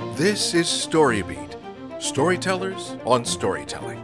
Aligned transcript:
This 0.00 0.54
is 0.54 0.66
Storybeat 0.66 1.56
Storytellers 2.00 2.96
on 3.04 3.22
Storytelling, 3.22 3.98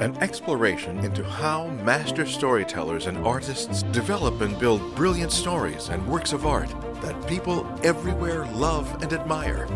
an 0.00 0.16
exploration 0.16 0.98
into 1.00 1.22
how 1.22 1.66
master 1.84 2.24
storytellers 2.24 3.06
and 3.06 3.18
artists 3.18 3.82
develop 3.84 4.40
and 4.40 4.58
build 4.58 4.94
brilliant 4.94 5.30
stories 5.30 5.90
and 5.90 6.06
works 6.08 6.32
of 6.32 6.46
art 6.46 6.70
that 7.02 7.28
people 7.28 7.66
everywhere 7.84 8.46
love 8.46 9.02
and 9.02 9.12
admire. 9.12 9.68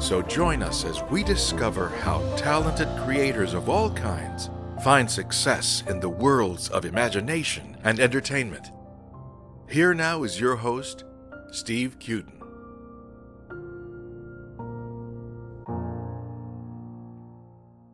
So 0.00 0.20
join 0.20 0.64
us 0.64 0.84
as 0.84 1.00
we 1.04 1.22
discover 1.22 1.90
how 2.00 2.18
talented 2.34 2.88
creators 3.04 3.54
of 3.54 3.68
all 3.68 3.90
kinds 3.90 4.50
find 4.82 5.08
success 5.08 5.84
in 5.86 6.00
the 6.00 6.08
worlds 6.08 6.68
of 6.70 6.84
imagination 6.84 7.76
and 7.84 8.00
entertainment. 8.00 8.72
Here 9.68 9.94
now 9.94 10.24
is 10.24 10.40
your 10.40 10.56
host, 10.56 11.04
Steve 11.52 12.00
Cuden. 12.00 12.33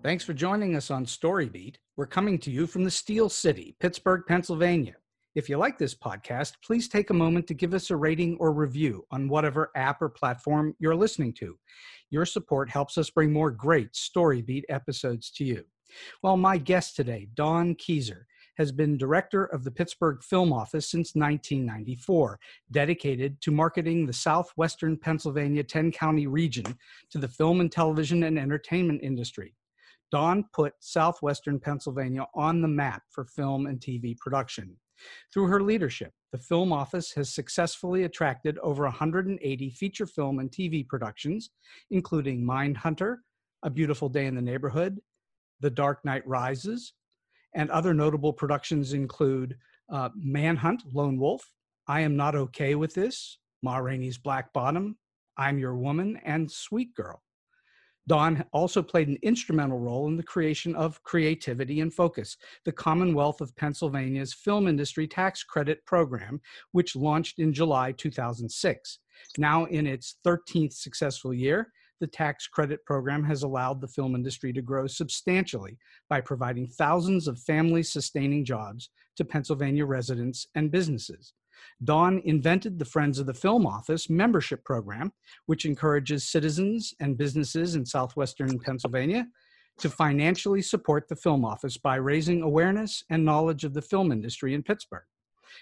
Thanks 0.03 0.25
for 0.25 0.33
joining 0.33 0.77
us 0.77 0.91
on 0.91 1.05
Storybeat. 1.05 1.75
We're 1.99 2.07
coming 2.07 2.39
to 2.39 2.51
you 2.51 2.67
from 2.67 2.85
the 2.85 2.91
Steel 2.91 3.29
City, 3.29 3.77
Pittsburgh, 3.81 4.23
Pennsylvania. 4.27 4.95
If 5.35 5.51
you 5.51 5.59
like 5.59 5.77
this 5.77 5.95
podcast, 5.95 6.55
please 6.65 6.89
take 6.89 7.11
a 7.11 7.15
moment 7.15 7.47
to 7.49 7.55
give 7.55 7.75
us 7.75 7.91
a 7.91 7.97
rating 7.97 8.39
or 8.41 8.51
review 8.55 9.05
on 9.11 9.29
whatever 9.29 9.71
app 9.77 10.01
or 10.01 10.09
platform 10.09 10.75
you're 10.79 10.97
listening 10.97 11.35
to. 11.35 11.55
Your 12.09 12.25
support 12.25 12.71
helps 12.71 12.97
us 12.97 13.11
bring 13.11 13.31
more 13.31 13.51
great 13.51 13.93
Storybeat 13.93 14.63
episodes 14.71 15.31
to 15.33 15.45
you. 15.45 15.65
Well, 16.23 16.39
my 16.39 16.57
guest 16.57 16.97
today, 16.97 17.29
Dawn 17.35 17.75
Keezer, 17.75 18.23
has 18.57 18.73
been 18.73 18.97
director 18.97 19.45
of 19.45 19.65
the 19.65 19.71
Pittsburgh 19.71 20.23
Film 20.23 20.51
Office 20.51 20.91
since 20.91 21.15
1994, 21.15 22.41
dedicated 22.71 23.39
to 23.43 23.51
marketing 23.51 24.07
the 24.07 24.15
southwestern 24.15 24.97
Pennsylvania 24.97 25.63
10 25.63 25.93
county 25.93 26.27
region 26.27 26.65
to 27.11 27.19
the 27.19 27.29
film 27.29 27.61
and 27.61 27.71
television 27.71 28.23
and 28.23 28.39
entertainment 28.39 29.03
industry. 29.03 29.55
Dawn 30.11 30.45
put 30.53 30.75
southwestern 30.81 31.59
Pennsylvania 31.61 32.27
on 32.35 32.63
the 32.63 32.69
map 32.69 33.03
for 33.11 33.25
film 33.25 33.67
and 33.67 33.81
TV 33.81 34.17
production. 34.19 34.77
Through 35.33 35.47
her 35.47 35.63
leadership, 35.63 36.13
the 36.33 36.39
Film 36.39 36.73
Office 36.73 37.13
has 37.13 37.35
successfully 37.35 38.05
attracted 38.05 38.59
over 38.59 38.85
180 38.85 39.71
feature 39.71 40.07
film 40.07 40.39
and 40.39 40.51
TV 40.51 40.87
productions, 40.87 41.51
including 41.91 42.45
Mindhunter, 42.45 43.17
A 43.63 43.71
Beautiful 43.71 44.09
Day 44.09 44.27
in 44.27 44.35
the 44.35 44.43
Neighborhood, 44.43 45.01
The 45.61 45.71
Dark 45.71 46.05
Knight 46.05 46.27
Rises, 46.27 46.93
and 47.55 47.71
other 47.71 47.95
notable 47.95 48.33
productions 48.33 48.93
include 48.93 49.57
uh, 49.93 50.11
Manhunt, 50.15 50.83
Lone 50.93 51.19
Wolf, 51.19 51.51
I 51.89 52.01
Am 52.01 52.17
Not 52.17 52.37
Okay 52.37 52.75
with 52.75 52.95
This, 52.95 53.39
Ma 53.63 53.79
Rainey's 53.79 54.19
Black 54.19 54.53
Bottom, 54.53 54.97
I'm 55.37 55.59
Your 55.59 55.77
Woman, 55.77 56.21
and 56.25 56.51
Sweet 56.51 56.95
Girl. 56.95 57.23
Dawn 58.11 58.45
also 58.51 58.83
played 58.83 59.07
an 59.07 59.19
instrumental 59.23 59.79
role 59.79 60.09
in 60.09 60.17
the 60.17 60.25
creation 60.25 60.75
of 60.75 61.01
Creativity 61.05 61.79
and 61.79 61.95
Focus, 61.95 62.37
the 62.65 62.73
Commonwealth 62.73 63.41
of 63.41 63.55
Pennsylvania's 63.55 64.35
film 64.35 64.67
industry 64.67 65.07
tax 65.07 65.45
credit 65.45 65.87
program, 65.87 66.41
which 66.73 66.97
launched 66.97 67.39
in 67.39 67.53
July 67.53 67.93
2006. 67.93 68.99
Now 69.39 69.67
in 69.67 69.87
its 69.87 70.17
13th 70.27 70.73
successful 70.73 71.33
year, 71.33 71.73
the 72.01 72.09
tax 72.09 72.49
credit 72.49 72.85
program 72.85 73.23
has 73.23 73.45
allowed 73.45 73.81
the 73.81 73.87
film 73.87 74.17
industry 74.17 74.53
to 74.55 74.61
grow 74.61 74.89
substantially 74.89 75.79
by 76.09 76.21
providing 76.21 76.67
thousands 76.67 77.29
of 77.29 77.39
family 77.39 77.85
sustaining 77.85 78.45
jobs 78.45 78.91
to 79.19 79.25
Pennsylvania 79.25 79.87
residents 79.87 80.49
and 80.57 80.73
businesses. 80.73 81.33
Dawn 81.85 82.21
invented 82.25 82.79
the 82.79 82.85
Friends 82.85 83.19
of 83.19 83.27
the 83.27 83.35
Film 83.35 83.67
Office 83.67 84.11
membership 84.11 84.65
program, 84.65 85.13
which 85.47 85.65
encourages 85.65 86.29
citizens 86.29 86.95
and 87.01 87.19
businesses 87.19 87.75
in 87.75 87.85
southwestern 87.87 88.59
Pennsylvania 88.59 89.27
to 89.79 89.89
financially 89.89 90.63
support 90.63 91.09
the 91.09 91.17
film 91.17 91.45
office 91.45 91.77
by 91.77 91.97
raising 91.97 92.43
awareness 92.43 93.03
and 93.11 93.25
knowledge 93.25 93.65
of 93.65 93.75
the 93.75 93.83
film 93.83 94.13
industry 94.13 94.55
in 94.55 94.63
Pittsburgh. 94.63 95.05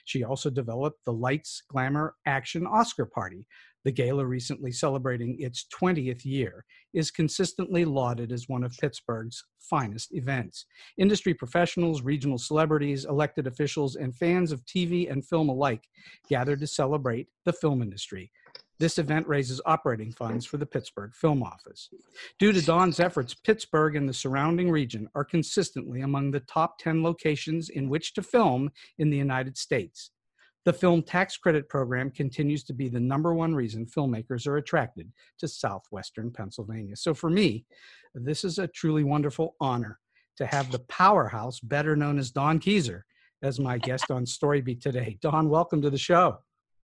She 0.05 0.25
also 0.25 0.51
developed 0.51 1.05
the 1.05 1.13
Lights, 1.13 1.63
Glamour, 1.69 2.15
Action 2.27 2.67
Oscar 2.67 3.07
Party, 3.07 3.47
the 3.85 3.93
gala 3.93 4.27
recently 4.27 4.73
celebrating 4.73 5.37
its 5.39 5.67
20th 5.81 6.25
year 6.25 6.65
is 6.93 7.11
consistently 7.11 7.85
lauded 7.85 8.33
as 8.33 8.49
one 8.49 8.65
of 8.65 8.77
Pittsburgh's 8.77 9.43
finest 9.59 10.15
events. 10.15 10.67
Industry 10.99 11.33
professionals, 11.33 12.03
regional 12.03 12.39
celebrities, 12.39 13.05
elected 13.05 13.47
officials, 13.47 13.97
and 13.97 14.15
fans 14.15 14.53
of 14.53 14.65
TV 14.67 15.11
and 15.11 15.27
film 15.27 15.49
alike 15.49 15.85
gather 16.29 16.57
to 16.57 16.67
celebrate 16.67 17.29
the 17.45 17.53
film 17.53 17.81
industry. 17.81 18.31
This 18.81 18.99
event 18.99 19.27
raises 19.27 19.61
operating 19.67 20.13
funds 20.13 20.47
for 20.47 20.57
the 20.57 20.67
Pittsburgh 20.67 21.13
Film 21.13 21.43
Office. 21.43 21.89
Due 22.39 22.53
to 22.53 22.65
Dawn's 22.65 23.01
efforts, 23.01 23.35
Pittsburgh 23.35 23.97
and 23.97 24.09
the 24.09 24.15
surrounding 24.15 24.71
region 24.71 25.09
are 25.17 25.25
consistently 25.25 26.03
among 26.03 26.31
the 26.31 26.41
top 26.41 26.79
10 26.79 27.03
locations 27.03 27.71
in 27.71 27.89
which 27.89 28.15
to 28.15 28.23
film 28.23 28.71
in 28.99 29.11
the 29.11 29.17
United 29.17 29.59
States. 29.59 30.11
The 30.65 30.73
film 30.73 31.03
tax 31.03 31.37
credit 31.37 31.69
program 31.69 32.11
continues 32.11 32.63
to 32.65 32.73
be 32.73 32.89
the 32.89 33.01
number 33.01 33.35
one 33.35 33.55
reason 33.55 33.87
filmmakers 33.87 34.47
are 34.47 34.59
attracted 34.59 35.11
to 35.39 35.49
southwestern 35.49 36.31
Pennsylvania. 36.31 36.95
So 36.95 37.15
for 37.15 37.31
me, 37.31 37.65
this 38.15 38.45
is 38.45 38.59
a 38.59 38.69
truly 38.69 39.03
wonderful 39.03 39.57
honor 39.61 39.99
to 40.37 40.47
have 40.47 40.71
the 40.71 40.81
powerhouse, 40.81 41.59
better 41.59 41.97
known 41.97 42.19
as 42.19 42.31
Dawn 42.31 42.61
Keezer, 42.61 43.03
as 43.43 43.59
my 43.59 43.79
guest 43.79 44.11
on 44.11 44.25
Storybeat 44.25 44.81
today. 44.81 45.19
Don, 45.21 45.49
welcome 45.49 45.83
to 45.83 45.91
the 45.91 45.99
show. 45.99 46.39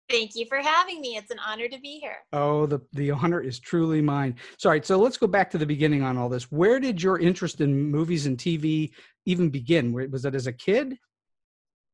Thank 0.10 0.32
you 0.36 0.46
for 0.48 0.58
having 0.58 1.02
me. 1.02 1.18
It's 1.18 1.30
an 1.30 1.38
honor 1.46 1.68
to 1.68 1.80
be 1.80 2.00
here. 2.00 2.18
Oh, 2.34 2.66
the, 2.66 2.80
the 2.94 3.12
honor 3.12 3.42
is 3.42 3.60
truly 3.60 4.02
mine. 4.02 4.36
Sorry, 4.58 4.82
so 4.84 4.98
let's 4.98 5.18
go 5.18 5.28
back 5.28 5.52
to 5.52 5.58
the 5.58 5.66
beginning 5.66 6.02
on 6.02 6.18
all 6.18 6.30
this. 6.30 6.52
Where 6.52 6.80
did 6.80 7.02
your 7.02 7.20
interest 7.20 7.62
in 7.62 7.92
movies 7.92 8.26
and 8.26 8.38
TV 8.38 8.92
even 9.26 9.50
begin? 9.50 9.94
Was 10.12 10.24
that 10.24 10.34
as 10.34 10.48
a 10.48 10.54
kid? 10.54 10.98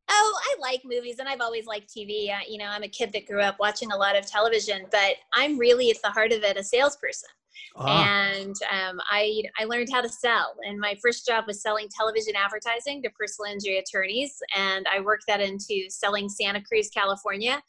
Oh, 0.09 0.39
I 0.43 0.55
like 0.61 0.81
movies 0.85 1.19
and 1.19 1.27
I've 1.27 1.41
always 1.41 1.65
liked 1.65 1.93
TV. 1.93 2.31
Uh, 2.31 2.39
you 2.47 2.57
know, 2.57 2.67
I'm 2.67 2.83
a 2.83 2.87
kid 2.87 3.11
that 3.13 3.27
grew 3.27 3.41
up 3.41 3.57
watching 3.59 3.91
a 3.91 3.97
lot 3.97 4.15
of 4.15 4.25
television, 4.25 4.85
but 4.91 5.15
I'm 5.33 5.57
really 5.57 5.89
at 5.89 5.97
the 6.03 6.11
heart 6.11 6.31
of 6.31 6.43
it 6.43 6.57
a 6.57 6.63
salesperson. 6.63 7.29
Ah. 7.77 8.07
And 8.07 8.55
um, 8.71 9.01
I 9.09 9.43
I 9.59 9.65
learned 9.65 9.89
how 9.91 10.01
to 10.01 10.09
sell, 10.09 10.55
and 10.67 10.79
my 10.79 10.95
first 11.01 11.25
job 11.25 11.45
was 11.47 11.61
selling 11.61 11.87
television 11.89 12.33
advertising 12.35 13.01
to 13.03 13.09
personal 13.11 13.51
injury 13.51 13.77
attorneys, 13.77 14.41
and 14.55 14.85
I 14.93 15.01
worked 15.01 15.25
that 15.27 15.41
into 15.41 15.89
selling 15.89 16.29
Santa 16.29 16.61
Cruz, 16.61 16.89
California, 16.89 17.61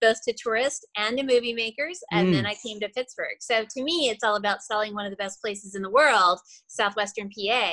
both 0.00 0.22
to 0.24 0.32
tourists 0.32 0.84
and 0.96 1.18
to 1.18 1.24
movie 1.24 1.54
makers. 1.54 2.00
And 2.10 2.28
mm. 2.28 2.32
then 2.32 2.46
I 2.46 2.54
came 2.54 2.80
to 2.80 2.88
Pittsburgh. 2.88 3.36
So 3.40 3.64
to 3.64 3.82
me, 3.82 4.08
it's 4.10 4.24
all 4.24 4.36
about 4.36 4.62
selling 4.62 4.94
one 4.94 5.04
of 5.04 5.10
the 5.10 5.16
best 5.16 5.40
places 5.40 5.74
in 5.74 5.82
the 5.82 5.90
world, 5.90 6.38
Southwestern 6.66 7.30
PA 7.30 7.72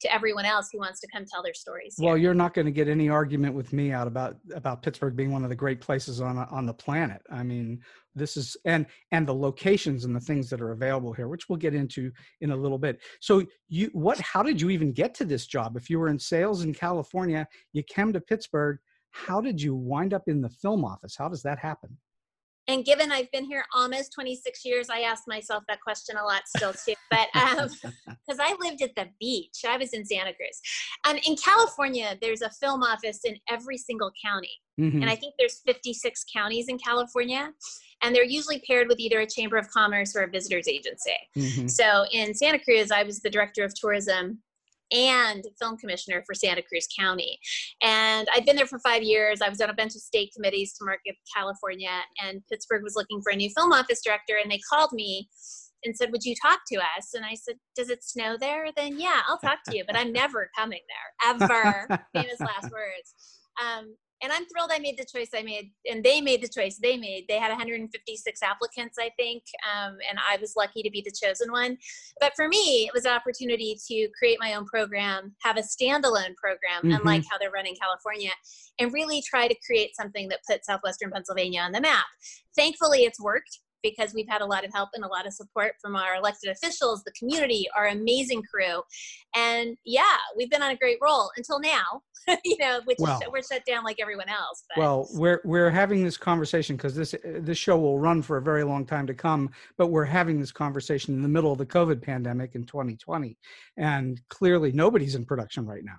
to 0.00 0.12
everyone 0.12 0.44
else 0.44 0.68
who 0.72 0.78
wants 0.78 1.00
to 1.00 1.08
come 1.12 1.24
tell 1.24 1.42
their 1.42 1.54
stories. 1.54 1.96
Here. 1.98 2.08
Well, 2.08 2.16
you're 2.16 2.34
not 2.34 2.54
going 2.54 2.66
to 2.66 2.72
get 2.72 2.88
any 2.88 3.08
argument 3.08 3.54
with 3.54 3.72
me 3.72 3.92
out 3.92 4.06
about 4.06 4.36
about 4.54 4.82
Pittsburgh 4.82 5.16
being 5.16 5.32
one 5.32 5.42
of 5.42 5.50
the 5.50 5.56
great 5.56 5.80
places 5.80 6.20
on 6.20 6.38
on 6.38 6.66
the 6.66 6.74
planet. 6.74 7.22
I 7.30 7.42
mean, 7.42 7.80
this 8.14 8.36
is 8.36 8.56
and 8.64 8.86
and 9.12 9.26
the 9.26 9.34
locations 9.34 10.04
and 10.04 10.14
the 10.14 10.20
things 10.20 10.48
that 10.50 10.60
are 10.60 10.72
available 10.72 11.12
here, 11.12 11.28
which 11.28 11.48
we'll 11.48 11.58
get 11.58 11.74
into 11.74 12.12
in 12.40 12.50
a 12.50 12.56
little 12.56 12.78
bit. 12.78 13.00
So, 13.20 13.44
you 13.68 13.90
what? 13.92 14.20
How 14.20 14.42
did 14.42 14.60
you 14.60 14.70
even 14.70 14.92
get 14.92 15.14
to 15.14 15.24
this 15.24 15.46
job? 15.46 15.76
If 15.76 15.90
you 15.90 15.98
were 15.98 16.08
in 16.08 16.18
sales 16.18 16.62
in 16.62 16.74
California, 16.74 17.46
you 17.72 17.82
came 17.82 18.12
to 18.12 18.20
Pittsburgh. 18.20 18.78
How 19.10 19.40
did 19.40 19.60
you 19.60 19.74
wind 19.74 20.14
up 20.14 20.24
in 20.26 20.40
the 20.40 20.50
film 20.50 20.84
office? 20.84 21.16
How 21.16 21.28
does 21.28 21.42
that 21.42 21.58
happen? 21.58 21.96
and 22.68 22.84
given 22.84 23.10
I've 23.10 23.30
been 23.32 23.44
here 23.44 23.64
almost 23.74 24.12
26 24.12 24.64
years, 24.64 24.90
I 24.90 25.00
ask 25.00 25.24
myself 25.26 25.64
that 25.68 25.80
question 25.80 26.16
a 26.16 26.22
lot 26.22 26.42
still 26.46 26.74
too. 26.74 26.92
But 27.10 27.28
because 27.32 27.84
um, 27.84 27.92
I 28.40 28.54
lived 28.60 28.82
at 28.82 28.94
the 28.94 29.08
beach, 29.18 29.62
I 29.66 29.78
was 29.78 29.94
in 29.94 30.04
Santa 30.04 30.34
Cruz. 30.34 30.60
Um, 31.04 31.16
in 31.26 31.34
California, 31.36 32.16
there's 32.20 32.42
a 32.42 32.50
film 32.50 32.82
office 32.82 33.20
in 33.24 33.36
every 33.48 33.78
single 33.78 34.12
county, 34.22 34.52
mm-hmm. 34.78 35.00
and 35.00 35.10
I 35.10 35.16
think 35.16 35.34
there's 35.38 35.62
56 35.66 36.26
counties 36.32 36.68
in 36.68 36.78
California, 36.78 37.50
and 38.02 38.14
they're 38.14 38.24
usually 38.24 38.62
paired 38.68 38.88
with 38.88 39.00
either 39.00 39.20
a 39.20 39.26
chamber 39.26 39.56
of 39.56 39.68
commerce 39.70 40.14
or 40.14 40.24
a 40.24 40.28
visitors 40.28 40.68
agency. 40.68 41.16
Mm-hmm. 41.36 41.68
So 41.68 42.04
in 42.12 42.34
Santa 42.34 42.58
Cruz, 42.58 42.90
I 42.90 43.02
was 43.02 43.20
the 43.20 43.30
director 43.30 43.64
of 43.64 43.74
tourism 43.74 44.40
and 44.92 45.44
film 45.60 45.76
commissioner 45.76 46.22
for 46.26 46.34
Santa 46.34 46.62
Cruz 46.62 46.86
County. 46.98 47.38
And 47.82 48.28
I'd 48.34 48.46
been 48.46 48.56
there 48.56 48.66
for 48.66 48.78
five 48.78 49.02
years. 49.02 49.40
I 49.40 49.48
was 49.48 49.60
on 49.60 49.70
a 49.70 49.74
bunch 49.74 49.94
of 49.94 50.00
state 50.00 50.30
committees 50.34 50.74
to 50.74 50.84
market 50.84 51.16
California, 51.34 51.90
and 52.24 52.42
Pittsburgh 52.50 52.82
was 52.82 52.96
looking 52.96 53.20
for 53.22 53.32
a 53.32 53.36
new 53.36 53.50
film 53.50 53.72
office 53.72 54.00
director. 54.04 54.34
And 54.42 54.50
they 54.50 54.60
called 54.70 54.92
me 54.92 55.28
and 55.84 55.96
said, 55.96 56.10
Would 56.12 56.24
you 56.24 56.34
talk 56.40 56.60
to 56.72 56.78
us? 56.78 57.14
And 57.14 57.24
I 57.24 57.34
said, 57.34 57.56
Does 57.76 57.90
it 57.90 58.04
snow 58.04 58.36
there? 58.38 58.66
Then 58.76 58.98
yeah, 58.98 59.20
I'll 59.28 59.38
talk 59.38 59.58
to 59.68 59.76
you, 59.76 59.84
but 59.86 59.96
I'm 59.96 60.12
never 60.12 60.50
coming 60.56 60.80
there, 60.88 61.32
ever. 61.34 61.86
Famous 62.14 62.40
last 62.40 62.72
words. 62.72 63.14
Um, 63.62 63.94
and 64.22 64.32
I'm 64.32 64.44
thrilled 64.46 64.70
I 64.72 64.78
made 64.78 64.98
the 64.98 65.04
choice 65.04 65.28
I 65.34 65.42
made, 65.42 65.70
and 65.90 66.02
they 66.02 66.20
made 66.20 66.42
the 66.42 66.48
choice 66.48 66.78
they 66.82 66.96
made. 66.96 67.26
They 67.28 67.38
had 67.38 67.50
156 67.50 68.42
applicants, 68.42 68.96
I 68.98 69.10
think, 69.16 69.42
um, 69.64 69.96
and 70.08 70.18
I 70.18 70.38
was 70.40 70.54
lucky 70.56 70.82
to 70.82 70.90
be 70.90 71.02
the 71.02 71.12
chosen 71.12 71.52
one. 71.52 71.78
But 72.20 72.32
for 72.34 72.48
me, 72.48 72.86
it 72.86 72.94
was 72.94 73.04
an 73.04 73.12
opportunity 73.12 73.78
to 73.88 74.08
create 74.18 74.38
my 74.40 74.54
own 74.54 74.66
program, 74.66 75.34
have 75.42 75.56
a 75.56 75.62
standalone 75.62 76.34
program, 76.36 76.82
mm-hmm. 76.82 76.92
unlike 76.92 77.24
how 77.30 77.38
they're 77.38 77.50
running 77.50 77.76
California, 77.80 78.32
and 78.78 78.92
really 78.92 79.22
try 79.22 79.46
to 79.48 79.56
create 79.64 79.94
something 79.94 80.28
that 80.28 80.40
put 80.48 80.64
Southwestern 80.64 81.10
Pennsylvania 81.10 81.60
on 81.60 81.72
the 81.72 81.80
map. 81.80 82.06
Thankfully, 82.56 83.00
it's 83.00 83.20
worked. 83.20 83.60
Because 83.82 84.12
we've 84.14 84.28
had 84.28 84.40
a 84.40 84.46
lot 84.46 84.64
of 84.64 84.72
help 84.72 84.90
and 84.94 85.04
a 85.04 85.08
lot 85.08 85.26
of 85.26 85.32
support 85.32 85.72
from 85.80 85.96
our 85.96 86.16
elected 86.16 86.50
officials, 86.50 87.02
the 87.04 87.12
community, 87.12 87.66
our 87.76 87.88
amazing 87.88 88.42
crew. 88.42 88.82
And 89.36 89.76
yeah, 89.84 90.16
we've 90.36 90.50
been 90.50 90.62
on 90.62 90.70
a 90.70 90.76
great 90.76 90.98
roll 91.02 91.30
until 91.36 91.60
now, 91.60 92.02
you 92.44 92.56
know, 92.58 92.80
which 92.84 92.98
well, 93.00 93.18
is, 93.20 93.28
we're 93.30 93.42
shut 93.42 93.64
down 93.66 93.84
like 93.84 93.96
everyone 94.00 94.28
else. 94.28 94.64
But. 94.68 94.80
Well, 94.80 95.08
we're, 95.12 95.40
we're 95.44 95.70
having 95.70 96.04
this 96.04 96.16
conversation 96.16 96.76
because 96.76 96.94
this, 96.94 97.14
this 97.24 97.58
show 97.58 97.78
will 97.78 97.98
run 97.98 98.22
for 98.22 98.36
a 98.36 98.42
very 98.42 98.64
long 98.64 98.84
time 98.86 99.06
to 99.06 99.14
come, 99.14 99.50
but 99.76 99.88
we're 99.88 100.04
having 100.04 100.40
this 100.40 100.52
conversation 100.52 101.14
in 101.14 101.22
the 101.22 101.28
middle 101.28 101.52
of 101.52 101.58
the 101.58 101.66
COVID 101.66 102.02
pandemic 102.02 102.54
in 102.54 102.64
2020. 102.64 103.36
And 103.76 104.20
clearly 104.28 104.72
nobody's 104.72 105.14
in 105.14 105.24
production 105.24 105.66
right 105.66 105.84
now. 105.84 105.98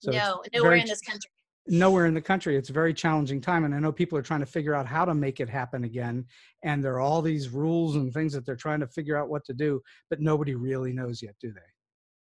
So 0.00 0.10
no, 0.10 0.42
nowhere 0.52 0.74
in 0.74 0.86
this 0.86 1.00
country 1.00 1.30
nowhere 1.66 2.06
in 2.06 2.14
the 2.14 2.20
country. 2.20 2.56
It's 2.56 2.70
a 2.70 2.72
very 2.72 2.92
challenging 2.94 3.40
time 3.40 3.64
and 3.64 3.74
i 3.74 3.78
know 3.78 3.92
people 3.92 4.18
are 4.18 4.22
trying 4.22 4.40
to 4.40 4.46
figure 4.46 4.74
out 4.74 4.86
how 4.86 5.04
to 5.04 5.14
make 5.14 5.40
it 5.40 5.48
happen 5.48 5.84
again 5.84 6.24
and 6.62 6.82
there 6.82 6.94
are 6.94 7.00
all 7.00 7.22
these 7.22 7.48
rules 7.48 7.96
and 7.96 8.12
things 8.12 8.32
that 8.32 8.44
they're 8.44 8.56
trying 8.56 8.80
to 8.80 8.86
figure 8.86 9.16
out 9.16 9.28
what 9.28 9.44
to 9.44 9.52
do 9.52 9.80
but 10.10 10.20
nobody 10.20 10.54
really 10.54 10.92
knows 10.92 11.22
yet 11.22 11.34
do 11.40 11.52
they? 11.52 11.60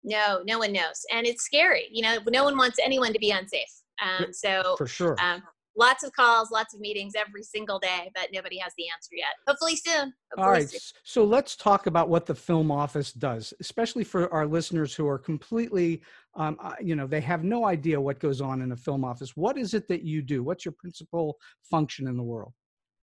No 0.04 0.42
no 0.46 0.58
one 0.58 0.72
knows 0.72 1.04
and 1.12 1.26
it's 1.26 1.44
scary 1.44 1.88
you 1.90 2.02
know 2.02 2.18
no 2.28 2.44
one 2.44 2.56
wants 2.56 2.78
anyone 2.82 3.12
to 3.12 3.18
be 3.18 3.30
unsafe 3.30 3.68
um, 4.02 4.32
so 4.32 4.76
for 4.76 4.86
sure. 4.86 5.16
um, 5.20 5.42
lots 5.78 6.02
of 6.02 6.12
calls, 6.12 6.50
lots 6.50 6.74
of 6.74 6.80
meetings 6.80 7.14
every 7.16 7.42
single 7.42 7.78
day, 7.78 8.10
but 8.14 8.28
nobody 8.32 8.58
has 8.58 8.72
the 8.76 8.84
answer 8.94 9.14
yet. 9.14 9.28
Hopefully 9.46 9.76
soon. 9.76 10.12
Hopefully 10.32 10.46
All 10.46 10.50
right. 10.50 10.68
Soon. 10.68 10.80
So 11.04 11.24
let's 11.24 11.56
talk 11.56 11.86
about 11.86 12.08
what 12.08 12.26
the 12.26 12.34
film 12.34 12.70
office 12.70 13.12
does, 13.12 13.54
especially 13.60 14.04
for 14.04 14.32
our 14.34 14.46
listeners 14.46 14.94
who 14.94 15.08
are 15.08 15.18
completely, 15.18 16.02
um, 16.34 16.56
uh, 16.60 16.74
you 16.80 16.96
know, 16.96 17.06
they 17.06 17.20
have 17.20 17.44
no 17.44 17.64
idea 17.64 18.00
what 18.00 18.18
goes 18.18 18.40
on 18.40 18.60
in 18.60 18.72
a 18.72 18.76
film 18.76 19.04
office. 19.04 19.36
What 19.36 19.56
is 19.56 19.72
it 19.72 19.88
that 19.88 20.02
you 20.02 20.20
do? 20.20 20.42
What's 20.42 20.64
your 20.64 20.74
principal 20.76 21.38
function 21.62 22.08
in 22.08 22.16
the 22.16 22.22
world? 22.22 22.52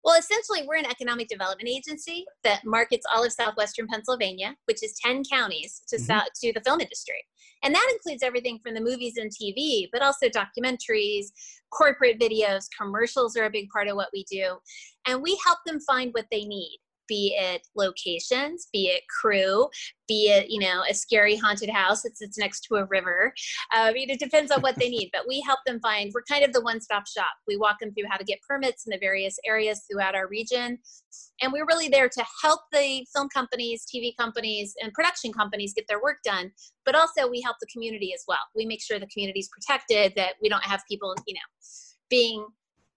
Well, 0.06 0.20
essentially, 0.20 0.68
we're 0.68 0.76
an 0.76 0.86
economic 0.86 1.30
development 1.30 1.68
agency 1.68 2.26
that 2.44 2.64
markets 2.64 3.08
all 3.12 3.26
of 3.26 3.34
southwestern 3.34 3.88
Pennsylvania, 3.88 4.56
which 4.66 4.84
is 4.84 5.00
10 5.04 5.24
counties, 5.30 5.82
to, 5.88 5.98
mm-hmm. 5.98 6.20
to 6.42 6.54
the 6.54 6.62
film 6.62 6.80
industry. 6.80 7.26
And 7.64 7.74
that 7.74 7.92
includes 7.92 8.22
everything 8.22 8.60
from 8.64 8.76
the 8.76 8.82
movies 8.82 9.18
and 9.18 9.32
TV, 9.32 9.88
but 9.92 10.04
also 10.04 10.28
documentaries, 10.28 11.26
corporate 11.72 12.20
videos, 12.20 12.66
commercials 12.80 13.36
are 13.36 13.46
a 13.46 13.50
big 13.50 13.68
part 13.70 13.88
of 13.88 13.96
what 13.96 14.10
we 14.14 14.24
do. 14.32 14.58
And 15.08 15.24
we 15.24 15.40
help 15.44 15.58
them 15.66 15.80
find 15.80 16.14
what 16.14 16.28
they 16.32 16.46
need 16.46 16.78
be 17.08 17.36
it 17.38 17.68
locations, 17.76 18.68
be 18.72 18.88
it 18.88 19.04
crew, 19.08 19.68
be 20.08 20.30
it 20.30 20.50
you 20.50 20.60
know 20.60 20.84
a 20.90 20.94
scary 20.94 21.36
haunted 21.36 21.70
house 21.70 22.04
that 22.04 22.18
sits 22.18 22.38
next 22.38 22.62
to 22.62 22.76
a 22.76 22.86
river. 22.86 23.34
Um, 23.74 23.88
I 23.88 23.94
mean, 23.94 24.10
it 24.10 24.20
depends 24.20 24.52
on 24.52 24.62
what 24.62 24.76
they 24.78 24.90
need, 24.90 25.10
but 25.14 25.28
we 25.28 25.42
help 25.42 25.60
them 25.66 25.80
find. 25.82 26.12
We're 26.14 26.24
kind 26.24 26.44
of 26.44 26.54
the 26.54 26.62
one-stop 26.62 27.08
shop. 27.08 27.34
We 27.48 27.58
walk 27.58 27.80
them 27.80 27.94
through 27.94 28.10
how 28.10 28.18
to 28.18 28.24
get 28.24 28.40
permits 28.48 28.86
in 28.86 28.92
the 28.92 29.00
various 29.00 29.38
areas 29.46 29.84
throughout 29.90 30.16
our 30.16 30.28
region, 30.28 30.80
and 31.42 31.52
we're 31.52 31.66
really 31.66 31.90
there 31.90 32.10
to 32.10 32.26
help 32.42 32.62
the 32.72 33.06
film 33.14 33.30
companies, 33.30 33.86
TV 33.94 34.12
companies, 34.18 34.74
and 34.82 34.94
production 34.94 35.32
companies 35.34 35.74
get 35.74 35.86
their 35.88 36.02
work 36.02 36.18
done. 36.24 36.52
But 36.86 36.96
also, 36.96 37.28
we 37.28 37.42
help 37.42 37.58
the 37.60 37.68
community 37.72 38.14
as 38.14 38.24
well. 38.28 38.40
We 38.56 38.66
make 38.66 38.82
sure 38.82 39.00
the 39.00 39.08
community 39.08 39.40
is 39.40 39.50
protected, 39.50 40.14
that 40.16 40.36
we 40.42 40.50
don't 40.50 40.64
have 40.64 40.82
people, 40.90 41.14
you 41.28 41.34
know, 41.34 41.40
being 42.10 42.46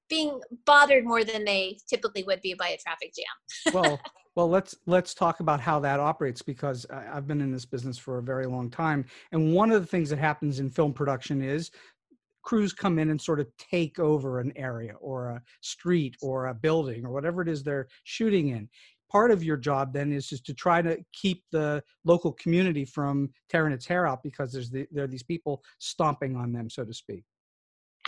being 0.09 0.41
bothered 0.65 1.05
more 1.05 1.25
than 1.25 1.45
they 1.45 1.79
typically 1.89 2.23
would 2.25 2.41
be 2.41 2.55
by 2.55 2.69
a 2.69 2.79
traffic 2.79 3.13
jam. 3.15 3.75
well, 3.75 4.01
well, 4.35 4.49
let's 4.49 4.77
let's 4.87 5.15
talk 5.15 5.41
about 5.41 5.61
how 5.61 5.81
that 5.81 6.01
operates 6.01 6.43
because 6.43 6.87
I've 6.91 7.27
been 7.27 7.41
in 7.41 7.53
this 7.53 7.65
business 7.65 7.99
for 7.99 8.19
a 8.19 8.23
very 8.23 8.47
long 8.47 8.71
time, 8.71 9.05
and 9.33 9.53
one 9.53 9.71
of 9.71 9.81
the 9.81 9.87
things 9.87 10.11
that 10.11 10.19
happens 10.19 10.61
in 10.61 10.71
film 10.71 10.93
production 10.93 11.43
is 11.43 11.71
crews 12.43 12.73
come 12.73 12.99
in 12.99 13.11
and 13.11 13.21
sort 13.21 13.41
of 13.41 13.49
take 13.59 13.99
over 13.99 14.41
an 14.41 14.53
area 14.57 14.95
or 15.01 15.31
a 15.31 15.43
street 15.61 16.17
or 16.23 16.47
a 16.47 16.55
building 16.55 17.05
or 17.05 17.11
whatever 17.11 17.43
it 17.43 17.49
is 17.49 17.63
they're 17.63 17.89
shooting 18.05 18.49
in. 18.49 18.69
Part 19.11 19.31
of 19.31 19.43
your 19.43 19.57
job 19.57 19.93
then 19.93 20.13
is 20.13 20.29
just 20.29 20.47
to 20.47 20.55
try 20.55 20.81
to 20.81 20.99
keep 21.13 21.43
the 21.51 21.83
local 22.05 22.33
community 22.33 22.85
from 22.85 23.31
tearing 23.51 23.73
its 23.75 23.87
hair 23.87 24.07
out 24.07 24.23
because 24.23 24.51
there's 24.51 24.71
the, 24.71 24.87
there 24.91 25.05
are 25.05 25.09
these 25.09 25.23
people 25.23 25.63
stomping 25.79 26.37
on 26.37 26.53
them 26.53 26.71
so 26.71 26.85
to 26.85 26.95
speak 26.95 27.25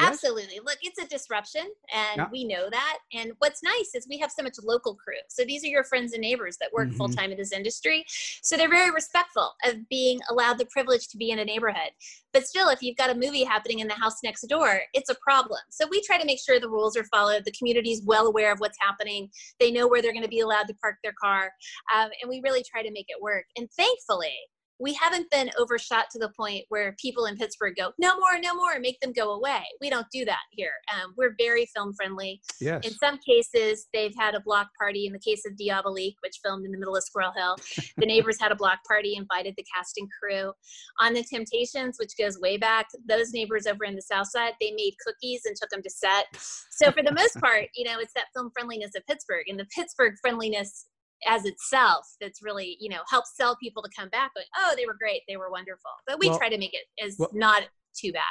Absolutely. 0.00 0.60
Look, 0.64 0.78
it's 0.82 0.98
a 0.98 1.06
disruption 1.06 1.62
and 1.92 2.16
yeah. 2.18 2.28
we 2.30 2.44
know 2.44 2.68
that. 2.70 2.98
And 3.12 3.32
what's 3.38 3.62
nice 3.62 3.94
is 3.94 4.06
we 4.08 4.18
have 4.18 4.30
so 4.30 4.42
much 4.42 4.56
local 4.62 4.94
crew. 4.94 5.14
So 5.28 5.44
these 5.44 5.64
are 5.64 5.68
your 5.68 5.84
friends 5.84 6.12
and 6.12 6.22
neighbors 6.22 6.56
that 6.60 6.72
work 6.72 6.88
mm-hmm. 6.88 6.96
full 6.96 7.08
time 7.08 7.30
in 7.30 7.38
this 7.38 7.52
industry. 7.52 8.04
So 8.42 8.56
they're 8.56 8.68
very 8.68 8.90
respectful 8.90 9.52
of 9.64 9.88
being 9.88 10.20
allowed 10.30 10.58
the 10.58 10.66
privilege 10.66 11.08
to 11.08 11.16
be 11.16 11.30
in 11.30 11.38
a 11.38 11.44
neighborhood. 11.44 11.90
But 12.32 12.46
still, 12.46 12.68
if 12.68 12.82
you've 12.82 12.96
got 12.96 13.10
a 13.10 13.14
movie 13.14 13.44
happening 13.44 13.80
in 13.80 13.88
the 13.88 13.94
house 13.94 14.22
next 14.22 14.42
door, 14.46 14.80
it's 14.94 15.10
a 15.10 15.16
problem. 15.22 15.58
So 15.70 15.86
we 15.90 16.00
try 16.02 16.18
to 16.18 16.26
make 16.26 16.38
sure 16.40 16.60
the 16.60 16.68
rules 16.68 16.96
are 16.96 17.04
followed. 17.04 17.44
The 17.44 17.52
community 17.52 17.90
is 17.90 18.02
well 18.04 18.26
aware 18.26 18.52
of 18.52 18.60
what's 18.60 18.78
happening. 18.80 19.30
They 19.58 19.70
know 19.70 19.88
where 19.88 20.00
they're 20.00 20.12
going 20.12 20.24
to 20.24 20.28
be 20.28 20.40
allowed 20.40 20.68
to 20.68 20.74
park 20.74 20.96
their 21.02 21.14
car. 21.20 21.50
Um, 21.94 22.10
and 22.22 22.28
we 22.28 22.40
really 22.42 22.62
try 22.62 22.82
to 22.82 22.92
make 22.92 23.06
it 23.08 23.20
work. 23.20 23.46
And 23.56 23.68
thankfully, 23.72 24.36
we 24.80 24.94
haven't 24.94 25.30
been 25.30 25.50
overshot 25.58 26.06
to 26.10 26.18
the 26.18 26.30
point 26.30 26.64
where 26.70 26.96
people 26.98 27.26
in 27.26 27.36
Pittsburgh 27.36 27.74
go, 27.76 27.92
no 27.98 28.16
more, 28.16 28.40
no 28.42 28.54
more, 28.54 28.78
make 28.80 28.98
them 29.00 29.12
go 29.12 29.32
away. 29.32 29.62
We 29.80 29.90
don't 29.90 30.06
do 30.10 30.24
that 30.24 30.40
here. 30.52 30.72
Um, 30.92 31.12
we're 31.18 31.34
very 31.38 31.66
film 31.66 31.92
friendly. 31.92 32.40
Yes. 32.60 32.86
In 32.86 32.92
some 32.94 33.18
cases, 33.18 33.88
they've 33.92 34.14
had 34.18 34.34
a 34.34 34.40
block 34.40 34.68
party. 34.78 35.06
In 35.06 35.12
the 35.12 35.18
case 35.18 35.42
of 35.46 35.56
Diabolique, 35.56 36.16
which 36.22 36.40
filmed 36.42 36.64
in 36.64 36.72
the 36.72 36.78
middle 36.78 36.96
of 36.96 37.04
Squirrel 37.04 37.32
Hill, 37.36 37.56
the 37.98 38.06
neighbors 38.06 38.38
had 38.40 38.52
a 38.52 38.56
block 38.56 38.78
party, 38.88 39.16
invited 39.16 39.54
the 39.56 39.66
cast 39.74 39.98
and 39.98 40.08
crew. 40.18 40.52
On 41.00 41.12
The 41.12 41.22
Temptations, 41.22 41.96
which 41.98 42.12
goes 42.18 42.40
way 42.40 42.56
back, 42.56 42.88
those 43.06 43.32
neighbors 43.32 43.66
over 43.66 43.84
in 43.84 43.94
the 43.94 44.02
South 44.02 44.28
Side, 44.28 44.54
they 44.60 44.72
made 44.72 44.94
cookies 45.06 45.42
and 45.44 45.54
took 45.54 45.68
them 45.68 45.82
to 45.82 45.90
set. 45.90 46.26
So 46.70 46.90
for 46.90 47.02
the 47.02 47.12
most 47.12 47.34
part, 47.40 47.68
you 47.74 47.84
know, 47.84 47.98
it's 48.00 48.14
that 48.14 48.26
film 48.34 48.50
friendliness 48.54 48.92
of 48.96 49.06
Pittsburgh 49.06 49.44
and 49.48 49.60
the 49.60 49.66
Pittsburgh 49.66 50.14
friendliness 50.22 50.86
as 51.26 51.44
itself 51.44 52.06
that's 52.20 52.42
really 52.42 52.76
you 52.80 52.88
know 52.88 53.00
helps 53.08 53.36
sell 53.36 53.56
people 53.56 53.82
to 53.82 53.90
come 53.96 54.08
back 54.08 54.30
like 54.36 54.46
oh 54.56 54.74
they 54.76 54.86
were 54.86 54.96
great 54.98 55.22
they 55.28 55.36
were 55.36 55.50
wonderful. 55.50 55.90
But 56.06 56.18
we 56.18 56.28
well, 56.28 56.38
try 56.38 56.48
to 56.48 56.58
make 56.58 56.74
it 56.74 56.86
as 57.04 57.16
well, 57.18 57.30
not 57.32 57.64
too 57.96 58.12
bad. 58.12 58.22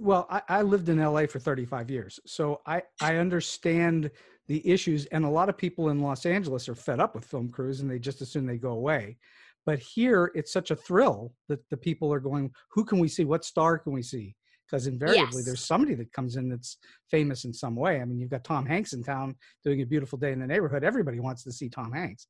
Well 0.00 0.26
I, 0.30 0.42
I, 0.48 0.62
lived 0.62 0.88
in 0.88 0.98
la 0.98 1.26
for 1.26 1.40
35 1.40 1.90
years 1.90 2.20
so 2.26 2.60
i 2.66 2.82
i 3.00 3.16
understand 3.16 4.10
the 4.46 4.66
issues 4.68 5.06
and 5.06 5.24
a 5.24 5.28
lot 5.28 5.48
of 5.48 5.58
people 5.58 5.88
in 5.90 6.00
los 6.00 6.24
angeles 6.24 6.68
are 6.68 6.74
fed 6.74 7.00
up 7.00 7.14
with 7.14 7.24
film 7.24 7.48
crews 7.48 7.80
and 7.80 7.90
they 7.90 7.98
just 7.98 8.20
assume 8.20 8.46
they 8.46 8.58
go 8.58 8.72
away. 8.72 9.18
But 9.66 9.80
here 9.80 10.30
it's 10.34 10.52
such 10.52 10.70
a 10.70 10.76
thrill 10.76 11.34
that 11.48 11.68
the 11.68 11.76
people 11.76 12.12
are 12.12 12.20
going 12.20 12.50
who 12.70 12.84
can 12.84 12.98
we 12.98 13.08
see? 13.08 13.24
What 13.24 13.44
star 13.44 13.78
can 13.78 13.92
we 13.92 14.02
see 14.02 14.34
because 14.68 14.86
invariably 14.86 15.36
yes. 15.36 15.44
there's 15.44 15.64
somebody 15.64 15.94
that 15.94 16.12
comes 16.12 16.36
in 16.36 16.48
that's 16.48 16.78
famous 17.10 17.44
in 17.44 17.52
some 17.52 17.74
way. 17.74 18.00
I 18.00 18.04
mean, 18.04 18.18
you've 18.18 18.30
got 18.30 18.44
Tom 18.44 18.66
Hanks 18.66 18.92
in 18.92 19.02
town 19.02 19.34
doing 19.64 19.80
a 19.82 19.86
beautiful 19.86 20.18
day 20.18 20.32
in 20.32 20.40
the 20.40 20.46
neighborhood. 20.46 20.84
Everybody 20.84 21.20
wants 21.20 21.42
to 21.44 21.52
see 21.52 21.68
Tom 21.68 21.92
Hanks. 21.92 22.26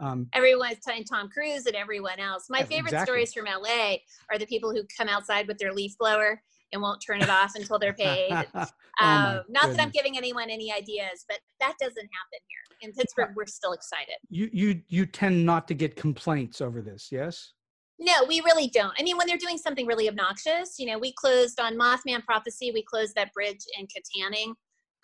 Um, 0.00 0.28
Everyone's 0.34 0.78
telling 0.82 1.04
Tom 1.04 1.28
Cruise 1.28 1.66
and 1.66 1.76
everyone 1.76 2.18
else. 2.18 2.46
My 2.48 2.62
favorite 2.62 2.92
exactly. 2.92 3.26
stories 3.26 3.34
from 3.34 3.44
LA 3.44 3.96
are 4.30 4.38
the 4.38 4.46
people 4.46 4.72
who 4.72 4.82
come 4.96 5.08
outside 5.08 5.46
with 5.46 5.58
their 5.58 5.72
leaf 5.72 5.92
blower 5.98 6.40
and 6.72 6.80
won't 6.80 7.02
turn 7.04 7.20
it 7.20 7.28
off 7.28 7.52
until 7.54 7.78
they're 7.78 7.92
paid. 7.92 8.30
oh 8.54 8.60
um, 9.00 9.42
not 9.48 9.62
goodness. 9.62 9.76
that 9.76 9.80
I'm 9.80 9.90
giving 9.90 10.16
anyone 10.16 10.48
any 10.48 10.72
ideas, 10.72 11.24
but 11.28 11.38
that 11.60 11.74
doesn't 11.80 11.96
happen 11.96 12.40
here 12.46 12.88
in 12.88 12.92
Pittsburgh. 12.92 13.30
We're 13.34 13.46
still 13.46 13.72
excited. 13.72 14.14
You 14.30 14.48
you 14.52 14.80
you 14.88 15.06
tend 15.06 15.44
not 15.44 15.68
to 15.68 15.74
get 15.74 15.96
complaints 15.96 16.60
over 16.60 16.80
this, 16.80 17.08
yes? 17.10 17.52
No, 18.00 18.24
we 18.26 18.40
really 18.40 18.68
don't. 18.68 18.94
I 18.98 19.02
mean, 19.02 19.18
when 19.18 19.26
they're 19.26 19.36
doing 19.36 19.58
something 19.58 19.86
really 19.86 20.08
obnoxious, 20.08 20.78
you 20.78 20.86
know, 20.86 20.98
we 20.98 21.12
closed 21.12 21.60
on 21.60 21.76
Mothman 21.76 22.24
Prophecy. 22.24 22.70
We 22.72 22.82
closed 22.82 23.14
that 23.14 23.32
bridge 23.34 23.60
in 23.78 23.86
Kittanning. 23.86 24.54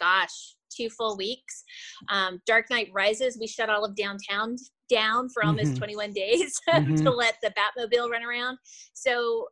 Gosh, 0.01 0.55
two 0.75 0.89
full 0.89 1.17
weeks. 1.17 1.63
Um, 2.11 2.41
Dark 2.47 2.71
Knight 2.71 2.89
Rises, 2.95 3.37
we 3.39 3.47
shut 3.47 3.69
all 3.69 3.85
of 3.85 3.95
downtown 3.95 4.57
down 4.89 5.29
for 5.29 5.45
almost 5.45 5.73
mm-hmm. 5.73 5.79
21 5.79 6.13
days 6.13 6.59
mm-hmm. 6.69 6.97
to 6.97 7.11
let 7.11 7.37
the 7.43 7.51
Batmobile 7.51 8.09
run 8.09 8.25
around. 8.25 8.57
So 8.95 9.49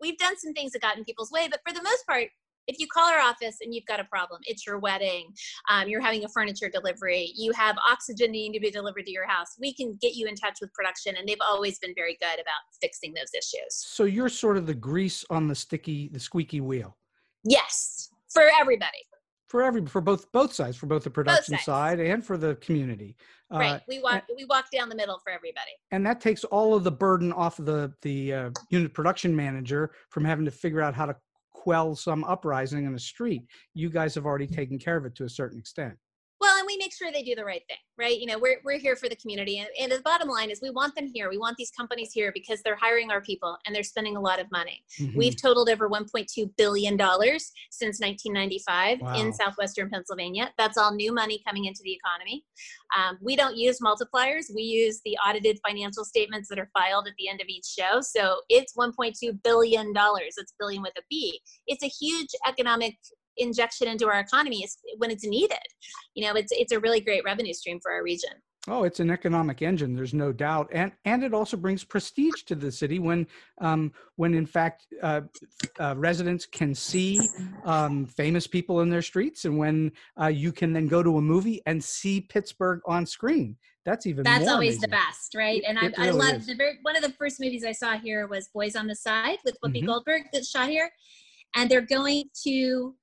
we've 0.00 0.18
done 0.18 0.34
some 0.38 0.52
things 0.52 0.72
that 0.72 0.82
got 0.82 0.96
in 0.96 1.04
people's 1.04 1.32
way, 1.32 1.48
but 1.50 1.60
for 1.66 1.74
the 1.74 1.82
most 1.82 2.06
part, 2.06 2.28
if 2.66 2.78
you 2.78 2.86
call 2.86 3.10
our 3.10 3.20
office 3.20 3.56
and 3.60 3.74
you've 3.74 3.86
got 3.86 4.00
a 4.00 4.04
problem, 4.04 4.40
it's 4.44 4.66
your 4.66 4.78
wedding, 4.78 5.32
um, 5.68 5.88
you're 5.88 6.00
having 6.00 6.24
a 6.24 6.28
furniture 6.28 6.68
delivery, 6.68 7.32
you 7.36 7.52
have 7.52 7.76
oxygen 7.88 8.32
needing 8.32 8.52
to 8.52 8.60
be 8.60 8.70
delivered 8.70 9.04
to 9.06 9.12
your 9.12 9.26
house, 9.26 9.56
we 9.58 9.74
can 9.74 9.98
get 10.00 10.14
you 10.14 10.26
in 10.26 10.34
touch 10.34 10.58
with 10.60 10.72
production, 10.72 11.14
and 11.16 11.28
they've 11.28 11.36
always 11.40 11.78
been 11.78 11.94
very 11.94 12.16
good 12.20 12.34
about 12.34 12.62
fixing 12.80 13.12
those 13.14 13.32
issues. 13.36 13.68
So 13.70 14.04
you're 14.04 14.28
sort 14.28 14.56
of 14.56 14.66
the 14.66 14.74
grease 14.74 15.24
on 15.30 15.48
the 15.48 15.54
sticky, 15.54 16.08
the 16.08 16.20
squeaky 16.20 16.60
wheel. 16.60 16.96
Yes, 17.44 18.08
for 18.32 18.44
everybody. 18.60 18.98
For 19.46 19.62
every, 19.62 19.86
for 19.86 20.00
both 20.00 20.32
both 20.32 20.52
sides, 20.52 20.76
for 20.76 20.86
both 20.86 21.04
the 21.04 21.10
production 21.10 21.54
both 21.54 21.62
side 21.62 22.00
and 22.00 22.24
for 22.24 22.36
the 22.36 22.56
community. 22.56 23.14
Uh, 23.52 23.58
right, 23.58 23.82
we 23.86 24.00
walk 24.00 24.24
and, 24.28 24.36
we 24.36 24.46
walk 24.46 24.64
down 24.72 24.88
the 24.88 24.96
middle 24.96 25.20
for 25.22 25.30
everybody. 25.30 25.70
And 25.92 26.04
that 26.06 26.20
takes 26.20 26.42
all 26.44 26.74
of 26.74 26.82
the 26.82 26.90
burden 26.90 27.32
off 27.32 27.60
of 27.60 27.66
the 27.66 27.92
the 28.02 28.34
uh, 28.34 28.50
unit 28.70 28.92
production 28.94 29.36
manager 29.36 29.92
from 30.08 30.24
having 30.24 30.44
to 30.46 30.50
figure 30.50 30.80
out 30.80 30.94
how 30.94 31.06
to 31.06 31.14
quell 31.64 31.96
some 31.96 32.24
uprising 32.24 32.84
in 32.84 32.92
the 32.92 32.98
street. 32.98 33.42
You 33.72 33.88
guys 33.88 34.14
have 34.16 34.26
already 34.26 34.46
mm. 34.46 34.54
taken 34.54 34.78
care 34.78 34.98
of 34.98 35.06
it 35.06 35.14
to 35.14 35.24
a 35.24 35.28
certain 35.30 35.58
extent. 35.58 35.94
Well, 36.74 36.82
and 36.82 36.82
we 36.82 36.82
we 36.82 36.84
make 36.84 36.94
sure 36.94 37.12
they 37.12 37.22
do 37.22 37.34
the 37.34 37.44
right 37.44 37.62
thing, 37.68 37.76
right? 37.98 38.18
You 38.18 38.26
know, 38.26 38.38
we're, 38.38 38.60
we're 38.64 38.78
here 38.78 38.96
for 38.96 39.08
the 39.08 39.16
community. 39.16 39.58
And, 39.58 39.68
and 39.80 39.92
the 39.92 40.02
bottom 40.02 40.28
line 40.28 40.50
is 40.50 40.60
we 40.60 40.70
want 40.70 40.94
them 40.94 41.10
here. 41.12 41.30
We 41.30 41.38
want 41.38 41.56
these 41.56 41.70
companies 41.70 42.12
here 42.12 42.32
because 42.32 42.62
they're 42.62 42.76
hiring 42.76 43.10
our 43.10 43.20
people 43.20 43.56
and 43.66 43.74
they're 43.74 43.82
spending 43.82 44.16
a 44.16 44.20
lot 44.20 44.40
of 44.40 44.50
money. 44.50 44.82
Mm-hmm. 45.00 45.18
We've 45.18 45.40
totaled 45.40 45.68
over 45.68 45.88
$1.2 45.88 46.50
billion 46.56 46.98
since 46.98 48.00
1995 48.00 49.00
wow. 49.00 49.14
in 49.14 49.32
Southwestern 49.32 49.90
Pennsylvania. 49.90 50.52
That's 50.58 50.76
all 50.76 50.94
new 50.94 51.12
money 51.12 51.42
coming 51.46 51.66
into 51.66 51.80
the 51.84 51.92
economy. 51.92 52.44
Um, 52.96 53.18
we 53.20 53.36
don't 53.36 53.56
use 53.56 53.78
multipliers. 53.80 54.46
We 54.54 54.62
use 54.62 55.00
the 55.04 55.16
audited 55.26 55.60
financial 55.66 56.04
statements 56.04 56.48
that 56.48 56.58
are 56.58 56.70
filed 56.76 57.06
at 57.06 57.14
the 57.18 57.28
end 57.28 57.40
of 57.40 57.48
each 57.48 57.66
show. 57.66 58.00
So 58.00 58.40
it's 58.48 58.74
$1.2 58.76 59.42
billion. 59.42 59.92
It's 59.96 60.54
billion 60.58 60.82
with 60.82 60.92
a 60.98 61.02
B. 61.08 61.40
It's 61.66 61.82
a 61.82 61.88
huge 61.88 62.30
economic 62.46 62.96
injection 63.36 63.88
into 63.88 64.06
our 64.06 64.20
economy 64.20 64.66
when 64.98 65.10
it's 65.10 65.26
needed. 65.26 65.58
You 66.14 66.26
know, 66.26 66.34
it's 66.34 66.52
it's 66.52 66.72
a 66.72 66.80
really 66.80 67.00
great 67.00 67.24
revenue 67.24 67.52
stream 67.52 67.80
for 67.82 67.92
our 67.92 68.02
region. 68.02 68.30
Oh, 68.66 68.84
it's 68.84 68.98
an 68.98 69.10
economic 69.10 69.60
engine. 69.60 69.94
There's 69.94 70.14
no 70.14 70.32
doubt, 70.32 70.70
and 70.72 70.90
and 71.04 71.22
it 71.22 71.34
also 71.34 71.56
brings 71.56 71.84
prestige 71.84 72.44
to 72.46 72.54
the 72.54 72.72
city 72.72 72.98
when 72.98 73.26
um, 73.60 73.92
when 74.16 74.32
in 74.32 74.46
fact 74.46 74.86
uh, 75.02 75.22
uh, 75.78 75.94
residents 75.98 76.46
can 76.46 76.74
see 76.74 77.20
um, 77.64 78.06
famous 78.06 78.46
people 78.46 78.80
in 78.80 78.88
their 78.88 79.02
streets, 79.02 79.44
and 79.44 79.58
when 79.58 79.92
uh, 80.20 80.28
you 80.28 80.50
can 80.50 80.72
then 80.72 80.88
go 80.88 81.02
to 81.02 81.18
a 81.18 81.20
movie 81.20 81.60
and 81.66 81.82
see 81.82 82.22
Pittsburgh 82.22 82.80
on 82.86 83.04
screen. 83.04 83.56
That's 83.84 84.06
even 84.06 84.24
that's 84.24 84.48
always 84.48 84.76
amazing. 84.76 84.80
the 84.80 84.88
best, 84.88 85.34
right? 85.34 85.62
And 85.66 85.78
I, 85.78 85.86
really 85.86 86.08
I 86.08 86.10
love 86.10 86.46
the 86.46 86.54
very 86.54 86.78
one 86.80 86.96
of 86.96 87.02
the 87.02 87.12
first 87.12 87.40
movies 87.40 87.64
I 87.64 87.72
saw 87.72 87.98
here 87.98 88.26
was 88.26 88.48
Boys 88.48 88.76
on 88.76 88.86
the 88.86 88.96
Side 88.96 89.38
with 89.44 89.58
Whoopi 89.62 89.78
mm-hmm. 89.78 89.86
Goldberg 89.86 90.22
that 90.32 90.46
shot 90.46 90.70
here, 90.70 90.90
and 91.54 91.70
they're 91.70 91.82
going 91.82 92.30
to 92.44 92.94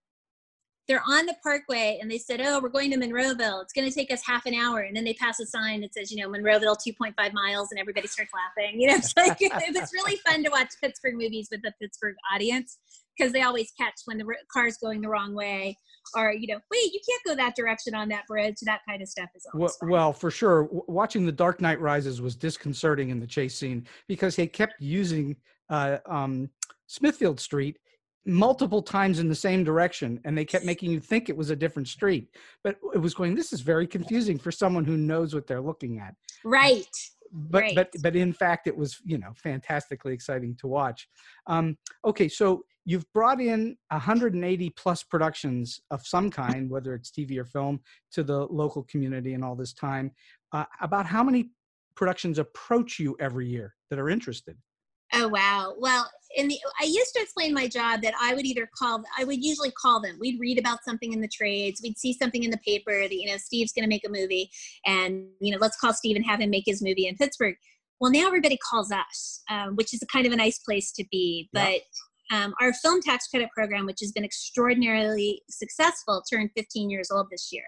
they're 0.92 1.04
on 1.08 1.26
the 1.26 1.36
parkway 1.42 1.98
and 2.02 2.12
they 2.12 2.18
said, 2.18 2.42
Oh, 2.42 2.60
we're 2.62 2.68
going 2.68 2.92
to 2.92 2.98
Monroeville. 2.98 3.62
It's 3.62 3.72
going 3.72 3.88
to 3.88 3.96
take 3.96 4.12
us 4.12 4.22
half 4.26 4.46
an 4.46 4.54
hour. 4.54 4.82
And 4.82 4.94
then 4.94 5.06
they 5.06 5.14
pass 5.14 5.40
a 5.40 5.46
sign 5.46 5.80
that 5.82 5.94
says, 5.94 6.12
you 6.12 6.22
know, 6.22 6.30
Monroeville 6.30 6.76
2.5 6.86 7.34
miles 7.34 7.72
and 7.72 7.80
everybody 7.80 8.08
starts 8.08 8.32
laughing. 8.34 8.82
You 8.82 8.90
know, 8.90 8.96
it's 8.96 9.16
like, 9.16 9.38
it 9.40 9.74
was 9.74 9.90
really 9.94 10.18
fun 10.18 10.44
to 10.44 10.50
watch 10.50 10.74
Pittsburgh 10.82 11.16
movies 11.16 11.48
with 11.50 11.62
the 11.62 11.72
Pittsburgh 11.82 12.16
audience 12.36 12.78
because 13.18 13.32
they 13.32 13.42
always 13.42 13.72
catch 13.80 14.02
when 14.04 14.18
the 14.18 14.26
car's 14.52 14.76
going 14.80 15.00
the 15.00 15.08
wrong 15.08 15.34
way 15.34 15.78
or, 16.14 16.34
you 16.34 16.48
know, 16.48 16.60
wait, 16.70 16.92
you 16.92 17.00
can't 17.10 17.24
go 17.26 17.42
that 17.42 17.56
direction 17.56 17.96
on 17.96 18.10
that 18.10 18.28
bridge. 18.28 18.58
That 18.64 18.82
kind 18.86 19.02
of 19.02 19.08
stuff 19.08 19.30
is 19.34 19.48
well, 19.54 19.74
well, 19.84 20.12
for 20.12 20.30
sure. 20.30 20.68
Watching 20.72 21.26
The 21.26 21.32
Dark 21.32 21.62
Knight 21.62 21.80
Rises 21.80 22.20
was 22.20 22.36
disconcerting 22.36 23.12
in 23.12 23.20
the 23.22 23.28
chase 23.28 23.56
scene 23.56 23.88
because 24.10 24.36
they 24.36 24.46
kept 24.46 24.74
using 24.82 25.38
uh, 25.70 26.00
um, 26.06 26.50
Smithfield 26.88 27.40
Street 27.40 27.78
multiple 28.26 28.82
times 28.82 29.20
in 29.20 29.28
the 29.28 29.36
same 29.36 29.64
direction 29.64 30.20
and 30.26 30.38
they 30.38 30.46
kept 30.46 30.66
making 30.66 30.92
you 30.92 31.00
think 31.00 31.30
it 31.30 31.36
was 31.36 31.50
a 31.50 31.56
different 31.56 31.88
street. 31.88 32.30
But 32.64 32.78
it 32.94 33.00
was 33.00 33.14
going 33.14 33.36
this 33.36 33.54
is 33.54 33.62
very 33.62 33.88
confusing 33.88 34.38
for 34.38 34.52
someone 34.52 34.86
who 34.86 34.98
knows 34.98 35.34
what 35.34 35.48
they're 35.48 35.62
looking 35.62 36.00
at. 36.00 36.16
Right. 36.44 36.86
But 37.32 37.62
right. 37.62 37.76
but 37.76 37.90
but 38.02 38.16
in 38.16 38.34
fact 38.34 38.68
it 38.68 38.76
was 38.76 39.00
you 39.06 39.18
know 39.18 39.32
fantastically 39.36 40.14
exciting 40.14 40.56
to 40.60 40.68
watch. 40.68 41.08
Um, 41.48 41.78
okay 42.06 42.28
so 42.28 42.64
you've 42.86 43.12
brought 43.14 43.40
in 43.40 43.78
180 43.90 44.70
plus 44.72 45.04
productions 45.04 45.80
of 45.92 46.06
some 46.06 46.30
kind 46.32 46.70
whether 46.70 46.96
it's 46.96 47.12
tv 47.12 47.38
or 47.38 47.46
film 47.46 47.80
to 48.12 48.24
the 48.24 48.46
local 48.48 48.84
community 48.84 49.34
and 49.34 49.44
all 49.44 49.56
this 49.56 49.74
time. 49.74 50.12
Uh, 50.52 50.66
about 50.82 51.06
how 51.06 51.24
many 51.24 51.50
productions 51.96 52.38
approach 52.38 53.00
you 53.00 53.16
every 53.20 53.48
year 53.48 53.74
that 53.90 53.98
are 53.98 54.10
interested 54.10 54.58
Oh 55.14 55.28
wow. 55.28 55.76
Well, 55.78 56.10
in 56.36 56.48
the 56.48 56.58
I 56.80 56.86
used 56.86 57.14
to 57.16 57.22
explain 57.22 57.54
my 57.54 57.68
job 57.68 58.02
that 58.02 58.14
I 58.20 58.34
would 58.34 58.46
either 58.46 58.70
call 58.78 59.04
I 59.18 59.24
would 59.24 59.44
usually 59.44 59.72
call 59.72 60.02
them. 60.02 60.18
We'd 60.20 60.40
read 60.40 60.60
about 60.60 60.84
something 60.86 61.14
in 61.14 61.22
the 61.22 61.28
trades. 61.28 61.82
We'd 61.84 61.98
see 61.98 62.14
something 62.14 62.44
in 62.44 62.52
the 62.52 62.60
paper 62.60 63.02
that 63.02 63.14
you 63.14 63.28
know 63.28 63.38
Steve's 63.38 63.74
going 63.74 63.84
to 63.84 63.90
make 63.90 64.06
a 64.06 64.12
movie, 64.12 64.50
and 64.86 65.28
you 65.40 65.52
know 65.52 65.58
let's 65.60 65.78
call 65.78 65.94
Steve 65.94 66.16
and 66.16 66.26
have 66.26 66.40
him 66.40 66.50
make 66.50 66.64
his 66.66 66.82
movie 66.82 67.08
in 67.08 67.16
Pittsburgh. 67.16 67.56
Well, 68.00 68.12
now 68.12 68.26
everybody 68.26 68.58
calls 68.58 68.92
us, 68.92 69.42
um, 69.50 69.76
which 69.76 69.94
is 69.94 70.02
a 70.02 70.08
kind 70.08 70.26
of 70.26 70.34
a 70.34 70.36
nice 70.36 70.58
place 70.58 70.92
to 70.94 71.06
be. 71.12 71.50
But 71.54 71.82
um, 72.32 72.54
our 72.62 72.74
film 72.74 73.02
tax 73.02 73.28
credit 73.28 73.50
program, 73.56 73.86
which 73.86 74.00
has 74.00 74.12
been 74.12 74.24
extraordinarily 74.24 75.42
successful, 75.50 76.24
turned 76.30 76.50
15 76.56 76.90
years 76.90 77.12
old 77.12 77.28
this 77.30 77.50
year. 77.52 77.66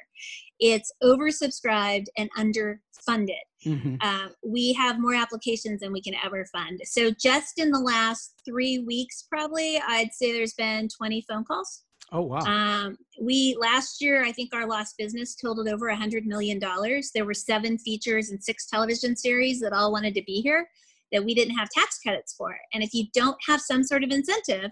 It's 0.59 0.91
oversubscribed 1.03 2.05
and 2.17 2.29
underfunded. 2.37 3.43
Mm-hmm. 3.65 3.95
Uh, 4.01 4.29
we 4.45 4.73
have 4.73 4.99
more 4.99 5.15
applications 5.15 5.81
than 5.81 5.91
we 5.91 6.01
can 6.01 6.15
ever 6.23 6.45
fund. 6.45 6.79
So, 6.85 7.11
just 7.11 7.59
in 7.59 7.71
the 7.71 7.79
last 7.79 8.33
three 8.45 8.79
weeks, 8.79 9.25
probably, 9.29 9.81
I'd 9.85 10.13
say 10.13 10.31
there's 10.31 10.53
been 10.53 10.87
20 10.87 11.25
phone 11.29 11.43
calls. 11.43 11.83
Oh 12.11 12.21
wow! 12.21 12.39
Um, 12.39 12.97
we 13.19 13.57
last 13.59 13.99
year, 13.99 14.23
I 14.23 14.31
think 14.31 14.53
our 14.53 14.67
lost 14.67 14.95
business 14.99 15.35
totaled 15.35 15.67
over 15.67 15.87
a 15.87 15.95
hundred 15.95 16.27
million 16.27 16.59
dollars. 16.59 17.09
There 17.13 17.25
were 17.25 17.33
seven 17.33 17.77
features 17.79 18.29
and 18.29 18.43
six 18.43 18.67
television 18.67 19.15
series 19.15 19.59
that 19.61 19.73
all 19.73 19.91
wanted 19.91 20.13
to 20.15 20.23
be 20.23 20.41
here 20.41 20.67
that 21.13 21.23
we 21.23 21.33
didn't 21.33 21.55
have 21.55 21.69
tax 21.69 21.99
credits 21.99 22.33
for. 22.33 22.57
And 22.73 22.83
if 22.83 22.93
you 22.93 23.05
don't 23.13 23.37
have 23.47 23.61
some 23.61 23.83
sort 23.83 24.03
of 24.03 24.09
incentive, 24.09 24.71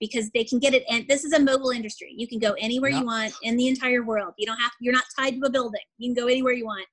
because 0.00 0.30
they 0.34 0.44
can 0.44 0.58
get 0.58 0.74
it, 0.74 0.82
and 0.88 1.06
this 1.08 1.24
is 1.24 1.32
a 1.32 1.38
mobile 1.38 1.70
industry, 1.70 2.12
you 2.16 2.26
can 2.26 2.38
go 2.38 2.54
anywhere 2.58 2.90
yep. 2.90 3.00
you 3.00 3.06
want 3.06 3.34
in 3.42 3.56
the 3.56 3.68
entire 3.68 4.02
world. 4.02 4.32
You 4.38 4.46
don't 4.46 4.58
have, 4.58 4.72
you're 4.80 4.94
not 4.94 5.04
tied 5.18 5.36
to 5.40 5.46
a 5.46 5.50
building. 5.50 5.80
You 5.98 6.12
can 6.12 6.24
go 6.24 6.28
anywhere 6.28 6.54
you 6.54 6.64
want, 6.64 6.86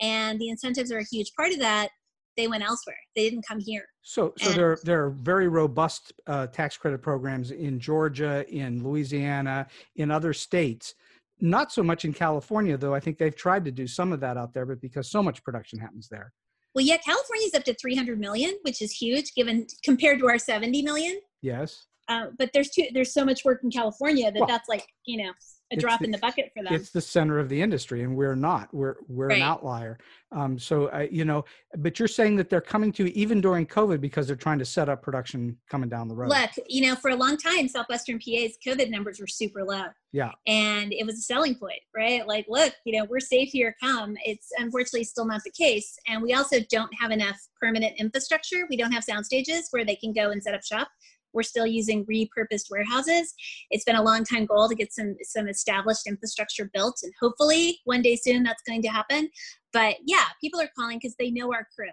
and 0.00 0.38
the 0.38 0.50
incentives 0.50 0.92
are 0.92 0.98
a 0.98 1.04
huge 1.10 1.32
part 1.36 1.52
of 1.52 1.58
that. 1.60 1.88
They 2.36 2.48
went 2.48 2.64
elsewhere. 2.64 2.96
They 3.14 3.30
didn't 3.30 3.46
come 3.46 3.60
here. 3.60 3.84
So, 4.02 4.34
so 4.38 4.48
and, 4.48 4.56
there 4.56 4.78
there 4.82 5.04
are 5.04 5.10
very 5.10 5.48
robust 5.48 6.12
uh, 6.26 6.48
tax 6.48 6.76
credit 6.76 7.00
programs 7.00 7.52
in 7.52 7.78
Georgia, 7.78 8.44
in 8.48 8.82
Louisiana, 8.82 9.66
in 9.96 10.10
other 10.10 10.32
states. 10.32 10.94
Not 11.40 11.72
so 11.72 11.82
much 11.82 12.04
in 12.04 12.12
California, 12.12 12.76
though. 12.76 12.94
I 12.94 13.00
think 13.00 13.18
they've 13.18 13.34
tried 13.34 13.64
to 13.64 13.72
do 13.72 13.86
some 13.86 14.12
of 14.12 14.20
that 14.20 14.36
out 14.36 14.52
there, 14.52 14.66
but 14.66 14.80
because 14.80 15.10
so 15.10 15.22
much 15.22 15.42
production 15.42 15.78
happens 15.78 16.08
there. 16.08 16.32
Well, 16.74 16.84
yeah, 16.84 16.96
California's 16.96 17.54
up 17.54 17.64
to 17.64 17.74
300 17.74 18.18
million, 18.18 18.54
which 18.62 18.82
is 18.82 18.92
huge 18.92 19.34
given 19.34 19.66
compared 19.84 20.18
to 20.18 20.28
our 20.28 20.38
70 20.38 20.82
million. 20.82 21.20
Yes. 21.40 21.86
Uh, 22.08 22.26
but 22.36 22.50
there's 22.52 22.70
too 22.70 22.86
there's 22.92 23.14
so 23.14 23.24
much 23.24 23.44
work 23.44 23.60
in 23.62 23.70
California 23.70 24.30
that 24.30 24.40
well, 24.40 24.46
that's 24.46 24.68
like 24.68 24.86
you 25.06 25.24
know 25.24 25.32
a 25.72 25.76
drop 25.76 26.00
the, 26.00 26.06
in 26.06 26.10
the 26.10 26.18
bucket 26.18 26.50
for 26.54 26.62
them. 26.62 26.74
It's 26.74 26.90
the 26.90 27.00
center 27.00 27.38
of 27.38 27.48
the 27.48 27.60
industry, 27.60 28.02
and 28.02 28.16
we're 28.16 28.34
not. 28.34 28.72
We're 28.72 28.96
we're 29.08 29.28
right. 29.28 29.38
an 29.38 29.42
outlier. 29.42 29.98
Um, 30.32 30.58
so 30.58 30.86
uh, 30.86 31.06
you 31.10 31.24
know, 31.24 31.44
but 31.78 31.98
you're 31.98 32.08
saying 32.08 32.36
that 32.36 32.50
they're 32.50 32.60
coming 32.60 32.92
to 32.92 33.16
even 33.16 33.40
during 33.40 33.66
COVID 33.66 34.00
because 34.00 34.26
they're 34.26 34.36
trying 34.36 34.58
to 34.58 34.64
set 34.64 34.88
up 34.88 35.02
production 35.02 35.56
coming 35.70 35.88
down 35.88 36.08
the 36.08 36.14
road. 36.14 36.30
Look, 36.30 36.50
you 36.68 36.86
know, 36.86 36.94
for 36.96 37.10
a 37.10 37.16
long 37.16 37.36
time, 37.36 37.68
Southwestern 37.68 38.18
PA's 38.18 38.58
COVID 38.66 38.90
numbers 38.90 39.20
were 39.20 39.26
super 39.26 39.64
low. 39.64 39.84
Yeah. 40.12 40.30
And 40.46 40.92
it 40.92 41.04
was 41.04 41.16
a 41.16 41.22
selling 41.22 41.56
point, 41.56 41.80
right? 41.96 42.26
Like, 42.26 42.46
look, 42.48 42.72
you 42.84 42.96
know, 42.96 43.04
we're 43.04 43.20
safe 43.20 43.50
here. 43.50 43.74
Come. 43.80 44.16
It's 44.24 44.48
unfortunately 44.58 45.04
still 45.04 45.26
not 45.26 45.42
the 45.44 45.50
case, 45.50 45.98
and 46.08 46.22
we 46.22 46.34
also 46.34 46.58
don't 46.70 46.92
have 47.00 47.10
enough 47.10 47.40
permanent 47.60 47.94
infrastructure. 47.98 48.66
We 48.68 48.76
don't 48.76 48.92
have 48.92 49.04
sound 49.04 49.26
stages 49.26 49.68
where 49.70 49.84
they 49.84 49.96
can 49.96 50.12
go 50.12 50.30
and 50.30 50.42
set 50.42 50.54
up 50.54 50.64
shop. 50.64 50.88
We're 51.34 51.42
still 51.42 51.66
using 51.66 52.06
repurposed 52.06 52.70
warehouses. 52.70 53.34
It's 53.70 53.84
been 53.84 53.96
a 53.96 54.02
long 54.02 54.24
time 54.24 54.46
goal 54.46 54.68
to 54.68 54.74
get 54.74 54.92
some 54.92 55.16
some 55.22 55.48
established 55.48 56.06
infrastructure 56.06 56.70
built, 56.72 57.00
and 57.02 57.12
hopefully 57.20 57.80
one 57.84 58.02
day 58.02 58.16
soon 58.16 58.42
that's 58.42 58.62
going 58.66 58.82
to 58.82 58.88
happen. 58.88 59.28
But 59.72 59.96
yeah, 60.06 60.24
people 60.40 60.60
are 60.60 60.70
calling 60.78 60.98
because 60.98 61.16
they 61.18 61.30
know 61.30 61.52
our 61.52 61.66
crew. 61.74 61.90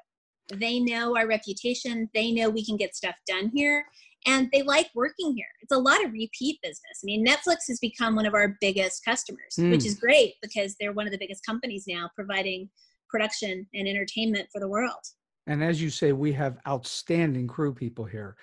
They 0.53 0.79
know 0.79 1.17
our 1.17 1.27
reputation. 1.27 2.09
They 2.13 2.31
know 2.31 2.49
we 2.49 2.65
can 2.65 2.77
get 2.77 2.95
stuff 2.95 3.15
done 3.27 3.51
here 3.53 3.85
and 4.25 4.49
they 4.51 4.61
like 4.61 4.89
working 4.93 5.33
here. 5.35 5.47
It's 5.61 5.71
a 5.71 5.77
lot 5.77 6.03
of 6.03 6.11
repeat 6.11 6.59
business. 6.61 7.01
I 7.03 7.05
mean, 7.05 7.25
Netflix 7.25 7.67
has 7.67 7.79
become 7.79 8.15
one 8.15 8.25
of 8.25 8.33
our 8.33 8.57
biggest 8.61 9.03
customers, 9.03 9.55
mm. 9.57 9.71
which 9.71 9.85
is 9.85 9.95
great 9.95 10.33
because 10.41 10.75
they're 10.79 10.93
one 10.93 11.07
of 11.07 11.11
the 11.11 11.17
biggest 11.17 11.45
companies 11.45 11.85
now 11.87 12.09
providing 12.15 12.69
production 13.09 13.67
and 13.73 13.87
entertainment 13.87 14.47
for 14.51 14.59
the 14.59 14.67
world. 14.67 14.99
And 15.47 15.63
as 15.63 15.81
you 15.81 15.89
say, 15.89 16.11
we 16.11 16.31
have 16.33 16.59
outstanding 16.67 17.47
crew 17.47 17.73
people 17.73 18.05
here 18.05 18.37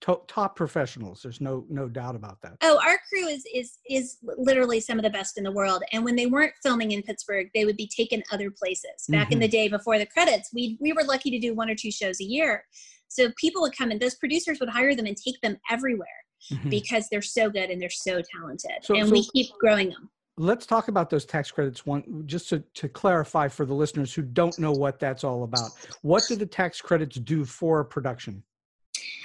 top 0.00 0.56
professionals 0.56 1.22
there's 1.22 1.40
no 1.40 1.64
no 1.68 1.88
doubt 1.88 2.16
about 2.16 2.40
that. 2.42 2.56
Oh 2.62 2.80
our 2.84 2.98
crew 3.08 3.26
is 3.28 3.44
is 3.54 3.78
is 3.88 4.18
literally 4.22 4.80
some 4.80 4.98
of 4.98 5.04
the 5.04 5.10
best 5.10 5.38
in 5.38 5.44
the 5.44 5.52
world 5.52 5.82
and 5.92 6.04
when 6.04 6.16
they 6.16 6.26
weren't 6.26 6.54
filming 6.62 6.92
in 6.92 7.02
pittsburgh 7.02 7.48
they 7.54 7.64
would 7.64 7.76
be 7.76 7.88
taken 7.94 8.22
other 8.32 8.50
places. 8.50 8.90
Back 9.08 9.26
mm-hmm. 9.26 9.34
in 9.34 9.38
the 9.40 9.48
day 9.48 9.68
before 9.68 9.98
the 9.98 10.06
credits 10.06 10.50
we 10.52 10.76
we 10.80 10.92
were 10.92 11.04
lucky 11.04 11.30
to 11.30 11.38
do 11.38 11.54
one 11.54 11.70
or 11.70 11.74
two 11.74 11.90
shows 11.90 12.20
a 12.20 12.24
year. 12.24 12.64
So 13.08 13.30
people 13.38 13.62
would 13.62 13.76
come 13.76 13.90
and 13.90 14.00
those 14.00 14.16
producers 14.16 14.58
would 14.60 14.68
hire 14.68 14.94
them 14.94 15.06
and 15.06 15.16
take 15.16 15.40
them 15.40 15.56
everywhere 15.70 16.08
mm-hmm. 16.50 16.68
because 16.68 17.08
they're 17.10 17.22
so 17.22 17.48
good 17.48 17.70
and 17.70 17.80
they're 17.80 17.90
so 17.90 18.20
talented 18.34 18.72
so, 18.82 18.96
and 18.96 19.08
so 19.08 19.12
we 19.12 19.28
keep 19.32 19.52
growing 19.60 19.90
them. 19.90 20.10
let's 20.36 20.66
talk 20.66 20.88
about 20.88 21.10
those 21.10 21.24
tax 21.24 21.50
credits 21.50 21.86
one 21.86 22.24
just 22.26 22.48
to, 22.48 22.64
to 22.74 22.88
clarify 22.88 23.46
for 23.46 23.64
the 23.66 23.74
listeners 23.74 24.12
who 24.12 24.22
don't 24.22 24.58
know 24.58 24.72
what 24.72 24.98
that's 24.98 25.22
all 25.22 25.44
about. 25.44 25.70
What 26.02 26.24
do 26.28 26.34
the 26.34 26.46
tax 26.46 26.80
credits 26.80 27.16
do 27.16 27.44
for 27.44 27.84
production 27.84 28.42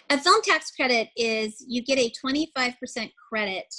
a 0.10 0.18
film 0.18 0.42
tax 0.42 0.72
credit 0.72 1.10
is 1.16 1.64
you 1.68 1.84
get 1.84 2.00
a 2.00 2.12
25% 2.26 3.12
credit 3.30 3.74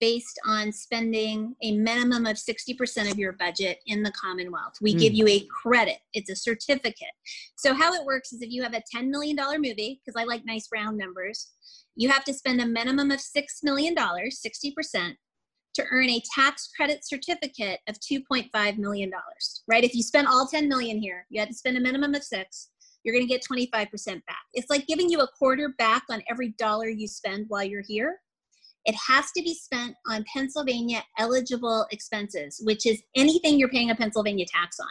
based 0.00 0.38
on 0.46 0.70
spending 0.70 1.54
a 1.62 1.72
minimum 1.72 2.26
of 2.26 2.36
60% 2.36 3.10
of 3.10 3.18
your 3.18 3.32
budget 3.32 3.78
in 3.86 4.02
the 4.02 4.12
Commonwealth. 4.12 4.74
We 4.82 4.94
mm. 4.94 4.98
give 4.98 5.14
you 5.14 5.26
a 5.26 5.46
credit, 5.62 5.98
it's 6.12 6.28
a 6.28 6.36
certificate. 6.36 7.14
So, 7.56 7.72
how 7.74 7.94
it 7.94 8.04
works 8.04 8.32
is 8.32 8.42
if 8.42 8.50
you 8.50 8.62
have 8.62 8.74
a 8.74 8.82
$10 8.94 9.08
million 9.08 9.36
movie, 9.36 10.02
because 10.04 10.20
I 10.20 10.24
like 10.24 10.44
nice 10.44 10.68
round 10.74 10.98
numbers, 10.98 11.52
you 11.96 12.10
have 12.10 12.24
to 12.24 12.34
spend 12.34 12.60
a 12.60 12.66
minimum 12.66 13.10
of 13.10 13.20
$6 13.20 13.44
million, 13.62 13.94
60%. 13.94 15.14
to 15.74 15.84
earn 15.90 16.10
a 16.10 16.22
tax 16.34 16.68
credit 16.76 17.06
certificate 17.06 17.80
of 17.88 17.96
$2.5 18.00 18.78
million, 18.78 19.10
right? 19.68 19.84
If 19.84 19.94
you 19.94 20.02
spend 20.02 20.26
all 20.26 20.46
10 20.46 20.68
million 20.68 20.98
here, 20.98 21.26
you 21.30 21.40
had 21.40 21.48
to 21.48 21.54
spend 21.54 21.76
a 21.76 21.80
minimum 21.80 22.14
of 22.14 22.22
six, 22.22 22.68
you're 23.04 23.14
going 23.14 23.26
to 23.26 23.32
get 23.32 23.44
25% 23.44 23.90
back. 24.26 24.38
It's 24.54 24.70
like 24.70 24.86
giving 24.86 25.10
you 25.10 25.20
a 25.20 25.28
quarter 25.28 25.74
back 25.78 26.04
on 26.10 26.22
every 26.30 26.54
dollar 26.58 26.88
you 26.88 27.06
spend 27.06 27.46
while 27.48 27.62
you're 27.62 27.84
here. 27.86 28.20
It 28.86 28.94
has 29.08 29.30
to 29.32 29.42
be 29.42 29.54
spent 29.54 29.94
on 30.08 30.24
Pennsylvania 30.32 31.02
eligible 31.18 31.86
expenses, 31.90 32.60
which 32.64 32.86
is 32.86 33.02
anything 33.16 33.58
you're 33.58 33.68
paying 33.68 33.90
a 33.90 33.94
Pennsylvania 33.94 34.44
tax 34.46 34.78
on. 34.80 34.86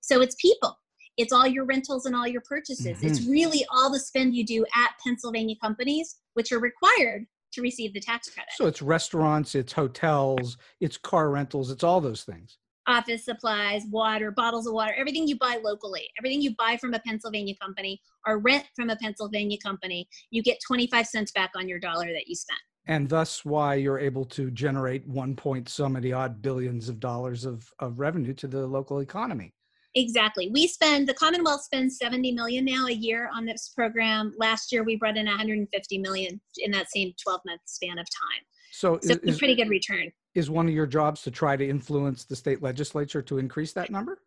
So 0.00 0.22
it's 0.22 0.36
people, 0.40 0.76
it's 1.16 1.32
all 1.32 1.46
your 1.46 1.64
rentals 1.64 2.06
and 2.06 2.16
all 2.16 2.26
your 2.26 2.40
purchases. 2.40 2.86
Mm-hmm. 2.86 3.06
It's 3.06 3.26
really 3.26 3.64
all 3.70 3.92
the 3.92 4.00
spend 4.00 4.34
you 4.34 4.44
do 4.44 4.64
at 4.74 4.90
Pennsylvania 5.04 5.56
companies, 5.60 6.16
which 6.34 6.52
are 6.52 6.60
required 6.60 7.26
to 7.52 7.62
receive 7.62 7.92
the 7.94 8.00
tax 8.00 8.28
credit. 8.28 8.50
So 8.56 8.66
it's 8.66 8.82
restaurants, 8.82 9.54
it's 9.54 9.72
hotels, 9.72 10.56
it's 10.80 10.96
car 10.96 11.30
rentals, 11.30 11.70
it's 11.70 11.84
all 11.84 12.00
those 12.00 12.24
things. 12.24 12.58
Office 12.88 13.24
supplies, 13.24 13.82
water, 13.90 14.30
bottles 14.30 14.66
of 14.66 14.72
water, 14.72 14.94
everything 14.96 15.28
you 15.28 15.38
buy 15.38 15.60
locally, 15.62 16.08
everything 16.18 16.40
you 16.40 16.54
buy 16.56 16.78
from 16.78 16.94
a 16.94 16.98
Pennsylvania 17.00 17.54
company 17.60 18.00
or 18.26 18.38
rent 18.38 18.64
from 18.74 18.88
a 18.88 18.96
Pennsylvania 18.96 19.58
company, 19.62 20.08
you 20.30 20.42
get 20.42 20.58
25 20.66 21.06
cents 21.06 21.30
back 21.32 21.50
on 21.54 21.68
your 21.68 21.78
dollar 21.78 22.06
that 22.06 22.26
you 22.26 22.34
spent. 22.34 22.58
And 22.86 23.06
thus 23.06 23.44
why 23.44 23.74
you're 23.74 23.98
able 23.98 24.24
to 24.26 24.50
generate 24.50 25.06
one 25.06 25.36
point 25.36 25.68
so 25.68 25.88
many 25.88 26.12
odd 26.12 26.40
billions 26.40 26.88
of 26.88 26.98
dollars 26.98 27.44
of, 27.44 27.70
of 27.78 28.00
revenue 28.00 28.32
to 28.34 28.48
the 28.48 28.66
local 28.66 29.00
economy. 29.00 29.52
Exactly. 29.94 30.48
We 30.52 30.66
spend 30.66 31.08
the 31.08 31.14
Commonwealth 31.14 31.62
spends 31.62 31.98
70 31.98 32.32
million 32.32 32.64
now 32.64 32.86
a 32.86 32.92
year 32.92 33.30
on 33.34 33.44
this 33.44 33.72
program. 33.74 34.32
Last 34.38 34.72
year 34.72 34.84
we 34.84 34.96
brought 34.96 35.16
in 35.16 35.26
150 35.26 35.98
million 35.98 36.40
in 36.56 36.70
that 36.70 36.90
same 36.90 37.12
12 37.22 37.40
month 37.44 37.60
span 37.66 37.98
of 37.98 38.06
time. 38.06 38.42
So, 38.70 38.98
so 39.02 39.10
is, 39.10 39.16
it's 39.22 39.36
a 39.36 39.38
pretty 39.38 39.54
good 39.54 39.68
return. 39.68 40.10
Is 40.34 40.50
one 40.50 40.68
of 40.68 40.74
your 40.74 40.86
jobs 40.86 41.22
to 41.22 41.30
try 41.30 41.56
to 41.56 41.68
influence 41.68 42.24
the 42.24 42.36
state 42.36 42.62
legislature 42.62 43.22
to 43.22 43.38
increase 43.38 43.72
that 43.72 43.90
number? 43.90 44.20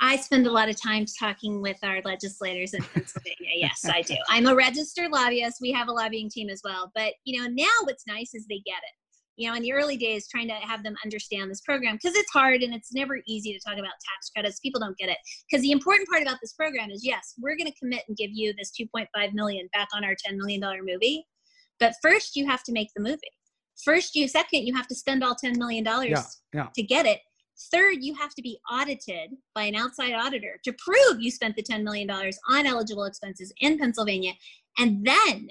I 0.00 0.16
spend 0.16 0.46
a 0.46 0.50
lot 0.50 0.68
of 0.70 0.80
time 0.80 1.04
talking 1.18 1.60
with 1.60 1.76
our 1.82 2.00
legislators 2.04 2.72
in 2.72 2.82
Pennsylvania. 2.82 3.36
yes, 3.56 3.84
I 3.84 4.02
do. 4.02 4.16
I'm 4.28 4.46
a 4.46 4.54
registered 4.54 5.10
lobbyist. 5.10 5.58
We 5.60 5.72
have 5.72 5.88
a 5.88 5.92
lobbying 5.92 6.30
team 6.30 6.48
as 6.48 6.62
well. 6.64 6.90
But 6.94 7.12
you 7.24 7.40
know, 7.40 7.48
now 7.48 7.84
what's 7.84 8.06
nice 8.06 8.34
is 8.34 8.46
they 8.46 8.62
get 8.64 8.78
it 8.78 8.94
you 9.36 9.48
know 9.48 9.56
in 9.56 9.62
the 9.62 9.72
early 9.72 9.96
days 9.96 10.28
trying 10.28 10.48
to 10.48 10.54
have 10.54 10.82
them 10.82 10.94
understand 11.04 11.50
this 11.50 11.60
program 11.60 11.96
because 11.96 12.16
it's 12.16 12.30
hard 12.32 12.62
and 12.62 12.74
it's 12.74 12.92
never 12.92 13.20
easy 13.26 13.52
to 13.52 13.60
talk 13.60 13.74
about 13.74 13.92
tax 13.92 14.30
credits 14.34 14.60
people 14.60 14.80
don't 14.80 14.96
get 14.96 15.08
it 15.08 15.18
because 15.48 15.62
the 15.62 15.72
important 15.72 16.08
part 16.08 16.22
about 16.22 16.38
this 16.40 16.52
program 16.52 16.90
is 16.90 17.04
yes 17.04 17.34
we're 17.40 17.56
going 17.56 17.70
to 17.70 17.78
commit 17.78 18.02
and 18.08 18.16
give 18.16 18.30
you 18.32 18.52
this 18.56 18.72
2.5 18.80 19.32
million 19.32 19.68
back 19.72 19.88
on 19.94 20.04
our 20.04 20.14
10 20.24 20.38
million 20.38 20.60
dollar 20.60 20.80
movie 20.82 21.26
but 21.80 21.94
first 22.02 22.36
you 22.36 22.46
have 22.46 22.62
to 22.62 22.72
make 22.72 22.88
the 22.94 23.02
movie 23.02 23.18
first 23.84 24.14
you 24.14 24.28
second 24.28 24.66
you 24.66 24.74
have 24.74 24.86
to 24.86 24.94
spend 24.94 25.24
all 25.24 25.34
10 25.34 25.58
million 25.58 25.84
dollars 25.84 26.10
yeah, 26.10 26.22
yeah. 26.52 26.66
to 26.74 26.82
get 26.82 27.06
it 27.06 27.20
third 27.72 27.96
you 28.00 28.14
have 28.14 28.34
to 28.34 28.42
be 28.42 28.58
audited 28.70 29.30
by 29.54 29.62
an 29.62 29.74
outside 29.74 30.12
auditor 30.12 30.58
to 30.64 30.74
prove 30.78 31.20
you 31.20 31.30
spent 31.30 31.54
the 31.56 31.62
10 31.62 31.84
million 31.84 32.06
dollars 32.06 32.38
on 32.50 32.66
eligible 32.66 33.04
expenses 33.04 33.52
in 33.60 33.78
pennsylvania 33.78 34.32
and 34.78 35.06
then 35.06 35.48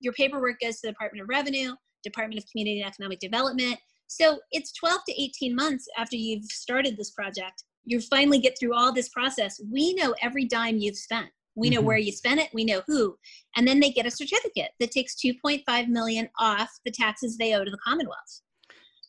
your 0.00 0.12
paperwork 0.14 0.60
goes 0.60 0.76
to 0.76 0.86
the 0.86 0.92
department 0.92 1.22
of 1.22 1.28
revenue 1.28 1.74
Department 2.04 2.38
of 2.38 2.48
Community 2.50 2.80
and 2.80 2.88
Economic 2.88 3.18
Development. 3.18 3.76
So 4.06 4.38
it's 4.52 4.72
12 4.74 5.00
to 5.08 5.22
18 5.22 5.56
months 5.56 5.88
after 5.98 6.16
you've 6.16 6.44
started 6.44 6.96
this 6.96 7.10
project. 7.10 7.64
You 7.84 8.00
finally 8.00 8.38
get 8.38 8.56
through 8.58 8.74
all 8.74 8.92
this 8.92 9.08
process. 9.08 9.60
We 9.72 9.94
know 9.94 10.14
every 10.22 10.44
dime 10.44 10.78
you've 10.78 10.96
spent. 10.96 11.28
We 11.56 11.70
know 11.70 11.78
mm-hmm. 11.78 11.86
where 11.86 11.98
you 11.98 12.12
spent 12.12 12.40
it. 12.40 12.50
We 12.52 12.64
know 12.64 12.82
who. 12.86 13.16
And 13.56 13.66
then 13.66 13.80
they 13.80 13.90
get 13.90 14.06
a 14.06 14.10
certificate 14.10 14.70
that 14.80 14.90
takes 14.90 15.14
2.5 15.14 15.88
million 15.88 16.28
off 16.38 16.70
the 16.84 16.90
taxes 16.90 17.36
they 17.36 17.54
owe 17.54 17.64
to 17.64 17.70
the 17.70 17.78
Commonwealth. 17.84 18.42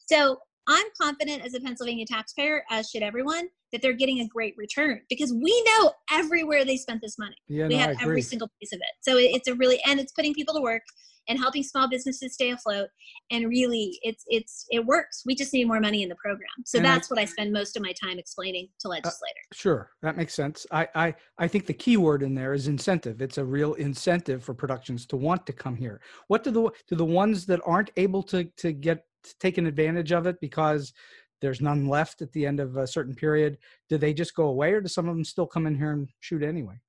So 0.07 0.39
I'm 0.67 0.85
confident 0.99 1.43
as 1.43 1.53
a 1.53 1.59
Pennsylvania 1.59 2.05
taxpayer, 2.07 2.63
as 2.71 2.89
should 2.89 3.03
everyone, 3.03 3.47
that 3.71 3.81
they're 3.81 3.93
getting 3.93 4.21
a 4.21 4.27
great 4.27 4.55
return 4.57 5.01
because 5.09 5.33
we 5.33 5.63
know 5.63 5.91
everywhere 6.11 6.65
they 6.65 6.77
spent 6.77 7.01
this 7.01 7.17
money. 7.19 7.35
Yeah, 7.47 7.67
we 7.67 7.75
no, 7.75 7.81
have 7.81 7.97
every 8.01 8.21
single 8.21 8.49
piece 8.59 8.73
of 8.73 8.79
it. 8.79 8.93
So 9.01 9.17
it's 9.17 9.47
a 9.47 9.55
really, 9.55 9.79
and 9.85 9.99
it's 9.99 10.11
putting 10.13 10.33
people 10.33 10.55
to 10.55 10.61
work 10.61 10.81
and 11.27 11.39
helping 11.39 11.63
small 11.63 11.87
businesses 11.89 12.33
stay 12.33 12.51
afloat. 12.51 12.89
And 13.31 13.47
really 13.47 13.99
it's 14.03 14.23
it's 14.27 14.65
it 14.69 14.85
works. 14.85 15.23
We 15.25 15.35
just 15.35 15.53
need 15.53 15.67
more 15.67 15.79
money 15.79 16.03
in 16.03 16.09
the 16.09 16.15
program. 16.15 16.49
So 16.65 16.77
and 16.77 16.85
that's 16.85 17.11
I, 17.11 17.15
what 17.15 17.21
i 17.21 17.25
spend 17.25 17.51
most 17.51 17.75
of 17.75 17.83
my 17.83 17.93
time 17.93 18.19
explaining 18.19 18.69
to 18.81 18.87
uh, 18.87 18.91
legislators. 18.91 19.45
uh, 19.51 19.55
sure. 19.55 19.91
That 20.01 20.17
makes 20.17 20.33
sense. 20.33 20.65
I, 20.71 20.87
I 20.95 21.15
i 21.37 21.47
think 21.47 21.65
the 21.65 21.73
key 21.73 21.97
word 21.97 22.23
in 22.23 22.35
there 22.35 22.53
is 22.53 22.67
incentive. 22.67 23.21
It's 23.21 23.37
a 23.37 23.45
real 23.45 23.73
incentive 23.75 24.43
for 24.43 24.53
productions 24.53 25.05
to 25.07 25.17
want 25.17 25.45
to 25.47 25.53
come 25.53 25.75
here. 25.75 26.01
What 26.27 26.43
do 26.43 26.51
the 26.51 26.69
do 26.87 26.95
the 26.95 27.05
ones 27.05 27.45
that 27.47 27.61
aren't 27.65 27.91
able 27.97 28.23
to 28.23 28.45
to 28.57 28.71
get 28.71 29.05
taken 29.39 29.65
advantage 29.65 30.11
of 30.11 30.27
it 30.27 30.39
because 30.39 30.93
there's 31.41 31.61
none 31.61 31.87
left 31.87 32.21
at 32.21 32.31
the 32.31 32.45
end 32.45 32.59
of 32.59 32.77
a 32.77 32.87
certain 32.87 33.13
period 33.13 33.57
do 33.89 33.97
they 33.97 34.13
just 34.13 34.35
go 34.35 34.45
away 34.45 34.71
or 34.71 34.81
do 34.81 34.87
some 34.87 35.07
of 35.07 35.15
them 35.15 35.23
still 35.25 35.47
come 35.47 35.67
in 35.67 35.75
here 35.75 35.91
and 35.91 36.09
shoot 36.19 36.43
anyway 36.43 36.79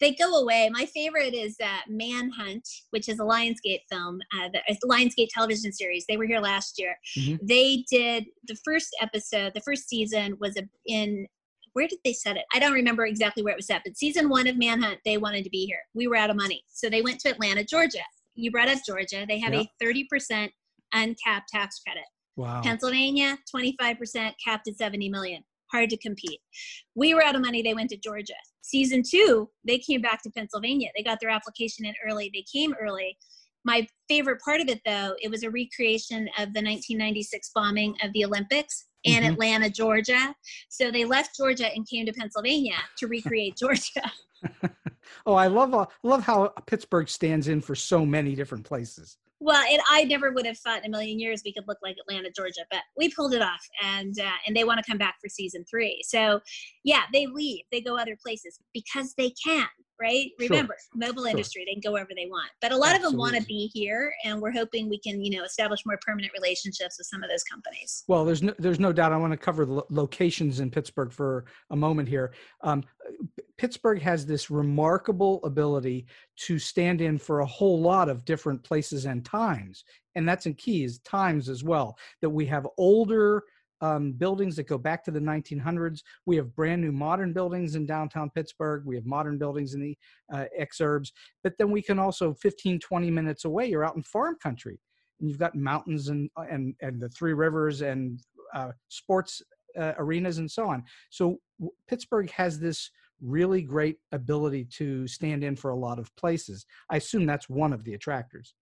they 0.00 0.14
go 0.14 0.40
away. 0.40 0.70
My 0.72 0.86
favorite 0.86 1.34
is 1.34 1.56
uh, 1.62 1.80
Manhunt, 1.88 2.66
which 2.90 3.08
is 3.08 3.18
a 3.18 3.22
Lionsgate 3.22 3.82
film, 3.90 4.20
uh, 4.34 4.48
the, 4.52 4.88
Lionsgate 4.88 5.28
television 5.32 5.72
series. 5.72 6.04
They 6.08 6.16
were 6.16 6.26
here 6.26 6.40
last 6.40 6.78
year. 6.78 6.96
Mm-hmm. 7.18 7.46
They 7.46 7.84
did 7.90 8.26
the 8.46 8.56
first 8.64 8.94
episode, 9.00 9.52
the 9.54 9.60
first 9.60 9.88
season 9.88 10.36
was 10.40 10.56
in 10.86 11.26
where 11.74 11.86
did 11.86 11.98
they 12.04 12.12
set 12.12 12.36
it? 12.36 12.44
I 12.52 12.58
don't 12.58 12.72
remember 12.72 13.06
exactly 13.06 13.42
where 13.42 13.52
it 13.52 13.58
was 13.58 13.66
set, 13.66 13.82
but 13.84 13.96
season 13.96 14.28
one 14.28 14.48
of 14.48 14.56
Manhunt, 14.56 14.98
they 15.04 15.16
wanted 15.16 15.44
to 15.44 15.50
be 15.50 15.64
here. 15.64 15.78
We 15.94 16.08
were 16.08 16.16
out 16.16 16.30
of 16.30 16.34
money. 16.34 16.64
So 16.68 16.90
they 16.90 17.02
went 17.02 17.20
to 17.20 17.30
Atlanta, 17.30 17.62
Georgia. 17.62 18.02
You 18.34 18.50
brought 18.50 18.68
up 18.68 18.78
Georgia. 18.84 19.24
They 19.28 19.38
have 19.38 19.52
a 19.52 19.68
30% 19.80 20.50
uncapped 20.92 21.48
tax 21.48 21.80
credit. 21.80 22.04
Wow. 22.36 22.62
Pennsylvania, 22.62 23.38
25% 23.54 24.32
capped 24.44 24.68
at 24.68 24.76
70 24.76 25.08
million. 25.08 25.44
Hard 25.72 25.90
to 25.90 25.96
compete. 25.98 26.40
We 26.94 27.14
were 27.14 27.22
out 27.22 27.34
of 27.34 27.42
money. 27.42 27.62
They 27.62 27.74
went 27.74 27.90
to 27.90 27.96
Georgia. 27.96 28.34
Season 28.62 29.02
two, 29.08 29.48
they 29.66 29.78
came 29.78 30.00
back 30.00 30.22
to 30.22 30.30
Pennsylvania. 30.30 30.90
They 30.96 31.02
got 31.02 31.18
their 31.20 31.30
application 31.30 31.86
in 31.86 31.94
early. 32.06 32.30
They 32.32 32.44
came 32.52 32.74
early. 32.80 33.16
My 33.64 33.86
favorite 34.08 34.40
part 34.40 34.60
of 34.60 34.68
it, 34.68 34.80
though, 34.86 35.14
it 35.20 35.30
was 35.30 35.42
a 35.42 35.50
recreation 35.50 36.28
of 36.38 36.54
the 36.54 36.62
1996 36.62 37.50
bombing 37.54 37.94
of 38.02 38.12
the 38.12 38.24
Olympics 38.24 38.86
in 39.04 39.22
mm-hmm. 39.22 39.32
Atlanta, 39.32 39.70
Georgia. 39.70 40.34
So 40.68 40.90
they 40.90 41.04
left 41.04 41.36
Georgia 41.36 41.66
and 41.74 41.88
came 41.88 42.06
to 42.06 42.12
Pennsylvania 42.12 42.76
to 42.98 43.06
recreate 43.06 43.56
Georgia. 43.60 44.12
oh, 45.26 45.34
I 45.34 45.48
love 45.48 45.74
uh, 45.74 45.86
love 46.02 46.22
how 46.22 46.48
Pittsburgh 46.66 47.08
stands 47.08 47.48
in 47.48 47.60
for 47.60 47.74
so 47.74 48.06
many 48.06 48.34
different 48.34 48.64
places. 48.64 49.16
Well, 49.40 49.62
and 49.70 49.80
I 49.88 50.04
never 50.04 50.32
would 50.32 50.46
have 50.46 50.58
thought 50.58 50.80
in 50.80 50.86
a 50.86 50.88
million 50.88 51.20
years 51.20 51.42
we 51.44 51.52
could 51.52 51.68
look 51.68 51.78
like 51.82 51.96
Atlanta, 52.00 52.30
Georgia, 52.34 52.62
but 52.70 52.80
we 52.96 53.08
pulled 53.08 53.34
it 53.34 53.42
off, 53.42 53.64
and 53.82 54.18
uh, 54.18 54.36
and 54.46 54.56
they 54.56 54.64
want 54.64 54.82
to 54.82 54.90
come 54.90 54.98
back 54.98 55.16
for 55.22 55.28
season 55.28 55.64
three. 55.70 56.02
So, 56.04 56.40
yeah, 56.82 57.02
they 57.12 57.26
leave, 57.26 57.64
they 57.70 57.80
go 57.80 57.96
other 57.96 58.16
places 58.20 58.58
because 58.74 59.14
they 59.16 59.32
can 59.44 59.68
right? 60.00 60.30
Remember, 60.38 60.76
mobile 60.94 61.24
sure. 61.24 61.30
industry, 61.30 61.64
they 61.66 61.72
can 61.72 61.80
go 61.80 61.92
wherever 61.92 62.10
they 62.14 62.26
want. 62.26 62.50
But 62.60 62.72
a 62.72 62.76
lot 62.76 62.94
Absolutely. 62.94 63.06
of 63.06 63.12
them 63.12 63.18
want 63.18 63.36
to 63.36 63.42
be 63.42 63.70
here, 63.72 64.12
and 64.24 64.40
we're 64.40 64.52
hoping 64.52 64.88
we 64.88 64.98
can, 64.98 65.22
you 65.22 65.36
know, 65.36 65.44
establish 65.44 65.84
more 65.84 65.98
permanent 66.00 66.32
relationships 66.32 66.98
with 66.98 67.06
some 67.06 67.22
of 67.22 67.30
those 67.30 67.42
companies. 67.44 68.04
Well, 68.08 68.24
there's 68.24 68.42
no, 68.42 68.54
there's 68.58 68.80
no 68.80 68.92
doubt. 68.92 69.12
I 69.12 69.16
want 69.16 69.32
to 69.32 69.36
cover 69.36 69.64
the 69.64 69.82
locations 69.90 70.60
in 70.60 70.70
Pittsburgh 70.70 71.12
for 71.12 71.44
a 71.70 71.76
moment 71.76 72.08
here. 72.08 72.32
Um, 72.62 72.84
Pittsburgh 73.56 74.00
has 74.02 74.24
this 74.24 74.50
remarkable 74.50 75.40
ability 75.44 76.06
to 76.36 76.58
stand 76.58 77.00
in 77.00 77.18
for 77.18 77.40
a 77.40 77.46
whole 77.46 77.80
lot 77.80 78.08
of 78.08 78.24
different 78.24 78.62
places 78.62 79.04
and 79.04 79.24
times, 79.24 79.84
and 80.14 80.28
that's 80.28 80.46
in 80.46 80.54
keys 80.54 80.98
times 81.00 81.48
as 81.48 81.64
well. 81.64 81.98
That 82.22 82.30
we 82.30 82.46
have 82.46 82.66
older 82.76 83.42
um, 83.80 84.12
buildings 84.12 84.56
that 84.56 84.66
go 84.66 84.78
back 84.78 85.04
to 85.04 85.10
the 85.10 85.20
1900s. 85.20 86.02
We 86.26 86.36
have 86.36 86.54
brand 86.54 86.82
new 86.82 86.92
modern 86.92 87.32
buildings 87.32 87.74
in 87.74 87.86
downtown 87.86 88.30
Pittsburgh. 88.30 88.84
We 88.84 88.96
have 88.96 89.06
modern 89.06 89.38
buildings 89.38 89.74
in 89.74 89.80
the 89.80 89.98
uh, 90.32 90.44
exurbs. 90.58 91.12
But 91.42 91.54
then 91.58 91.70
we 91.70 91.82
can 91.82 91.98
also 91.98 92.34
15, 92.34 92.80
20 92.80 93.10
minutes 93.10 93.44
away, 93.44 93.66
you're 93.66 93.84
out 93.84 93.96
in 93.96 94.02
farm 94.02 94.36
country. 94.42 94.78
And 95.20 95.28
you've 95.28 95.38
got 95.38 95.54
mountains 95.54 96.08
and, 96.08 96.30
and, 96.36 96.74
and 96.80 97.00
the 97.00 97.08
three 97.08 97.32
rivers 97.32 97.82
and 97.82 98.20
uh, 98.54 98.72
sports 98.88 99.42
uh, 99.78 99.92
arenas 99.98 100.38
and 100.38 100.50
so 100.50 100.68
on. 100.68 100.84
So 101.10 101.38
w- 101.58 101.72
Pittsburgh 101.88 102.30
has 102.30 102.58
this 102.58 102.90
really 103.20 103.62
great 103.62 103.96
ability 104.12 104.64
to 104.64 105.06
stand 105.08 105.42
in 105.42 105.56
for 105.56 105.70
a 105.70 105.76
lot 105.76 105.98
of 105.98 106.14
places. 106.16 106.64
I 106.90 106.96
assume 106.96 107.26
that's 107.26 107.48
one 107.48 107.72
of 107.72 107.84
the 107.84 107.94
attractors. 107.94 108.54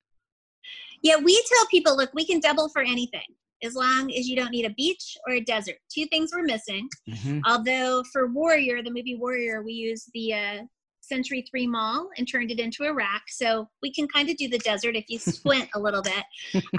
Yeah, 1.02 1.18
we 1.18 1.42
tell 1.48 1.66
people, 1.66 1.96
look, 1.96 2.10
we 2.14 2.26
can 2.26 2.40
double 2.40 2.68
for 2.70 2.82
anything 2.82 3.22
as 3.62 3.74
long 3.74 4.12
as 4.12 4.28
you 4.28 4.36
don't 4.36 4.50
need 4.50 4.64
a 4.64 4.74
beach 4.74 5.16
or 5.26 5.34
a 5.34 5.40
desert. 5.40 5.76
Two 5.92 6.06
things 6.06 6.30
we're 6.34 6.42
missing. 6.42 6.88
Mm-hmm. 7.08 7.40
Although 7.46 8.02
for 8.12 8.28
Warrior, 8.28 8.82
the 8.82 8.90
movie 8.90 9.16
Warrior, 9.16 9.62
we 9.62 9.72
used 9.72 10.10
the 10.14 10.34
uh, 10.34 10.58
Century 11.00 11.44
3 11.48 11.66
Mall 11.66 12.08
and 12.16 12.28
turned 12.28 12.50
it 12.50 12.58
into 12.58 12.84
Iraq. 12.84 13.22
So 13.28 13.68
we 13.82 13.92
can 13.92 14.08
kind 14.08 14.28
of 14.28 14.36
do 14.36 14.48
the 14.48 14.58
desert 14.58 14.96
if 14.96 15.04
you 15.08 15.18
squint 15.18 15.68
a 15.74 15.80
little 15.80 16.02
bit. 16.02 16.24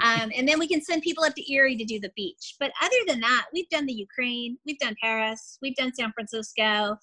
Um, 0.02 0.30
and 0.36 0.46
then 0.46 0.58
we 0.58 0.68
can 0.68 0.82
send 0.82 1.02
people 1.02 1.24
up 1.24 1.34
to 1.34 1.52
Erie 1.52 1.76
to 1.76 1.84
do 1.84 1.98
the 1.98 2.12
beach. 2.14 2.54
But 2.60 2.72
other 2.82 2.96
than 3.06 3.20
that, 3.20 3.46
we've 3.52 3.68
done 3.68 3.86
the 3.86 3.92
Ukraine, 3.92 4.58
we've 4.66 4.78
done 4.78 4.94
Paris, 5.02 5.58
we've 5.62 5.76
done 5.76 5.94
San 5.94 6.12
Francisco. 6.12 6.96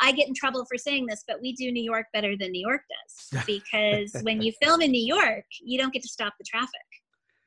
I 0.00 0.12
get 0.12 0.28
in 0.28 0.34
trouble 0.34 0.64
for 0.70 0.78
saying 0.78 1.06
this, 1.06 1.24
but 1.26 1.40
we 1.42 1.52
do 1.54 1.72
New 1.72 1.82
York 1.82 2.06
better 2.14 2.36
than 2.38 2.52
New 2.52 2.66
York 2.66 2.82
does 2.88 3.44
because 3.46 4.22
when 4.22 4.40
you 4.40 4.52
film 4.62 4.80
in 4.80 4.92
New 4.92 5.04
York, 5.04 5.44
you 5.60 5.78
don't 5.78 5.92
get 5.92 6.02
to 6.02 6.08
stop 6.08 6.34
the 6.38 6.44
traffic 6.44 6.70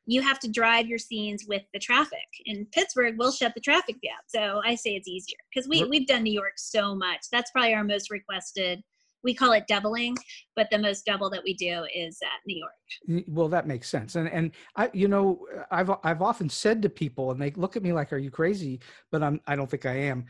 you 0.06 0.22
have 0.22 0.40
to 0.40 0.50
drive 0.50 0.88
your 0.88 0.98
scenes 0.98 1.46
with 1.48 1.62
the 1.74 1.80
traffic. 1.80 2.18
In 2.46 2.66
Pittsburgh, 2.72 3.16
we'll 3.18 3.32
shut 3.32 3.54
the 3.54 3.62
traffic 3.62 3.98
down. 4.04 4.20
So 4.28 4.62
I 4.66 4.76
say 4.76 4.92
it's 4.92 5.08
easier 5.08 5.38
because 5.54 5.70
we, 5.70 5.84
we've 5.86 6.08
done 6.08 6.24
New 6.24 6.34
York 6.34 6.54
so 6.58 6.96
much. 6.96 7.20
That's 7.32 7.52
probably 7.52 7.74
our 7.74 7.84
most 7.84 8.10
requested. 8.10 8.82
We 9.24 9.36
call 9.36 9.52
it 9.52 9.68
doubling, 9.68 10.18
but 10.56 10.68
the 10.72 10.80
most 10.80 11.06
double 11.06 11.30
that 11.30 11.44
we 11.44 11.54
do 11.54 11.86
is 11.94 12.18
at 12.24 12.40
New 12.48 12.58
York. 12.58 13.26
Well, 13.28 13.50
that 13.50 13.68
makes 13.68 13.88
sense. 13.88 14.16
And 14.16 14.28
and 14.28 14.52
I, 14.76 14.90
you 14.94 15.08
know, 15.08 15.46
I've 15.70 15.92
I've 16.04 16.24
often 16.24 16.50
said 16.50 16.82
to 16.82 16.90
people, 16.90 17.30
and 17.30 17.40
they 17.40 17.52
look 17.52 17.78
at 17.78 17.84
me 17.84 17.94
like, 17.94 18.12
"Are 18.14 18.18
you 18.18 18.32
crazy?" 18.32 18.80
But 19.12 19.22
I'm 19.22 19.40
I 19.46 19.56
don't 19.56 19.70
think 19.70 19.86
I 19.86 19.94
am. 19.96 20.26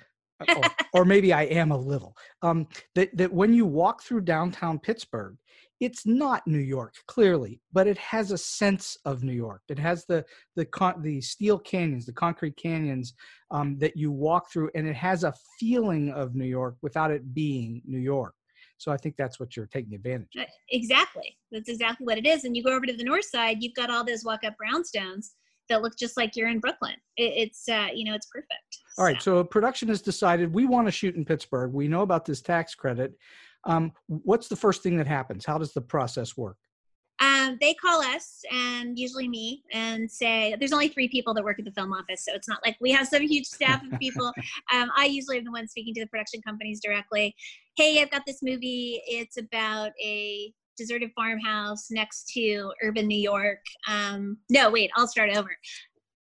or, 0.46 0.62
or, 0.94 1.06
maybe 1.06 1.32
I 1.32 1.44
am 1.44 1.72
a 1.72 1.78
little. 1.78 2.18
Um, 2.42 2.68
that 2.96 3.16
that 3.16 3.32
when 3.32 3.54
you 3.54 3.66
walk 3.66 4.04
through 4.04 4.22
downtown 4.22 4.78
Pittsburgh, 4.78 5.38
it's 5.82 6.06
not 6.06 6.46
New 6.46 6.60
York 6.60 6.94
clearly, 7.08 7.60
but 7.74 7.88
it 7.88 7.98
has 7.98 8.32
a 8.32 8.38
sense 8.38 8.98
of 9.04 9.24
New 9.24 9.34
York. 9.34 9.64
It 9.68 9.80
has 9.80 10.06
the 10.06 10.24
the 10.56 10.66
con- 10.66 11.02
the 11.02 11.20
steel 11.20 11.58
canyons, 11.58 12.06
the 12.06 12.14
concrete 12.14 12.56
canyons 12.56 13.16
um, 13.50 13.78
that 13.80 13.98
you 13.98 14.12
walk 14.12 14.52
through, 14.52 14.70
and 14.76 14.88
it 14.88 14.96
has 14.96 15.24
a 15.24 15.34
feeling 15.60 16.12
of 16.12 16.36
New 16.36 16.46
York 16.46 16.76
without 16.84 17.10
it 17.12 17.34
being 17.34 17.82
New 17.86 18.00
York. 18.00 18.36
So 18.78 18.92
I 18.92 18.98
think 18.98 19.16
that's 19.18 19.40
what 19.40 19.56
you're 19.58 19.68
taking 19.68 19.94
advantage. 19.94 20.30
Of. 20.36 20.44
Uh, 20.44 20.48
exactly, 20.70 21.36
that's 21.52 21.68
exactly 21.68 22.06
what 22.06 22.20
it 22.20 22.28
is. 22.28 22.46
And 22.46 22.56
you 22.56 22.64
go 22.64 22.76
over 22.76 22.86
to 22.86 22.96
the 22.96 23.04
north 23.04 23.26
side, 23.26 23.58
you've 23.62 23.76
got 23.76 23.90
all 23.90 24.06
those 24.06 24.24
walk-up 24.24 24.56
brownstones 24.64 25.32
that 25.70 25.82
look 25.82 25.98
just 25.98 26.18
like 26.18 26.36
you're 26.36 26.50
in 26.50 26.60
Brooklyn. 26.60 26.96
It, 27.18 27.34
it's 27.50 27.68
uh, 27.68 27.88
you 27.92 28.06
know 28.06 28.14
it's 28.14 28.28
perfect. 28.28 28.52
All 29.00 29.06
right, 29.06 29.22
so 29.22 29.44
production 29.44 29.88
has 29.88 30.02
decided 30.02 30.54
we 30.54 30.68
want 30.68 30.88
to 30.88 30.92
shoot 30.92 31.16
in 31.16 31.26
Pittsburgh. 31.26 31.74
We 31.74 31.88
know 31.88 32.02
about 32.02 32.26
this 32.26 32.42
tax 32.42 32.76
credit. 32.76 33.14
Um, 33.66 33.92
what's 34.08 34.48
the 34.48 34.56
first 34.56 34.84
thing 34.84 34.98
that 34.98 35.08
happens? 35.08 35.46
How 35.46 35.58
does 35.58 35.74
the 35.74 35.82
process 35.82 36.36
work? 36.36 36.58
Um, 37.22 37.58
they 37.62 37.76
call 37.76 38.02
us 38.02 38.42
and 38.52 38.98
usually 38.98 39.28
me 39.28 39.64
and 39.72 40.10
say 40.10 40.56
there's 40.60 40.74
only 40.74 40.88
three 40.88 41.08
people 41.08 41.36
that 41.36 41.44
work 41.44 41.60
at 41.60 41.66
the 41.66 41.72
film 41.72 41.94
office 41.94 42.26
so 42.26 42.34
it's 42.34 42.48
not 42.48 42.60
like 42.66 42.76
we 42.82 42.92
have 42.92 43.08
some 43.08 43.22
huge 43.22 43.46
staff 43.46 43.84
of 43.84 44.00
people. 44.00 44.32
Um, 44.74 44.90
i 44.96 45.06
usually 45.06 45.38
am 45.38 45.44
the 45.44 45.52
one 45.52 45.68
speaking 45.68 45.94
to 45.96 46.02
the 46.02 46.08
production 46.08 46.42
companies 46.42 46.80
directly. 46.82 47.36
Hey 47.76 48.02
i've 48.02 48.10
got 48.10 48.24
this 48.26 48.40
movie. 48.42 49.02
It's 49.06 49.38
about 49.38 49.92
a 50.04 50.52
deserted 50.78 51.12
farmhouse 51.16 51.92
next 51.92 52.32
to 52.34 52.72
urban 52.82 53.08
new 53.08 53.20
york. 53.20 53.60
Um, 53.88 54.38
no 54.50 54.72
wait 54.72 54.90
i'll 54.96 55.08
start 55.08 55.30
over 55.36 55.52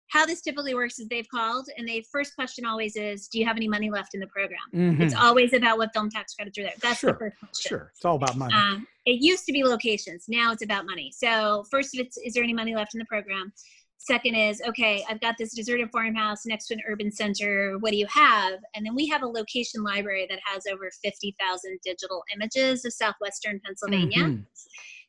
how 0.09 0.25
this 0.25 0.41
typically 0.41 0.73
works 0.73 0.99
is 0.99 1.07
they've 1.07 1.27
called 1.29 1.67
and 1.77 1.87
the 1.87 2.05
first 2.11 2.35
question 2.35 2.65
always 2.65 2.95
is 2.95 3.27
do 3.27 3.39
you 3.39 3.45
have 3.45 3.57
any 3.57 3.67
money 3.67 3.89
left 3.89 4.13
in 4.13 4.19
the 4.19 4.27
program? 4.27 4.59
Mm-hmm. 4.73 5.01
it's 5.01 5.15
always 5.15 5.53
about 5.53 5.77
what 5.77 5.93
film 5.93 6.09
tax 6.09 6.33
credits 6.33 6.57
are 6.57 6.63
there 6.63 6.73
that's 6.81 6.99
sure. 6.99 7.13
the 7.13 7.19
first 7.19 7.39
question. 7.39 7.69
sure. 7.69 7.91
It's 7.95 8.05
all 8.05 8.15
about 8.15 8.37
money. 8.37 8.53
Um, 8.53 8.87
it 9.05 9.21
used 9.21 9.45
to 9.45 9.51
be 9.51 9.63
locations 9.63 10.25
now 10.27 10.51
it's 10.51 10.63
about 10.63 10.85
money. 10.85 11.11
So 11.15 11.65
first 11.69 11.95
of 11.95 12.05
it's 12.05 12.17
is 12.17 12.33
there 12.33 12.43
any 12.43 12.53
money 12.53 12.75
left 12.75 12.93
in 12.93 12.99
the 12.99 13.05
program? 13.05 13.51
Second 13.99 14.35
is 14.35 14.61
okay 14.65 15.03
i've 15.09 15.19
got 15.19 15.35
this 15.37 15.53
deserted 15.53 15.89
farmhouse 15.91 16.45
next 16.45 16.67
to 16.67 16.75
an 16.75 16.81
urban 16.87 17.11
center 17.11 17.77
what 17.79 17.91
do 17.91 17.97
you 17.97 18.07
have? 18.07 18.59
And 18.75 18.85
then 18.85 18.95
we 18.95 19.07
have 19.07 19.23
a 19.23 19.27
location 19.27 19.83
library 19.83 20.27
that 20.29 20.39
has 20.45 20.63
over 20.71 20.89
50000 21.03 21.79
digital 21.83 22.23
images 22.33 22.85
of 22.85 22.93
southwestern 22.93 23.59
pennsylvania. 23.65 24.23
Mm-hmm. 24.23 24.41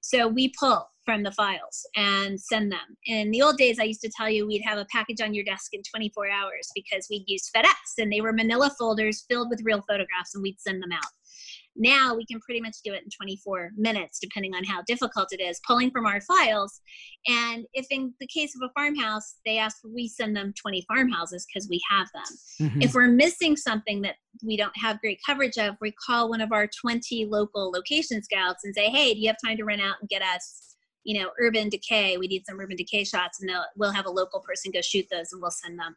So 0.00 0.28
we 0.28 0.52
pull 0.58 0.88
from 1.04 1.22
the 1.22 1.32
files 1.32 1.86
and 1.96 2.38
send 2.38 2.70
them. 2.70 2.96
In 3.06 3.30
the 3.30 3.40
old 3.40 3.56
days, 3.56 3.78
I 3.78 3.84
used 3.84 4.02
to 4.02 4.10
tell 4.14 4.28
you 4.28 4.46
we'd 4.46 4.62
have 4.66 4.78
a 4.78 4.86
package 4.92 5.22
on 5.22 5.32
your 5.32 5.44
desk 5.44 5.72
in 5.72 5.82
24 5.82 6.30
hours 6.30 6.68
because 6.74 7.06
we'd 7.10 7.24
use 7.26 7.50
FedEx 7.54 7.74
and 7.96 8.12
they 8.12 8.20
were 8.20 8.32
manila 8.32 8.70
folders 8.78 9.24
filled 9.28 9.48
with 9.48 9.62
real 9.64 9.82
photographs 9.88 10.34
and 10.34 10.42
we'd 10.42 10.60
send 10.60 10.82
them 10.82 10.92
out. 10.92 11.10
Now 11.78 12.14
we 12.14 12.26
can 12.26 12.40
pretty 12.40 12.60
much 12.60 12.76
do 12.84 12.92
it 12.92 13.04
in 13.04 13.10
24 13.10 13.70
minutes, 13.76 14.18
depending 14.18 14.54
on 14.54 14.64
how 14.64 14.82
difficult 14.82 15.28
it 15.30 15.40
is, 15.40 15.60
pulling 15.66 15.90
from 15.90 16.06
our 16.06 16.20
files. 16.20 16.80
And 17.26 17.66
if 17.72 17.86
in 17.90 18.12
the 18.20 18.26
case 18.26 18.54
of 18.54 18.68
a 18.68 18.72
farmhouse, 18.78 19.36
they 19.46 19.58
ask 19.58 19.78
we 19.84 20.08
send 20.08 20.36
them 20.36 20.52
20 20.60 20.84
farmhouses 20.88 21.46
because 21.46 21.68
we 21.68 21.80
have 21.88 22.08
them. 22.12 22.68
Mm-hmm. 22.68 22.82
If 22.82 22.94
we're 22.94 23.08
missing 23.08 23.56
something 23.56 24.02
that 24.02 24.16
we 24.44 24.56
don't 24.56 24.76
have 24.76 25.00
great 25.00 25.20
coverage 25.24 25.56
of, 25.56 25.76
we 25.80 25.92
call 25.92 26.28
one 26.28 26.40
of 26.40 26.52
our 26.52 26.68
20 26.80 27.26
local 27.26 27.70
location 27.70 28.22
scouts 28.22 28.64
and 28.64 28.74
say, 28.74 28.90
hey, 28.90 29.14
do 29.14 29.20
you 29.20 29.28
have 29.28 29.36
time 29.44 29.56
to 29.56 29.64
run 29.64 29.80
out 29.80 29.96
and 30.00 30.08
get 30.08 30.22
us? 30.22 30.64
you 31.04 31.18
know, 31.18 31.30
urban 31.40 31.70
decay. 31.70 32.18
We 32.18 32.26
need 32.26 32.44
some 32.46 32.60
urban 32.60 32.76
decay 32.76 33.02
shots, 33.02 33.40
and 33.40 33.50
we'll 33.76 33.92
have 33.92 34.04
a 34.04 34.10
local 34.10 34.40
person 34.40 34.70
go 34.70 34.82
shoot 34.82 35.06
those, 35.10 35.32
and 35.32 35.40
we'll 35.40 35.50
send 35.50 35.78
them. 35.78 35.96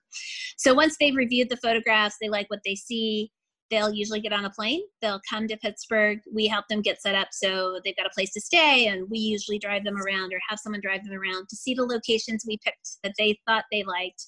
So 0.55 0.73
once 0.73 0.95
they've 0.97 1.15
reviewed 1.15 1.49
the 1.49 1.57
photographs, 1.57 2.15
they 2.21 2.29
like 2.29 2.49
what 2.49 2.61
they 2.63 2.75
see 2.75 3.29
they'll 3.71 3.93
usually 3.93 4.19
get 4.19 4.33
on 4.33 4.45
a 4.45 4.49
plane. 4.49 4.81
They'll 5.01 5.21
come 5.27 5.47
to 5.47 5.57
pittsburgh. 5.57 6.19
We 6.31 6.45
help 6.45 6.67
them 6.67 6.81
get 6.81 7.01
set 7.01 7.15
up 7.15 7.29
so 7.31 7.79
they've 7.83 7.95
got 7.95 8.05
a 8.05 8.13
place 8.13 8.33
to 8.33 8.41
stay 8.41 8.87
and 8.87 9.09
we 9.09 9.17
usually 9.17 9.57
drive 9.57 9.83
them 9.83 9.97
around 9.97 10.33
or 10.33 10.39
have 10.47 10.59
someone 10.59 10.81
drive 10.81 11.03
them 11.03 11.17
around 11.17 11.47
to 11.49 11.55
see 11.55 11.73
the 11.73 11.85
locations 11.85 12.43
we 12.45 12.59
picked 12.63 12.97
that 13.03 13.13
they 13.17 13.39
thought 13.47 13.63
they 13.71 13.83
liked. 13.83 14.27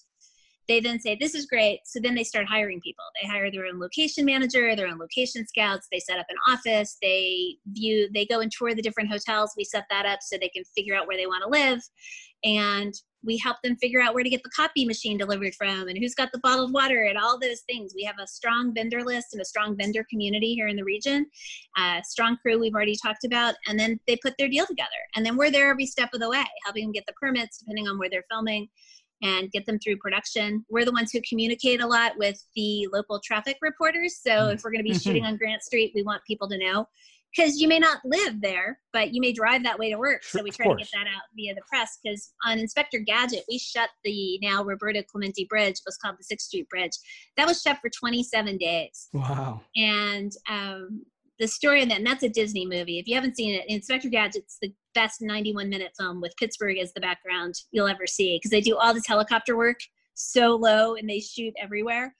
They 0.69 0.79
then 0.79 0.97
say 1.01 1.17
this 1.19 1.35
is 1.35 1.45
great. 1.45 1.81
So 1.83 1.99
then 2.01 2.15
they 2.15 2.23
start 2.23 2.47
hiring 2.47 2.79
people. 2.79 3.03
They 3.21 3.27
hire 3.27 3.51
their 3.51 3.65
own 3.65 3.81
location 3.81 4.23
manager 4.23 4.75
their 4.77 4.87
own 4.87 4.97
location 4.97 5.45
scouts. 5.45 5.87
They 5.91 5.99
set 5.99 6.19
up 6.19 6.25
an 6.29 6.37
office. 6.53 6.97
They 7.01 7.57
view 7.67 8.09
they 8.13 8.25
go 8.25 8.39
and 8.39 8.49
tour 8.49 8.73
the 8.73 8.81
different 8.81 9.09
hotels. 9.09 9.51
We 9.57 9.65
set 9.65 9.83
that 9.89 10.05
up 10.05 10.19
so 10.21 10.37
they 10.37 10.49
can 10.49 10.63
figure 10.75 10.95
out 10.95 11.05
where 11.05 11.17
they 11.17 11.27
want 11.27 11.43
to 11.43 11.49
live 11.49 11.81
and 12.43 12.93
we 13.25 13.37
help 13.37 13.57
them 13.63 13.75
figure 13.77 14.01
out 14.01 14.13
where 14.13 14.23
to 14.23 14.29
get 14.29 14.43
the 14.43 14.49
copy 14.49 14.85
machine 14.85 15.17
delivered 15.17 15.55
from 15.55 15.87
and 15.87 15.97
who's 15.97 16.13
got 16.13 16.29
the 16.33 16.39
bottled 16.39 16.73
water 16.73 17.03
and 17.03 17.17
all 17.17 17.39
those 17.39 17.61
things. 17.61 17.93
We 17.95 18.03
have 18.03 18.17
a 18.19 18.27
strong 18.27 18.73
vendor 18.73 19.03
list 19.03 19.27
and 19.31 19.41
a 19.41 19.45
strong 19.45 19.77
vendor 19.77 20.05
community 20.09 20.53
here 20.53 20.67
in 20.67 20.75
the 20.75 20.83
region. 20.83 21.25
Uh, 21.77 22.01
strong 22.03 22.37
crew 22.41 22.59
we've 22.59 22.73
already 22.75 22.97
talked 23.01 23.23
about, 23.23 23.55
and 23.67 23.79
then 23.79 23.99
they 24.07 24.17
put 24.17 24.33
their 24.37 24.49
deal 24.49 24.65
together. 24.65 24.89
And 25.15 25.25
then 25.25 25.37
we're 25.37 25.51
there 25.51 25.69
every 25.69 25.85
step 25.85 26.09
of 26.13 26.19
the 26.19 26.29
way, 26.29 26.43
helping 26.65 26.83
them 26.83 26.91
get 26.91 27.05
the 27.07 27.13
permits 27.13 27.59
depending 27.59 27.87
on 27.87 27.97
where 27.97 28.09
they're 28.09 28.25
filming 28.29 28.67
and 29.21 29.49
get 29.51 29.65
them 29.65 29.79
through 29.79 29.97
production. 29.97 30.65
We're 30.69 30.85
the 30.85 30.91
ones 30.91 31.11
who 31.11 31.21
communicate 31.27 31.81
a 31.81 31.87
lot 31.87 32.17
with 32.17 32.43
the 32.55 32.87
local 32.91 33.21
traffic 33.23 33.57
reporters. 33.61 34.19
So 34.21 34.31
mm. 34.31 34.53
if 34.53 34.63
we're 34.63 34.71
going 34.71 34.83
to 34.85 34.91
be 34.91 34.99
shooting 34.99 35.25
on 35.25 35.37
Grant 35.37 35.63
Street, 35.63 35.93
we 35.95 36.03
want 36.03 36.21
people 36.27 36.49
to 36.49 36.57
know 36.57 36.87
because 37.35 37.59
you 37.59 37.67
may 37.67 37.79
not 37.79 37.99
live 38.05 38.41
there, 38.41 38.79
but 38.91 39.13
you 39.13 39.21
may 39.21 39.31
drive 39.31 39.63
that 39.63 39.79
way 39.79 39.89
to 39.89 39.97
work. 39.97 40.23
So 40.23 40.43
we 40.43 40.51
try 40.51 40.67
to 40.67 40.75
get 40.75 40.89
that 40.93 41.07
out 41.07 41.23
via 41.35 41.55
the 41.55 41.61
press. 41.67 41.97
Because 42.03 42.33
on 42.45 42.59
Inspector 42.59 42.97
Gadget, 42.99 43.43
we 43.49 43.57
shut 43.57 43.89
the 44.03 44.39
now 44.41 44.63
Roberto 44.63 45.01
Clemente 45.03 45.45
Bridge, 45.49 45.75
was 45.85 45.97
called 45.97 46.15
the 46.19 46.23
Sixth 46.23 46.47
Street 46.47 46.69
Bridge. 46.69 46.93
That 47.37 47.47
was 47.47 47.61
shut 47.61 47.79
for 47.81 47.89
27 47.89 48.57
days. 48.57 49.09
Wow! 49.13 49.61
And 49.75 50.31
um, 50.49 51.03
the 51.39 51.47
story 51.47 51.81
of 51.81 51.89
that, 51.89 51.97
and 51.97 52.07
that's 52.07 52.23
a 52.23 52.29
Disney 52.29 52.65
movie. 52.65 52.99
If 52.99 53.07
you 53.07 53.15
haven't 53.15 53.35
seen 53.35 53.55
it, 53.55 53.65
Inspector 53.67 54.09
Gadget's 54.09 54.57
the 54.61 54.73
best 54.93 55.21
91 55.21 55.69
minute 55.69 55.91
film 55.97 56.21
with 56.21 56.35
Pittsburgh 56.37 56.77
as 56.77 56.93
the 56.93 57.01
background 57.01 57.55
you'll 57.71 57.87
ever 57.87 58.05
see 58.05 58.37
because 58.37 58.51
they 58.51 58.61
do 58.61 58.77
all 58.77 58.93
this 58.93 59.07
helicopter 59.07 59.57
work 59.57 59.79
so 60.13 60.55
low 60.55 60.95
and 60.95 61.09
they 61.09 61.19
shoot 61.19 61.53
everywhere 61.59 62.15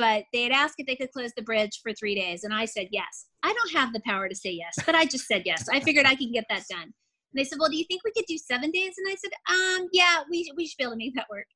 but 0.00 0.24
they 0.32 0.44
had 0.44 0.52
asked 0.52 0.76
if 0.78 0.86
they 0.86 0.96
could 0.96 1.12
close 1.12 1.30
the 1.36 1.42
bridge 1.42 1.78
for 1.82 1.92
three 1.92 2.14
days. 2.14 2.42
And 2.42 2.54
i 2.54 2.64
said 2.64 2.88
yes. 2.90 3.26
I 3.42 3.52
don't 3.52 3.78
have 3.78 3.92
the 3.92 4.00
power 4.04 4.28
to 4.28 4.34
say 4.34 4.50
yes 4.50 4.74
but 4.86 4.94
i 4.94 5.04
just 5.04 5.26
said 5.26 5.42
yes. 5.44 5.68
I 5.70 5.78
figured 5.80 6.06
i 6.06 6.16
can 6.16 6.32
get 6.32 6.46
that 6.48 6.64
done. 6.68 6.82
And 6.82 7.36
they 7.36 7.44
said 7.44 7.58
well 7.60 7.70
do 7.70 7.76
you 7.76 7.84
think 7.84 8.02
we 8.02 8.12
could 8.16 8.24
do 8.26 8.38
seven 8.38 8.70
days? 8.70 8.94
And 8.96 9.06
i 9.08 9.14
said 9.14 9.30
um 9.50 9.88
yeah 9.92 10.22
we, 10.30 10.50
we 10.56 10.66
should 10.66 10.78
be 10.78 10.84
able 10.84 10.94
to 10.94 10.98
make 10.98 11.14
that 11.14 11.28
work. 11.30 11.46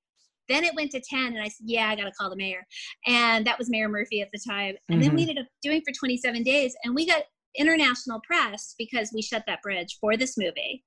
Then 0.48 0.62
it 0.62 0.74
went 0.74 0.90
to 0.92 1.00
10 1.00 1.26
and 1.34 1.40
i 1.40 1.48
said 1.48 1.64
yeah 1.64 1.88
i 1.88 1.96
gotta 1.96 2.12
call 2.12 2.30
the 2.30 2.36
mayor. 2.36 2.64
And 3.06 3.46
that 3.46 3.58
was 3.58 3.70
mayor 3.70 3.88
murphy 3.88 4.20
at 4.20 4.28
the 4.32 4.40
time. 4.46 4.74
And 4.88 5.00
mm-hmm. 5.00 5.00
then 5.00 5.14
we 5.14 5.22
mm-hmm. 5.22 5.30
ended 5.30 5.44
up 5.44 5.48
doing 5.62 5.82
for 5.86 5.92
27 5.98 6.42
days 6.42 6.76
and 6.84 6.94
we 6.94 7.06
got 7.06 7.22
international 7.56 8.20
press 8.26 8.74
because 8.78 9.12
we 9.14 9.22
shut 9.22 9.44
that 9.46 9.62
bridge 9.62 9.96
for 10.00 10.16
this 10.16 10.36
movie 10.36 10.84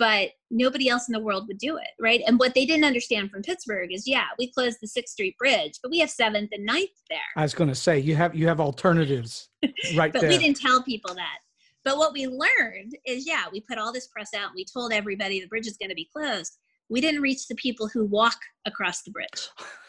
but 0.00 0.30
nobody 0.50 0.88
else 0.88 1.08
in 1.08 1.12
the 1.12 1.20
world 1.20 1.46
would 1.46 1.58
do 1.58 1.76
it, 1.76 1.90
right? 2.00 2.22
And 2.26 2.38
what 2.38 2.54
they 2.54 2.64
didn't 2.64 2.86
understand 2.86 3.30
from 3.30 3.42
Pittsburgh 3.42 3.92
is, 3.92 4.08
yeah, 4.08 4.24
we 4.38 4.50
closed 4.50 4.78
the 4.80 4.88
Sixth 4.88 5.12
Street 5.12 5.36
Bridge, 5.38 5.74
but 5.82 5.90
we 5.90 5.98
have 5.98 6.08
Seventh 6.08 6.48
and 6.52 6.66
9th 6.66 6.86
there. 7.10 7.18
I 7.36 7.42
was 7.42 7.52
going 7.52 7.68
to 7.68 7.74
say 7.74 7.98
you 7.98 8.16
have 8.16 8.34
you 8.34 8.48
have 8.48 8.60
alternatives 8.60 9.50
right 9.94 10.10
there. 10.10 10.12
but 10.12 10.20
there. 10.22 10.30
we 10.30 10.38
didn't 10.38 10.58
tell 10.58 10.82
people 10.82 11.14
that. 11.14 11.38
But 11.84 11.98
what 11.98 12.14
we 12.14 12.26
learned 12.26 12.96
is, 13.06 13.26
yeah, 13.26 13.44
we 13.52 13.60
put 13.60 13.76
all 13.76 13.92
this 13.92 14.06
press 14.06 14.30
out. 14.34 14.46
and 14.48 14.54
We 14.56 14.64
told 14.64 14.92
everybody 14.92 15.38
the 15.38 15.48
bridge 15.48 15.66
is 15.66 15.76
going 15.76 15.90
to 15.90 15.94
be 15.94 16.08
closed. 16.10 16.56
We 16.88 17.02
didn't 17.02 17.20
reach 17.20 17.46
the 17.46 17.54
people 17.56 17.86
who 17.86 18.06
walk 18.06 18.38
across 18.66 19.02
the 19.02 19.10
bridge. 19.10 19.48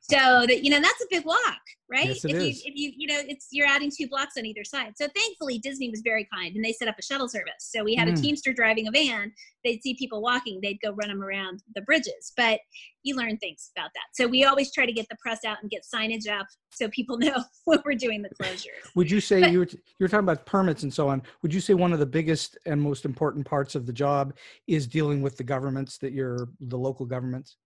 so 0.00 0.46
that 0.46 0.64
you 0.64 0.70
know 0.70 0.80
that's 0.80 1.02
a 1.02 1.06
big 1.10 1.24
walk 1.24 1.60
right? 1.92 2.06
Yes, 2.06 2.24
if 2.24 2.34
is. 2.34 2.64
you 2.64 2.72
if 2.72 2.74
you 2.74 2.92
you 2.96 3.06
know 3.06 3.20
it's 3.28 3.48
you're 3.50 3.66
adding 3.66 3.90
two 3.96 4.08
blocks 4.08 4.34
on 4.38 4.46
either 4.46 4.64
side. 4.64 4.94
So 4.96 5.06
thankfully 5.14 5.58
disney 5.58 5.90
was 5.90 6.00
very 6.02 6.26
kind 6.32 6.56
and 6.56 6.64
they 6.64 6.72
set 6.72 6.88
up 6.88 6.96
a 6.98 7.02
shuttle 7.02 7.28
service. 7.28 7.52
So 7.58 7.84
we 7.84 7.94
had 7.94 8.08
mm. 8.08 8.18
a 8.18 8.20
teamster 8.20 8.52
driving 8.52 8.88
a 8.88 8.90
van. 8.90 9.32
They'd 9.64 9.82
see 9.82 9.94
people 9.94 10.22
walking 10.22 10.60
they'd 10.62 10.78
go 10.82 10.92
run 10.92 11.08
them 11.08 11.22
around 11.22 11.62
the 11.74 11.82
bridges. 11.82 12.32
But 12.36 12.60
you 13.02 13.16
learn 13.16 13.36
things 13.38 13.70
about 13.76 13.90
that. 13.94 14.04
So 14.14 14.26
we 14.26 14.44
always 14.44 14.72
try 14.72 14.86
to 14.86 14.92
get 14.92 15.08
the 15.08 15.16
press 15.20 15.40
out 15.44 15.58
and 15.60 15.70
get 15.70 15.82
signage 15.92 16.28
up 16.28 16.46
so 16.70 16.88
people 16.88 17.18
know 17.18 17.44
when 17.64 17.80
we're 17.84 17.94
doing 17.94 18.22
the 18.22 18.30
closure 18.30 18.70
would 18.94 19.10
you 19.10 19.20
say 19.20 19.40
but, 19.40 19.52
you 19.52 19.58
were 19.60 19.68
you 19.70 19.78
were 20.00 20.08
talking 20.08 20.24
about 20.24 20.46
permits 20.46 20.82
and 20.82 20.92
so 20.92 21.08
on. 21.08 21.22
Would 21.42 21.52
you 21.52 21.60
say 21.60 21.74
one 21.74 21.92
of 21.92 21.98
the 21.98 22.06
biggest 22.06 22.56
and 22.66 22.80
most 22.80 23.04
important 23.04 23.46
parts 23.46 23.74
of 23.74 23.86
the 23.86 23.92
job 23.92 24.34
is 24.66 24.86
dealing 24.86 25.20
with 25.22 25.36
the 25.36 25.44
governments 25.44 25.98
that 25.98 26.12
you're 26.12 26.48
the 26.60 26.78
local 26.78 27.06
governments 27.06 27.56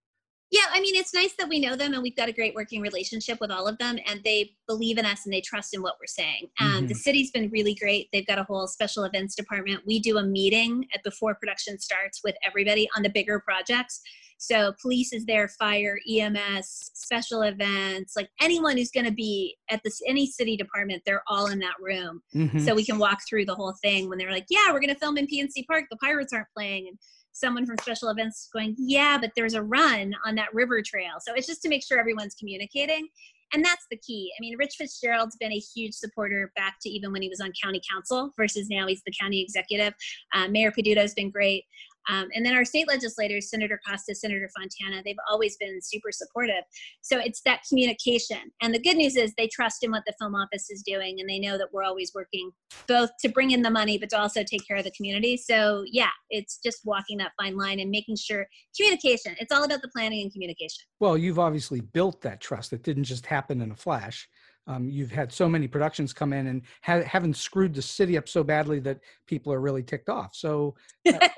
Yeah, 0.49 0.61
I 0.71 0.79
mean, 0.79 0.95
it's 0.95 1.13
nice 1.13 1.33
that 1.37 1.49
we 1.49 1.59
know 1.59 1.75
them 1.75 1.93
and 1.93 2.01
we've 2.01 2.15
got 2.15 2.29
a 2.29 2.33
great 2.33 2.55
working 2.55 2.81
relationship 2.81 3.39
with 3.41 3.51
all 3.51 3.67
of 3.67 3.77
them, 3.79 3.97
and 4.07 4.21
they 4.23 4.51
believe 4.65 4.97
in 4.97 5.05
us 5.05 5.25
and 5.25 5.33
they 5.33 5.41
trust 5.41 5.73
in 5.73 5.81
what 5.81 5.95
we're 5.99 6.07
saying. 6.07 6.47
Um, 6.61 6.67
mm-hmm. 6.67 6.87
The 6.87 6.95
city's 6.95 7.31
been 7.31 7.49
really 7.49 7.75
great. 7.75 8.07
They've 8.13 8.25
got 8.25 8.39
a 8.39 8.43
whole 8.43 8.67
special 8.67 9.03
events 9.03 9.35
department. 9.35 9.83
We 9.85 9.99
do 9.99 10.17
a 10.17 10.23
meeting 10.23 10.85
at, 10.93 11.03
before 11.03 11.35
production 11.35 11.79
starts 11.79 12.21
with 12.23 12.35
everybody 12.45 12.87
on 12.95 13.03
the 13.03 13.09
bigger 13.09 13.41
projects. 13.41 13.99
So, 14.39 14.73
police 14.81 15.11
is 15.13 15.25
there, 15.25 15.49
fire, 15.49 15.97
EMS, 16.09 16.91
special 16.93 17.41
events, 17.41 18.13
like 18.15 18.29
anyone 18.39 18.77
who's 18.77 18.91
going 18.91 19.07
to 19.07 19.11
be 19.11 19.57
at 19.69 19.81
this 19.83 19.99
any 20.07 20.27
city 20.27 20.55
department, 20.55 21.01
they're 21.05 21.23
all 21.27 21.47
in 21.47 21.59
that 21.59 21.75
room. 21.81 22.21
Mm-hmm. 22.35 22.59
So 22.59 22.75
we 22.75 22.85
can 22.85 22.99
walk 22.99 23.19
through 23.27 23.45
the 23.45 23.55
whole 23.55 23.73
thing 23.81 24.07
when 24.07 24.17
they're 24.17 24.31
like, 24.31 24.45
"Yeah, 24.49 24.71
we're 24.71 24.79
going 24.79 24.93
to 24.93 24.99
film 24.99 25.17
in 25.17 25.27
PNC 25.27 25.65
Park. 25.67 25.85
The 25.89 25.97
pirates 25.97 26.31
aren't 26.33 26.47
playing." 26.55 26.87
And 26.87 26.97
someone 27.39 27.65
from 27.65 27.77
special 27.81 28.09
events 28.09 28.49
going, 28.51 28.75
yeah, 28.77 29.17
but 29.17 29.31
there's 29.35 29.53
a 29.53 29.61
run 29.61 30.13
on 30.25 30.35
that 30.35 30.53
river 30.53 30.81
trail. 30.81 31.13
So 31.21 31.33
it's 31.33 31.47
just 31.47 31.61
to 31.63 31.69
make 31.69 31.83
sure 31.83 31.99
everyone's 31.99 32.35
communicating. 32.35 33.07
And 33.53 33.63
that's 33.63 33.85
the 33.89 33.97
key. 33.97 34.31
I 34.37 34.41
mean, 34.41 34.57
Rich 34.57 34.75
Fitzgerald's 34.77 35.37
been 35.37 35.53
a 35.53 35.59
huge 35.59 35.93
supporter 35.93 36.51
back 36.55 36.77
to 36.81 36.89
even 36.89 37.13
when 37.13 37.21
he 37.21 37.29
was 37.29 37.39
on 37.39 37.51
county 37.61 37.81
council 37.89 38.31
versus 38.35 38.67
now 38.69 38.87
he's 38.87 39.01
the 39.05 39.13
county 39.19 39.41
executive. 39.41 39.93
Uh, 40.33 40.47
Mayor 40.49 40.71
Peduto's 40.71 41.13
been 41.13 41.31
great. 41.31 41.63
Um, 42.09 42.27
and 42.33 42.45
then 42.45 42.55
our 42.55 42.65
state 42.65 42.87
legislators, 42.87 43.49
Senator 43.49 43.79
Costa, 43.87 44.15
Senator 44.15 44.49
Fontana, 44.57 45.01
they've 45.03 45.15
always 45.29 45.57
been 45.57 45.79
super 45.81 46.11
supportive. 46.11 46.63
So 47.01 47.19
it's 47.19 47.41
that 47.41 47.61
communication. 47.67 48.51
And 48.61 48.73
the 48.73 48.79
good 48.79 48.97
news 48.97 49.15
is 49.15 49.33
they 49.37 49.47
trust 49.47 49.83
in 49.83 49.91
what 49.91 50.03
the 50.05 50.13
film 50.19 50.35
office 50.35 50.69
is 50.69 50.83
doing 50.85 51.19
and 51.19 51.29
they 51.29 51.39
know 51.39 51.57
that 51.57 51.67
we're 51.73 51.83
always 51.83 52.11
working 52.13 52.51
both 52.87 53.09
to 53.21 53.29
bring 53.29 53.51
in 53.51 53.61
the 53.61 53.69
money, 53.69 53.97
but 53.97 54.09
to 54.09 54.19
also 54.19 54.43
take 54.43 54.67
care 54.67 54.77
of 54.77 54.83
the 54.83 54.91
community. 54.91 55.37
So 55.37 55.83
yeah, 55.87 56.09
it's 56.29 56.59
just 56.63 56.81
walking 56.85 57.17
that 57.17 57.31
fine 57.41 57.57
line 57.57 57.79
and 57.79 57.91
making 57.91 58.15
sure 58.17 58.47
communication, 58.75 59.35
it's 59.39 59.51
all 59.51 59.63
about 59.63 59.81
the 59.81 59.89
planning 59.89 60.21
and 60.21 60.31
communication. 60.31 60.83
Well, 60.99 61.17
you've 61.17 61.39
obviously 61.39 61.81
built 61.81 62.21
that 62.21 62.41
trust. 62.41 62.73
It 62.73 62.83
didn't 62.83 63.05
just 63.05 63.25
happen 63.25 63.61
in 63.61 63.71
a 63.71 63.75
flash 63.75 64.27
um, 64.67 64.89
you've 64.89 65.11
had 65.11 65.31
so 65.31 65.47
many 65.47 65.67
productions 65.67 66.11
come 66.11 66.33
in 66.33 66.47
and 66.47 66.61
ha- 66.83 67.03
haven't 67.03 67.37
screwed 67.37 67.73
the 67.73 67.81
city 67.81 68.17
up 68.17 68.27
so 68.27 68.43
badly 68.43 68.79
that 68.81 68.99
people 69.25 69.53
are 69.53 69.61
really 69.61 69.81
ticked 69.81 70.09
off. 70.09 70.35
So, 70.35 70.75
uh, 71.07 71.11
fingers 71.17 71.29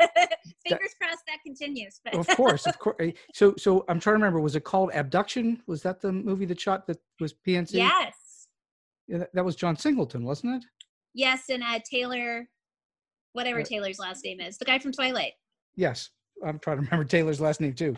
that, 0.66 0.80
crossed 1.00 1.24
that 1.28 1.38
continues. 1.46 2.02
But. 2.04 2.16
of 2.16 2.28
course, 2.30 2.66
of 2.66 2.80
course. 2.80 2.96
Eh, 3.00 3.12
so, 3.34 3.54
so 3.58 3.86
I'm 3.88 4.00
trying 4.00 4.14
to 4.14 4.18
remember. 4.18 4.40
Was 4.40 4.56
it 4.56 4.64
called 4.64 4.92
Abduction? 4.94 5.62
Was 5.68 5.84
that 5.84 6.02
the 6.02 6.12
movie 6.12 6.46
that 6.46 6.60
shot 6.60 6.88
that 6.88 6.98
was 7.20 7.36
PNC? 7.48 7.74
Yes. 7.74 8.48
Yeah, 9.08 9.20
that, 9.20 9.30
that 9.34 9.46
was 9.46 9.56
John 9.56 9.76
Singleton, 9.76 10.24
wasn't 10.24 10.64
it? 10.64 10.68
Yes, 11.14 11.46
and 11.50 11.64
uh, 11.64 11.80
Taylor, 11.90 12.48
whatever 13.34 13.62
uh, 13.62 13.64
Taylor's 13.64 14.00
last 14.00 14.24
name 14.24 14.40
is, 14.40 14.58
the 14.58 14.66
guy 14.66 14.80
from 14.80 14.92
Twilight. 14.92 15.34
Yes, 15.76 16.10
I'm 16.46 16.60
trying 16.60 16.78
to 16.78 16.84
remember 16.84 17.06
Taylor's 17.06 17.42
last 17.42 17.62
name 17.62 17.74
too. 17.74 17.96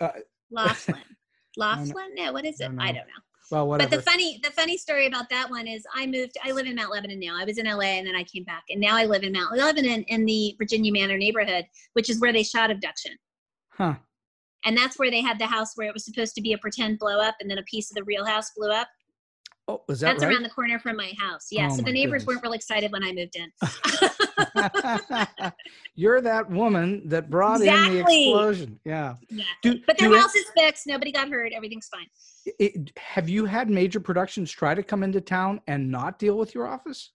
Uh, 0.00 0.10
Laughlin. 0.50 1.02
Laughlin? 1.56 2.14
No, 2.14 2.32
what 2.32 2.44
is 2.44 2.60
it? 2.60 2.70
I. 2.78 2.88
I 2.88 2.92
don't 2.92 3.06
know. 3.06 3.22
Well, 3.50 3.66
whatever. 3.66 3.90
But 3.90 3.96
the 3.96 4.02
funny, 4.02 4.40
the 4.42 4.50
funny 4.50 4.76
story 4.76 5.06
about 5.06 5.30
that 5.30 5.50
one 5.50 5.66
is 5.66 5.84
I 5.94 6.06
moved. 6.06 6.36
I 6.44 6.52
live 6.52 6.66
in 6.66 6.74
Mount 6.74 6.92
Lebanon 6.92 7.18
now. 7.18 7.36
I 7.38 7.44
was 7.44 7.58
in 7.58 7.66
LA 7.66 7.96
and 7.98 8.06
then 8.06 8.14
I 8.14 8.24
came 8.24 8.44
back, 8.44 8.64
and 8.68 8.80
now 8.80 8.96
I 8.96 9.04
live 9.04 9.22
in 9.22 9.32
Mount 9.32 9.56
Lebanon 9.56 10.02
in 10.04 10.26
the 10.26 10.54
Virginia 10.58 10.92
Manor 10.92 11.16
neighborhood, 11.16 11.64
which 11.94 12.10
is 12.10 12.20
where 12.20 12.32
they 12.32 12.42
shot 12.42 12.70
Abduction. 12.70 13.12
Huh. 13.70 13.94
And 14.64 14.76
that's 14.76 14.98
where 14.98 15.10
they 15.10 15.22
had 15.22 15.38
the 15.38 15.46
house 15.46 15.72
where 15.76 15.88
it 15.88 15.94
was 15.94 16.04
supposed 16.04 16.34
to 16.34 16.42
be 16.42 16.52
a 16.52 16.58
pretend 16.58 16.98
blow 16.98 17.20
up, 17.20 17.36
and 17.40 17.50
then 17.50 17.58
a 17.58 17.62
piece 17.62 17.90
of 17.90 17.94
the 17.94 18.04
real 18.04 18.24
house 18.24 18.50
blew 18.56 18.70
up. 18.70 18.88
Oh, 19.70 19.82
was 19.86 20.00
that 20.00 20.12
That's 20.12 20.24
right? 20.24 20.32
around 20.32 20.44
the 20.44 20.48
corner 20.48 20.78
from 20.78 20.96
my 20.96 21.12
house. 21.18 21.48
Yeah. 21.50 21.68
Oh, 21.70 21.76
so 21.76 21.82
the 21.82 21.92
neighbors 21.92 22.24
goodness. 22.24 22.36
weren't 22.36 22.42
real 22.42 22.52
excited 22.54 22.90
when 22.90 23.04
I 23.04 23.12
moved 23.12 23.36
in. 23.36 23.52
You're 25.94 26.22
that 26.22 26.50
woman 26.50 27.06
that 27.06 27.28
brought 27.28 27.60
exactly. 27.60 27.98
in 27.98 28.06
the 28.06 28.30
explosion. 28.30 28.80
Yeah. 28.86 29.16
yeah. 29.28 29.44
Do, 29.62 29.78
but 29.86 29.98
their 29.98 30.16
house 30.18 30.34
it, 30.34 30.38
is 30.38 30.46
fixed. 30.56 30.86
Nobody 30.86 31.12
got 31.12 31.28
hurt. 31.28 31.52
Everything's 31.54 31.88
fine. 31.88 32.06
It, 32.58 32.92
have 32.96 33.28
you 33.28 33.44
had 33.44 33.68
major 33.68 34.00
productions 34.00 34.50
try 34.50 34.74
to 34.74 34.82
come 34.82 35.02
into 35.02 35.20
town 35.20 35.60
and 35.66 35.90
not 35.90 36.18
deal 36.18 36.38
with 36.38 36.54
your 36.54 36.66
office? 36.66 37.10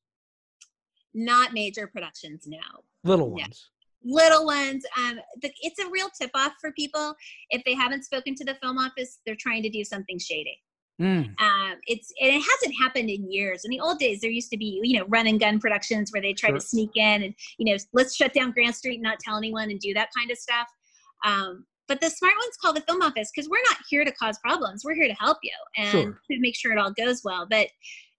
Not 1.15 1.53
major 1.53 1.87
productions, 1.87 2.45
no. 2.45 2.59
Little 3.03 3.31
ones. 3.31 3.69
little 4.05 4.45
ones 4.45 4.85
um, 4.97 5.19
the, 5.41 5.51
it's 5.61 5.79
a 5.79 5.89
real 5.89 6.09
tip 6.09 6.31
off 6.35 6.53
for 6.61 6.71
people 6.73 7.15
if 7.49 7.63
they 7.65 7.73
haven't 7.73 8.03
spoken 8.03 8.35
to 8.35 8.45
the 8.45 8.55
film 8.55 8.77
office 8.77 9.19
they're 9.25 9.35
trying 9.37 9.63
to 9.63 9.69
do 9.69 9.83
something 9.83 10.19
shady 10.19 10.57
Mm. 11.01 11.39
Um, 11.41 11.75
it's 11.88 12.13
and 12.21 12.29
it 12.29 12.41
hasn't 12.41 12.75
happened 12.79 13.10
in 13.10 13.29
years. 13.29 13.65
In 13.65 13.71
the 13.71 13.79
old 13.79 13.97
days, 13.99 14.21
there 14.21 14.29
used 14.29 14.51
to 14.51 14.58
be 14.58 14.79
you 14.84 14.99
know 14.99 15.06
run 15.08 15.27
and 15.27 15.39
gun 15.39 15.60
productions 15.60 16.12
where 16.12 16.21
they 16.21 16.34
try 16.34 16.49
sure. 16.49 16.60
to 16.60 16.65
sneak 16.65 16.91
in 16.95 17.23
and 17.23 17.34
you 17.58 17.71
know 17.71 17.77
let's 17.93 18.15
shut 18.15 18.34
down 18.34 18.51
Grant 18.51 18.75
Street 18.75 18.95
and 18.95 19.03
not 19.03 19.19
tell 19.19 19.38
anyone 19.38 19.71
and 19.71 19.79
do 19.79 19.93
that 19.93 20.10
kind 20.15 20.29
of 20.29 20.38
stuff. 20.38 20.67
Um, 21.25 21.65
but 21.88 21.99
the 21.99 22.10
smart 22.10 22.36
ones 22.36 22.58
call 22.62 22.73
the 22.73 22.82
film 22.82 23.01
office 23.01 23.32
because 23.34 23.49
we're 23.49 23.63
not 23.69 23.77
here 23.89 24.06
to 24.06 24.12
cause 24.12 24.38
problems. 24.39 24.84
We're 24.86 24.95
here 24.95 25.08
to 25.08 25.15
help 25.19 25.38
you 25.43 25.51
and 25.77 25.89
sure. 25.89 26.21
to 26.32 26.39
make 26.39 26.56
sure 26.56 26.71
it 26.71 26.77
all 26.77 26.91
goes 26.91 27.21
well. 27.23 27.47
But 27.49 27.67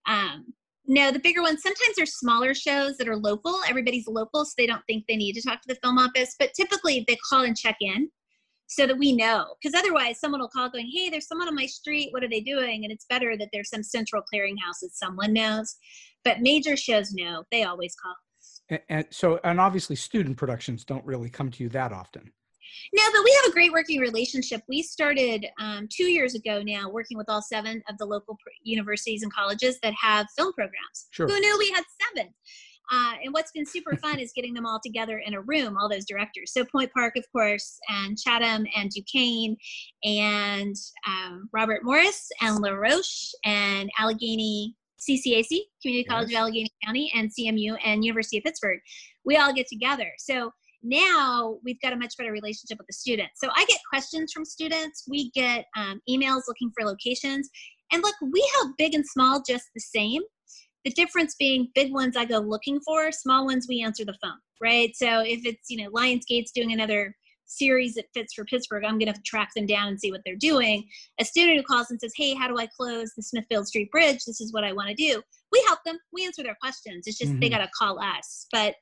um, 0.07 0.53
no, 0.87 1.11
the 1.11 1.19
bigger 1.19 1.43
ones 1.43 1.63
sometimes 1.63 1.97
they're 1.97 2.07
smaller 2.07 2.55
shows 2.55 2.97
that 2.99 3.09
are 3.09 3.17
local. 3.17 3.57
Everybody's 3.69 4.07
local, 4.07 4.45
so 4.45 4.53
they 4.59 4.67
don't 4.67 4.83
think 4.87 5.05
they 5.09 5.17
need 5.17 5.35
to 5.35 5.43
talk 5.43 5.63
to 5.63 5.69
the 5.69 5.79
film 5.83 5.99
office. 5.99 6.35
But 6.39 6.53
typically, 6.55 7.05
they 7.07 7.17
call 7.31 7.45
and 7.45 7.57
check 7.57 7.77
in 7.81 8.11
so 8.66 8.87
that 8.87 8.98
we 8.98 9.12
know 9.12 9.55
because 9.61 9.79
otherwise 9.79 10.18
someone 10.18 10.40
will 10.40 10.48
call 10.48 10.70
going 10.70 10.90
hey 10.92 11.11
there's 11.11 11.29
someone 11.29 11.48
on 11.48 11.55
my 11.55 11.66
street 11.66 12.09
what 12.12 12.24
are 12.24 12.29
they 12.29 12.40
doing 12.40 12.85
and 12.85 12.92
it's 12.92 13.07
better 13.09 13.37
that 13.37 13.48
there's 13.53 13.70
some 13.70 13.83
central 13.83 14.22
clearinghouse 14.33 14.81
that 14.83 14.90
someone 14.92 15.33
knows 15.33 15.77
but 16.24 16.40
major 16.40 16.77
shows 16.77 17.12
no 17.12 17.44
they 17.50 17.64
always 17.64 17.94
call 17.94 18.14
and, 18.70 18.81
and 18.88 19.07
so 19.11 19.38
and 19.44 19.61
obviously 19.61 19.96
student 19.96 20.37
productions 20.37 20.85
don't 20.85 21.05
really 21.05 21.29
come 21.29 21.50
to 21.50 21.62
you 21.62 21.68
that 21.68 21.92
often 21.92 22.33
no, 22.92 23.03
but 23.12 23.22
we 23.24 23.38
have 23.42 23.50
a 23.50 23.53
great 23.53 23.72
working 23.72 24.00
relationship. 24.00 24.62
We 24.68 24.83
started 24.83 25.46
um, 25.61 25.88
two 25.90 26.05
years 26.05 26.35
ago 26.35 26.62
now 26.62 26.90
working 26.90 27.16
with 27.16 27.29
all 27.29 27.42
seven 27.42 27.83
of 27.88 27.98
the 27.98 28.05
local 28.05 28.35
pr- 28.35 28.50
universities 28.62 29.22
and 29.22 29.33
colleges 29.33 29.79
that 29.83 29.94
have 30.00 30.27
film 30.37 30.53
programs. 30.55 31.07
Sure. 31.11 31.29
Who 31.29 31.38
knew 31.38 31.59
we 31.59 31.70
had 31.70 31.85
seven? 32.14 32.33
Uh, 32.92 33.12
and 33.25 33.33
what's 33.33 33.53
been 33.53 33.66
super 33.66 33.97
fun 33.97 34.18
is 34.18 34.33
getting 34.35 34.55
them 34.55 34.66
all 34.66 34.81
together 34.83 35.23
in 35.25 35.35
a 35.35 35.40
room, 35.40 35.77
all 35.77 35.88
those 35.88 36.05
directors. 36.05 36.53
So 36.53 36.64
Point 36.64 36.92
Park, 36.92 37.16
of 37.16 37.25
course, 37.33 37.79
and 37.88 38.18
Chatham 38.18 38.66
and 38.77 38.90
Duquesne 38.90 39.57
and 40.05 40.77
um, 41.07 41.49
Robert 41.53 41.81
Morris 41.83 42.29
and 42.40 42.59
La 42.61 42.70
Roche 42.70 43.33
and 43.44 43.90
Allegheny 43.99 44.75
CCAC, 45.01 45.61
Community 45.83 46.05
College 46.05 46.31
yes. 46.31 46.38
of 46.38 46.42
Allegheny 46.42 46.70
County, 46.85 47.12
and 47.14 47.31
CMU 47.31 47.77
and 47.85 48.05
University 48.05 48.38
of 48.38 48.44
Pittsburgh. 48.44 48.81
We 49.25 49.37
all 49.37 49.53
get 49.53 49.66
together. 49.68 50.11
So 50.18 50.51
now 50.83 51.59
we've 51.64 51.81
got 51.81 51.92
a 51.92 51.97
much 51.97 52.16
better 52.16 52.33
relationship 52.33 52.79
with 52.79 52.87
the 52.87 52.92
students. 52.92 53.40
So 53.40 53.49
I 53.55 53.64
get 53.66 53.79
questions 53.88 54.33
from 54.33 54.44
students. 54.44 55.05
We 55.09 55.31
get 55.31 55.64
um, 55.77 56.01
emails 56.09 56.42
looking 56.47 56.70
for 56.77 56.87
locations. 56.87 57.49
And 57.92 58.03
look, 58.03 58.14
we 58.20 58.47
help 58.57 58.77
big 58.77 58.94
and 58.94 59.07
small 59.07 59.42
just 59.47 59.66
the 59.75 59.81
same. 59.81 60.23
The 60.85 60.92
difference 60.92 61.35
being 61.38 61.68
big 61.75 61.92
ones 61.92 62.16
I 62.16 62.25
go 62.25 62.38
looking 62.38 62.81
for, 62.81 63.11
small 63.11 63.47
ones 63.47 63.66
we 63.68 63.83
answer 63.83 64.05
the 64.05 64.16
phone, 64.23 64.38
right? 64.62 64.94
So 64.94 65.20
if 65.20 65.44
it's, 65.47 65.70
you 65.70 65.83
know, 65.83 65.90
Lionsgate's 65.90 66.53
doing 66.53 66.73
another 66.73 67.14
series 67.47 67.94
that 67.94 68.07
fits 68.14 68.35
for 68.35 68.44
Pittsburgh, 68.44 68.85
I'm 68.85 68.99
going 68.99 69.12
to 69.12 69.20
track 69.23 69.51
them 69.55 69.66
down 69.66 69.88
and 69.88 70.01
see 70.01 70.11
what 70.11 70.20
they're 70.25 70.37
doing. 70.37 70.87
A 71.20 71.25
student 71.25 71.57
who 71.57 71.62
calls 71.62 71.90
and 71.90 72.01
says, 72.01 72.12
Hey, 72.16 72.35
how 72.35 72.49
do 72.49 72.59
I 72.59 72.66
close 72.66 73.12
the 73.16 73.23
Smithfield 73.23 73.68
Street 73.68 73.90
Bridge? 73.90 74.25
This 74.27 74.40
is 74.40 74.53
what 74.53 74.64
I 74.64 74.73
want 74.73 74.88
to 74.88 74.94
do. 74.94 75.23
We 75.53 75.62
help 75.66 75.81
them. 75.85 75.99
We 76.12 76.27
answer 76.27 76.42
their 76.42 76.57
questions. 76.61 77.07
It's 77.07 77.18
just 77.18 77.31
mm-hmm. 77.31 77.40
they 77.40 77.49
got 77.49 77.59
to 77.59 77.70
call 77.79 77.99
us. 78.01 78.47
But 78.53 78.75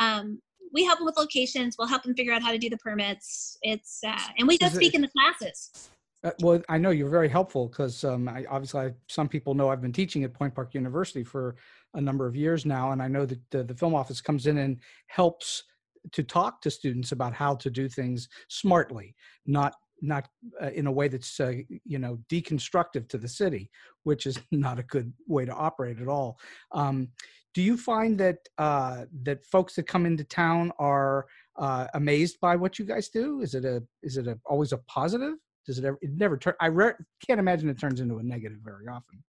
um, 0.00 0.40
we 0.72 0.84
help 0.84 0.98
them 0.98 1.06
with 1.06 1.16
locations. 1.16 1.76
We'll 1.78 1.88
help 1.88 2.02
them 2.02 2.14
figure 2.14 2.32
out 2.32 2.42
how 2.42 2.52
to 2.52 2.58
do 2.58 2.68
the 2.68 2.78
permits. 2.78 3.56
It's 3.62 4.00
uh, 4.06 4.18
and 4.38 4.48
we 4.48 4.58
go 4.58 4.68
speak 4.68 4.94
in 4.94 5.02
the 5.02 5.08
classes. 5.08 5.90
Uh, 6.26 6.32
well, 6.40 6.60
I 6.68 6.76
know 6.76 6.90
you're 6.90 7.08
very 7.08 7.28
helpful 7.28 7.68
because 7.68 8.02
um, 8.02 8.28
obviously 8.50 8.80
I, 8.80 8.94
some 9.06 9.28
people 9.28 9.54
know 9.54 9.68
I've 9.68 9.80
been 9.80 9.92
teaching 9.92 10.24
at 10.24 10.34
Point 10.34 10.56
Park 10.56 10.74
University 10.74 11.22
for 11.22 11.54
a 11.94 12.00
number 12.00 12.26
of 12.26 12.34
years 12.34 12.66
now, 12.66 12.90
and 12.90 13.00
I 13.00 13.06
know 13.06 13.24
that 13.26 13.38
the, 13.52 13.62
the 13.62 13.74
film 13.76 13.94
office 13.94 14.20
comes 14.20 14.48
in 14.48 14.58
and 14.58 14.80
helps 15.06 15.62
to 16.10 16.24
talk 16.24 16.60
to 16.62 16.70
students 16.70 17.12
about 17.12 17.32
how 17.32 17.54
to 17.54 17.70
do 17.70 17.88
things 17.88 18.28
smartly, 18.48 19.14
not 19.46 19.76
not 20.02 20.28
uh, 20.60 20.70
in 20.70 20.88
a 20.88 20.92
way 20.92 21.06
that's 21.06 21.38
uh, 21.38 21.52
you 21.84 22.00
know 22.00 22.18
deconstructive 22.28 23.08
to 23.08 23.18
the 23.18 23.28
city, 23.28 23.70
which 24.02 24.26
is 24.26 24.36
not 24.50 24.80
a 24.80 24.84
good 24.84 25.12
way 25.28 25.44
to 25.44 25.54
operate 25.54 26.00
at 26.00 26.08
all. 26.08 26.40
Um, 26.72 27.08
do 27.54 27.62
you 27.62 27.76
find 27.76 28.18
that 28.18 28.38
uh, 28.58 29.04
that 29.22 29.46
folks 29.46 29.76
that 29.76 29.86
come 29.86 30.06
into 30.06 30.24
town 30.24 30.72
are 30.80 31.26
uh, 31.54 31.86
amazed 31.94 32.40
by 32.40 32.56
what 32.56 32.80
you 32.80 32.84
guys 32.84 33.10
do? 33.10 33.42
Is 33.42 33.54
it 33.54 33.64
a 33.64 33.80
is 34.02 34.16
it 34.16 34.26
a, 34.26 34.36
always 34.44 34.72
a 34.72 34.78
positive? 34.78 35.34
Does 35.66 35.78
it 35.78 35.84
ever 35.84 35.98
it 36.00 36.10
never 36.12 36.36
turn 36.36 36.54
i 36.60 36.66
re- 36.66 36.92
can't 37.26 37.40
imagine 37.40 37.68
it 37.68 37.78
turns 37.78 38.00
into 38.00 38.18
a 38.18 38.22
negative 38.22 38.58
very 38.64 38.86
often. 38.86 39.22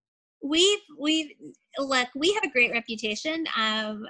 We've 0.43 0.80
we've 1.00 1.32
look 1.80 2.08
we 2.15 2.32
have 2.34 2.43
a 2.43 2.50
great 2.50 2.71
reputation 2.71 3.45
um 3.58 4.06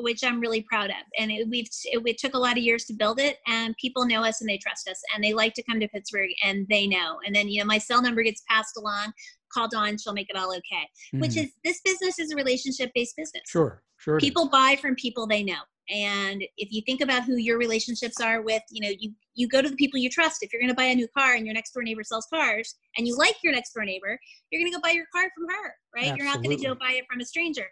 which 0.00 0.22
i'm 0.24 0.40
really 0.40 0.62
proud 0.62 0.90
of 0.90 0.96
and 1.18 1.30
it, 1.30 1.48
we've 1.48 1.68
it, 1.84 2.02
it 2.04 2.18
took 2.18 2.34
a 2.34 2.38
lot 2.38 2.52
of 2.52 2.62
years 2.62 2.84
to 2.86 2.92
build 2.92 3.20
it 3.20 3.38
and 3.46 3.76
people 3.76 4.04
know 4.04 4.22
us 4.22 4.40
and 4.40 4.50
they 4.50 4.58
trust 4.58 4.88
us 4.88 5.00
and 5.14 5.22
they 5.22 5.32
like 5.32 5.54
to 5.54 5.62
come 5.62 5.80
to 5.80 5.88
pittsburgh 5.88 6.30
and 6.44 6.66
they 6.68 6.86
know 6.86 7.18
and 7.24 7.34
then 7.34 7.48
you 7.48 7.60
know 7.60 7.66
my 7.66 7.78
cell 7.78 8.02
number 8.02 8.22
gets 8.22 8.42
passed 8.48 8.76
along 8.76 9.12
call 9.52 9.68
dawn 9.68 9.96
she'll 9.96 10.12
make 10.12 10.28
it 10.28 10.36
all 10.36 10.50
okay 10.50 10.84
mm-hmm. 11.14 11.20
which 11.20 11.36
is 11.36 11.52
this 11.64 11.80
business 11.84 12.18
is 12.18 12.32
a 12.32 12.36
relationship 12.36 12.90
based 12.94 13.16
business. 13.16 13.42
Sure 13.46 13.82
sure 13.98 14.18
people 14.18 14.48
buy 14.48 14.76
from 14.80 14.94
people 14.96 15.26
they 15.26 15.42
know 15.42 15.60
and 15.90 16.42
if 16.56 16.72
you 16.72 16.82
think 16.82 17.00
about 17.00 17.24
who 17.24 17.36
your 17.36 17.58
relationships 17.58 18.20
are 18.20 18.42
with 18.42 18.62
you 18.70 18.80
know 18.80 18.94
you 18.98 19.12
you 19.34 19.46
go 19.46 19.62
to 19.62 19.70
the 19.70 19.76
people 19.76 20.00
you 20.00 20.10
trust. 20.10 20.42
If 20.42 20.52
you're 20.52 20.60
going 20.60 20.70
to 20.70 20.74
buy 20.74 20.84
a 20.84 20.94
new 20.94 21.06
car 21.16 21.34
and 21.34 21.46
your 21.46 21.54
next 21.54 21.72
door 21.72 21.84
neighbor 21.84 22.02
sells 22.02 22.26
cars 22.32 22.74
and 22.96 23.06
you 23.06 23.16
like 23.16 23.36
your 23.44 23.52
next 23.52 23.72
door 23.72 23.84
neighbor 23.84 24.18
you're 24.50 24.60
going 24.60 24.72
to 24.72 24.76
go 24.76 24.82
buy 24.82 24.90
your 24.90 25.06
car 25.14 25.30
from 25.34 25.48
her 25.48 25.74
right? 25.94 26.12
Absolutely. 26.12 26.18
you're 26.18 26.34
not 26.34 26.42
going 26.42 26.56
to 26.58 26.66
go 26.66 26.74
buy 26.74 26.92
it 26.92 27.04
from 27.10 27.20
a 27.20 27.24
stranger. 27.24 27.66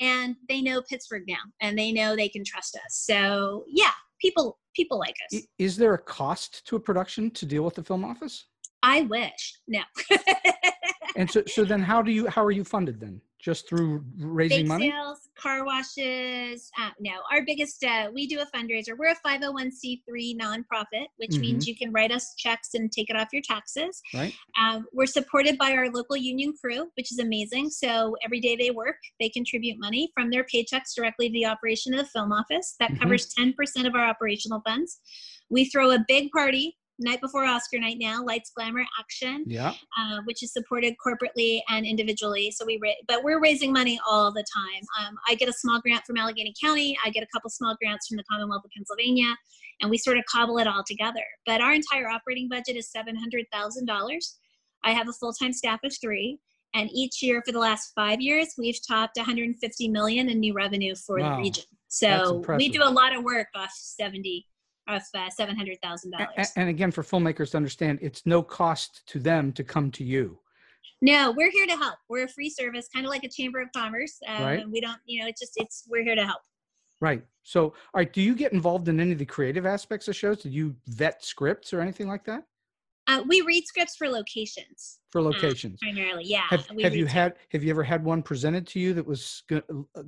And 0.00 0.34
they 0.48 0.60
know 0.60 0.82
pittsburgh 0.82 1.22
now 1.28 1.36
and 1.60 1.78
they 1.78 1.92
know 1.92 2.16
they 2.16 2.28
can 2.28 2.44
trust 2.44 2.76
us. 2.76 3.04
So 3.06 3.64
yeah 3.68 3.92
people 4.20 4.58
people 4.74 4.98
like 4.98 5.14
us. 5.32 5.42
Is 5.58 5.76
there 5.76 5.94
a 5.94 5.98
cost 5.98 6.66
to 6.66 6.76
a 6.76 6.80
production 6.80 7.30
to 7.30 7.46
deal 7.46 7.62
with 7.62 7.74
the 7.74 7.84
film 7.84 8.04
office? 8.04 8.46
i 8.82 9.02
wish. 9.02 9.60
No. 9.66 9.80
And 11.16 11.30
so, 11.30 11.42
so 11.46 11.64
then 11.64 11.80
how 11.80 12.02
do 12.02 12.10
you, 12.10 12.28
how 12.28 12.44
are 12.44 12.50
you 12.50 12.64
funded 12.64 13.00
then? 13.00 13.20
Just 13.44 13.68
through 13.68 14.02
raising 14.16 14.60
Bake 14.60 14.66
money? 14.68 14.90
sales, 14.90 15.28
car 15.38 15.66
washes. 15.66 16.70
Uh, 16.80 16.88
no, 16.98 17.10
our 17.30 17.42
biggest, 17.44 17.84
uh, 17.84 18.10
we 18.14 18.26
do 18.26 18.40
a 18.40 18.46
fundraiser. 18.56 18.96
We're 18.96 19.10
a 19.12 19.16
501c3 19.16 20.38
nonprofit, 20.40 21.08
which 21.18 21.32
Mm-hmm. 21.32 21.40
means 21.42 21.66
you 21.66 21.76
can 21.76 21.92
write 21.92 22.10
us 22.10 22.34
checks 22.38 22.70
and 22.72 22.90
take 22.90 23.10
it 23.10 23.16
off 23.16 23.28
your 23.34 23.42
taxes. 23.42 24.00
Right. 24.14 24.32
Um, 24.58 24.86
we're 24.94 25.04
supported 25.04 25.58
by 25.58 25.72
our 25.72 25.90
local 25.90 26.16
union 26.16 26.54
crew, 26.58 26.88
which 26.96 27.12
is 27.12 27.18
amazing. 27.18 27.68
So 27.68 28.16
every 28.24 28.40
day 28.40 28.56
they 28.56 28.70
work, 28.70 28.96
they 29.20 29.28
contribute 29.28 29.78
money 29.78 30.10
from 30.14 30.30
their 30.30 30.44
paychecks 30.44 30.94
directly 30.96 31.28
to 31.28 31.32
the 31.34 31.44
operation 31.44 31.92
of 31.92 32.00
the 32.00 32.06
film 32.06 32.32
office. 32.32 32.76
That 32.80 32.92
Mhm. 32.92 33.00
covers 33.00 33.28
10% 33.34 33.86
of 33.86 33.94
our 33.94 34.06
operational 34.06 34.62
funds. 34.62 35.00
We 35.50 35.66
throw 35.66 35.90
a 35.90 36.02
big 36.08 36.30
party 36.30 36.78
night 36.98 37.20
before 37.20 37.44
Oscar 37.44 37.78
night 37.78 37.96
now, 38.00 38.24
lights, 38.24 38.50
glamour, 38.54 38.84
action 39.00 39.44
Yeah. 39.46 39.74
uh, 39.98 40.20
which 40.26 40.42
is 40.42 40.52
supported 40.52 40.94
corporately 41.04 41.60
and 41.68 41.84
individually. 41.84 42.50
So 42.52 42.64
we, 42.64 42.78
ra- 42.82 42.90
but 43.08 43.24
we're 43.24 43.40
raising 43.40 43.72
money 43.72 43.98
all 44.08 44.32
the 44.32 44.44
time. 44.54 44.82
Um, 45.06 45.16
I 45.28 45.34
get 45.34 45.48
a 45.48 45.52
small 45.52 45.80
grant 45.80 46.04
from 46.06 46.16
Allegheny 46.16 46.54
County. 46.62 46.96
I 47.04 47.10
get 47.10 47.22
a 47.24 47.26
couple 47.34 47.50
small 47.50 47.76
grants 47.82 48.06
from 48.06 48.16
the 48.16 48.24
Commonwealth 48.30 48.64
of 48.64 48.70
Pennsylvania, 48.76 49.34
and 49.80 49.90
we 49.90 49.98
sort 49.98 50.18
of 50.18 50.24
cobble 50.30 50.58
it 50.58 50.66
all 50.68 50.84
together. 50.86 51.24
But 51.46 51.60
our 51.60 51.72
entire 51.72 52.08
operating 52.08 52.48
budget 52.48 52.76
is 52.76 52.90
seven 52.90 53.16
hundred 53.16 53.46
thousand 53.52 53.86
dollars. 53.86 54.38
I 54.84 54.92
have 54.92 55.08
a 55.08 55.12
full-time 55.12 55.52
staff 55.52 55.80
of 55.82 55.92
three, 56.00 56.38
and 56.74 56.90
each 56.92 57.22
year 57.22 57.42
for 57.44 57.52
the 57.52 57.58
last 57.58 57.92
five 57.94 58.20
years, 58.20 58.48
we've 58.58 58.78
topped 58.86 59.16
150 59.16 59.88
million 59.88 60.28
in 60.28 60.38
new 60.40 60.52
revenue 60.52 60.94
for 60.94 61.18
Wow. 61.18 61.36
the 61.36 61.42
region. 61.42 61.64
So 61.88 62.44
we 62.58 62.68
do 62.68 62.82
a 62.82 62.90
lot 62.90 63.16
of 63.16 63.24
work 63.24 63.48
off 63.54 63.70
70 63.72 64.46
of 64.88 65.02
uh, 65.14 65.30
seven 65.30 65.56
hundred 65.56 65.78
thousand 65.82 66.12
dollars. 66.12 66.52
And 66.56 66.68
again, 66.68 66.90
for 66.90 67.02
filmmakers 67.02 67.52
to 67.52 67.56
understand, 67.56 67.98
it's 68.02 68.26
no 68.26 68.42
cost 68.42 69.02
to 69.06 69.18
them 69.18 69.52
to 69.52 69.64
come 69.64 69.90
to 69.92 70.04
you. 70.04 70.38
No, 71.02 71.32
we're 71.36 71.50
here 71.50 71.66
to 71.66 71.76
help. 71.76 71.96
We're 72.08 72.24
a 72.24 72.28
free 72.28 72.50
service, 72.50 72.88
kind 72.92 73.04
of 73.04 73.10
like 73.10 73.24
a 73.24 73.28
chamber 73.28 73.60
of 73.60 73.68
commerce. 73.76 74.18
Um, 74.26 74.42
Right. 74.42 74.68
We 74.70 74.80
don't, 74.80 74.98
you 75.06 75.20
know, 75.20 75.28
it's 75.28 75.40
just 75.40 75.52
it's 75.56 75.84
we're 75.88 76.02
here 76.02 76.14
to 76.14 76.24
help. 76.24 76.40
Right. 77.00 77.22
So, 77.42 77.64
all 77.64 77.74
right. 77.96 78.12
Do 78.12 78.22
you 78.22 78.34
get 78.34 78.52
involved 78.52 78.88
in 78.88 79.00
any 79.00 79.12
of 79.12 79.18
the 79.18 79.26
creative 79.26 79.66
aspects 79.66 80.08
of 80.08 80.16
shows? 80.16 80.42
Do 80.42 80.48
you 80.48 80.74
vet 80.86 81.22
scripts 81.24 81.72
or 81.72 81.80
anything 81.80 82.08
like 82.08 82.24
that 82.24 82.44
Uh, 83.06 83.22
we 83.26 83.40
read 83.42 83.66
scripts 83.66 83.96
for 83.96 84.08
locations 84.08 85.00
for 85.10 85.22
locations? 85.22 85.78
primarily. 85.80 86.24
Yeah. 86.24 86.42
have, 86.48 86.66
have 86.82 86.96
you 86.96 87.04
read 87.04 87.12
had 87.12 87.34
have 87.50 87.62
you 87.62 87.70
ever 87.70 87.84
had 87.84 88.04
one 88.04 88.22
presented 88.22 88.66
to 88.68 88.80
you 88.80 88.94
that 88.94 89.06
was 89.06 89.42
uh, 89.52 89.60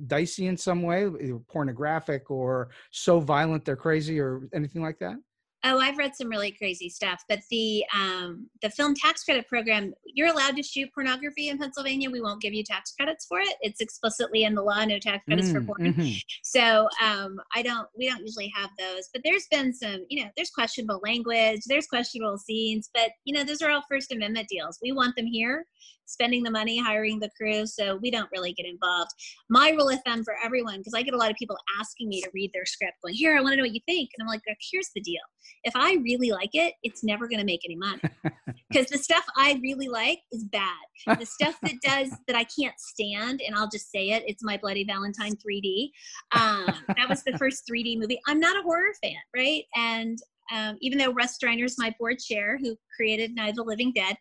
dicey 0.07 0.47
in 0.47 0.57
some 0.57 0.81
way 0.81 1.03
either 1.03 1.39
pornographic 1.47 2.29
or 2.29 2.69
so 2.91 3.19
violent 3.19 3.63
they're 3.63 3.75
crazy 3.75 4.19
or 4.19 4.49
anything 4.53 4.81
like 4.81 4.99
that 4.99 5.15
Oh, 5.63 5.79
I've 5.79 5.97
read 5.97 6.15
some 6.15 6.29
really 6.29 6.51
crazy 6.51 6.87
stuff, 6.87 7.23
but 7.27 7.39
the 7.49 7.83
um, 7.93 8.47
the 8.61 8.69
film 8.69 8.93
tax 8.93 9.23
credit 9.23 9.47
program, 9.47 9.91
you're 10.05 10.27
allowed 10.31 10.55
to 10.55 10.63
shoot 10.63 10.89
pornography 10.93 11.49
in 11.49 11.57
Pennsylvania. 11.57 12.11
We 12.11 12.21
won't 12.21 12.41
give 12.41 12.53
you 12.53 12.63
tax 12.63 12.93
credits 12.93 13.25
for 13.25 13.39
it. 13.39 13.55
It's 13.61 13.81
explicitly 13.81 14.43
in 14.43 14.53
the 14.53 14.61
law, 14.61 14.85
no 14.85 14.99
tax 14.99 15.25
credits 15.25 15.51
for 15.51 15.61
Mm, 15.61 15.65
porn. 15.65 15.93
mhm. 15.93 16.21
So 16.43 16.87
um, 17.03 17.39
I 17.55 17.63
don't, 17.63 17.87
we 17.97 18.07
don't 18.07 18.21
usually 18.21 18.51
have 18.55 18.69
those. 18.77 19.09
But 19.11 19.23
there's 19.25 19.47
been 19.49 19.73
some, 19.73 20.05
you 20.09 20.23
know, 20.23 20.29
there's 20.35 20.51
questionable 20.51 21.01
language, 21.03 21.61
there's 21.65 21.87
questionable 21.87 22.37
scenes, 22.37 22.89
but 22.93 23.09
you 23.25 23.33
know, 23.33 23.43
those 23.43 23.61
are 23.63 23.71
all 23.71 23.83
First 23.89 24.11
Amendment 24.11 24.47
deals. 24.49 24.77
We 24.81 24.91
want 24.91 25.15
them 25.15 25.25
here, 25.25 25.65
spending 26.07 26.43
the 26.43 26.51
money, 26.51 26.79
hiring 26.81 27.19
the 27.19 27.29
crew, 27.37 27.65
so 27.65 27.97
we 27.97 28.09
don't 28.09 28.29
really 28.31 28.53
get 28.53 28.65
involved. 28.65 29.11
My 29.49 29.69
rule 29.69 29.89
of 29.89 29.99
thumb 30.05 30.23
for 30.23 30.35
everyone, 30.43 30.79
because 30.79 30.93
I 30.95 31.03
get 31.03 31.13
a 31.13 31.17
lot 31.17 31.29
of 31.29 31.37
people 31.37 31.57
asking 31.79 32.09
me 32.09 32.21
to 32.21 32.29
read 32.33 32.51
their 32.53 32.65
script, 32.65 32.93
going, 33.03 33.13
"Here, 33.13 33.37
I 33.37 33.41
want 33.41 33.53
to 33.53 33.57
know 33.57 33.63
what 33.63 33.73
you 33.73 33.81
think," 33.85 34.09
and 34.17 34.23
I'm 34.23 34.27
like, 34.27 34.41
"Here's 34.71 34.89
the 34.95 35.01
deal: 35.01 35.21
if 35.63 35.75
I 35.75 35.95
really 35.95 36.31
like 36.31 36.51
it, 36.53 36.73
it's 36.83 37.03
never 37.03 37.27
going 37.27 37.39
to 37.39 37.45
make 37.45 37.61
any 37.65 37.75
money." 37.75 38.01
because 38.69 38.87
the 38.87 38.97
stuff 38.97 39.25
I 39.35 39.59
really 39.61 39.87
like 39.87 40.19
is 40.31 40.43
bad. 40.45 40.73
The 41.19 41.25
stuff 41.25 41.57
that 41.63 41.75
does 41.81 42.09
that 42.27 42.35
I 42.35 42.45
can't 42.45 42.77
stand, 42.79 43.41
and 43.45 43.55
I'll 43.55 43.69
just 43.69 43.91
say 43.91 44.09
it, 44.09 44.23
it's 44.27 44.43
my 44.43 44.57
Bloody 44.57 44.83
Valentine 44.83 45.35
3D. 45.35 45.91
Um, 46.33 46.73
that 46.95 47.09
was 47.09 47.23
the 47.23 47.37
first 47.37 47.63
3D 47.69 47.99
movie. 47.99 48.19
I'm 48.27 48.39
not 48.39 48.57
a 48.57 48.63
horror 48.63 48.93
fan, 49.01 49.15
right? 49.35 49.63
And 49.75 50.17
um, 50.53 50.77
even 50.81 50.97
though 50.97 51.11
Russ 51.11 51.37
Streiner's 51.37 51.75
my 51.77 51.93
board 51.99 52.19
chair, 52.19 52.57
who 52.61 52.75
created 52.95 53.35
Night 53.35 53.49
of 53.49 53.55
the 53.55 53.63
Living 53.63 53.91
Dead, 53.93 54.15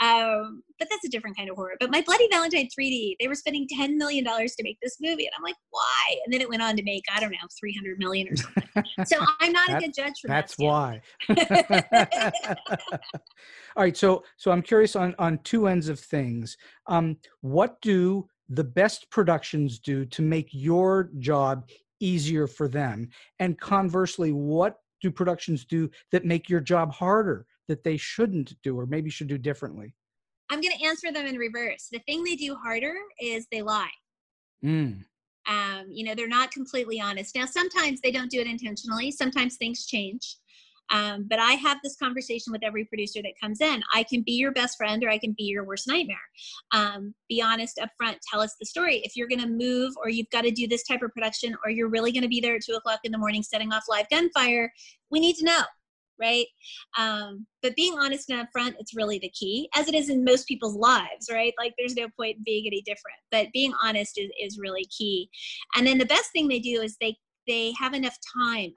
um, 0.00 0.62
but 0.78 0.88
that's 0.90 1.04
a 1.04 1.08
different 1.08 1.36
kind 1.36 1.50
of 1.50 1.56
horror. 1.56 1.74
But 1.80 1.90
my 1.90 2.02
Bloody 2.02 2.28
Valentine 2.30 2.68
3D, 2.78 3.16
they 3.20 3.28
were 3.28 3.34
spending 3.34 3.66
10 3.68 3.98
million 3.98 4.24
dollars 4.24 4.54
to 4.56 4.62
make 4.62 4.78
this 4.82 4.96
movie, 5.00 5.24
and 5.24 5.32
I'm 5.36 5.42
like, 5.42 5.56
why? 5.70 6.16
And 6.24 6.32
then 6.32 6.40
it 6.40 6.48
went 6.48 6.62
on 6.62 6.76
to 6.76 6.82
make 6.82 7.04
I 7.14 7.20
don't 7.20 7.30
know 7.30 7.36
300 7.58 7.98
million 7.98 8.28
or 8.28 8.36
something. 8.36 8.62
so 9.06 9.16
I'm 9.40 9.52
not 9.52 9.68
That- 9.68 9.82
a 9.82 9.86
good 9.86 9.94
judge 9.94 10.14
for 10.20 10.28
that's 10.28 10.56
that. 10.56 11.00
That's 11.28 12.32
why 12.36 12.70
all 13.76 13.82
right 13.82 13.96
so 13.96 14.22
so 14.36 14.50
i'm 14.50 14.62
curious 14.62 14.96
on 14.96 15.14
on 15.18 15.38
two 15.44 15.66
ends 15.66 15.88
of 15.88 15.98
things 15.98 16.56
um 16.86 17.16
what 17.40 17.80
do 17.80 18.26
the 18.48 18.64
best 18.64 19.10
productions 19.10 19.78
do 19.78 20.04
to 20.06 20.22
make 20.22 20.48
your 20.52 21.10
job 21.18 21.68
easier 22.00 22.46
for 22.46 22.68
them 22.68 23.08
and 23.38 23.58
conversely 23.60 24.32
what 24.32 24.76
do 25.02 25.10
productions 25.10 25.64
do 25.64 25.90
that 26.12 26.24
make 26.24 26.48
your 26.48 26.60
job 26.60 26.92
harder 26.92 27.46
that 27.68 27.84
they 27.84 27.96
shouldn't 27.96 28.54
do 28.62 28.78
or 28.78 28.86
maybe 28.86 29.10
should 29.10 29.28
do 29.28 29.38
differently? 29.38 29.94
I'm 30.50 30.60
going 30.60 30.76
to 30.78 30.84
answer 30.84 31.12
them 31.12 31.26
in 31.26 31.36
reverse. 31.36 31.88
The 31.90 32.00
thing 32.00 32.24
they 32.24 32.36
do 32.36 32.54
harder 32.54 32.94
is 33.20 33.46
they 33.50 33.62
lie. 33.62 33.90
mm, 34.64 35.04
um, 35.48 35.86
you 35.90 36.04
know 36.04 36.14
they're 36.14 36.28
not 36.28 36.50
completely 36.52 37.00
honest. 37.00 37.34
Now 37.34 37.46
sometimes 37.46 38.00
they 38.00 38.12
don't 38.12 38.30
do 38.30 38.40
it 38.40 38.46
intentionally. 38.46 39.10
Sometimes 39.10 39.56
things 39.56 39.86
change 39.86 40.36
um, 40.92 41.26
but 41.28 41.38
i 41.38 41.52
have 41.52 41.78
this 41.82 41.96
conversation 41.96 42.52
with 42.52 42.62
every 42.62 42.84
producer 42.84 43.20
that 43.22 43.32
comes 43.40 43.60
in. 43.60 43.82
I 43.94 44.04
can 44.04 44.22
be 44.22 44.32
your 44.32 44.52
best 44.52 44.76
friend 44.76 45.02
or 45.02 45.10
i 45.10 45.18
can 45.18 45.34
be 45.36 45.44
your 45.44 45.64
worst 45.64 45.88
nightmare. 45.88 46.16
Um, 46.72 47.14
be 47.28 47.42
honest 47.42 47.78
up 47.80 47.90
front 47.96 48.18
tell 48.30 48.40
us 48.40 48.54
the 48.60 48.66
story. 48.66 48.96
If 49.04 49.16
you're 49.16 49.28
going 49.28 49.40
to 49.40 49.48
move 49.48 49.94
or 50.02 50.08
you've 50.08 50.30
got 50.30 50.42
to 50.42 50.50
do 50.50 50.68
this 50.68 50.84
type 50.84 51.02
of 51.02 51.12
production 51.12 51.56
or 51.64 51.70
you're 51.70 51.88
really 51.88 52.12
going 52.12 52.22
to 52.22 52.28
be 52.28 52.40
there 52.40 52.56
at 52.56 52.62
two 52.62 52.74
o'clock 52.74 53.00
in 53.04 53.12
the 53.12 53.18
morning 53.18 53.42
setting 53.42 53.72
off 53.72 53.84
live 53.88 54.08
gunfire 54.10 54.72
we 55.10 55.20
need 55.20 55.36
to 55.36 55.44
know 55.44 55.62
right? 56.20 56.46
Um, 56.98 57.46
but 57.62 57.74
being 57.74 57.98
honest 57.98 58.30
and 58.30 58.46
upfront 58.46 58.74
it's 58.78 58.94
really 58.94 59.18
the 59.18 59.30
key 59.30 59.68
as 59.74 59.88
it 59.88 59.94
is 59.94 60.08
in 60.08 60.24
most 60.24 60.46
people's 60.46 60.76
lives 60.76 61.28
right? 61.30 61.52
Like 61.58 61.74
there's 61.78 61.96
no 61.96 62.06
point 62.16 62.36
in 62.36 62.44
being 62.44 62.66
any 62.66 62.82
different 62.82 63.18
but 63.30 63.48
being 63.52 63.72
honest 63.82 64.18
is, 64.18 64.30
is 64.40 64.58
really 64.58 64.86
key. 64.96 65.28
And 65.76 65.86
then 65.86 65.98
the 65.98 66.06
best 66.06 66.30
thing 66.32 66.48
they 66.48 66.60
do 66.60 66.82
is 66.82 66.96
they 67.00 67.16
they 67.48 67.72
have 67.78 67.92
enough 67.92 68.16
time. 68.38 68.72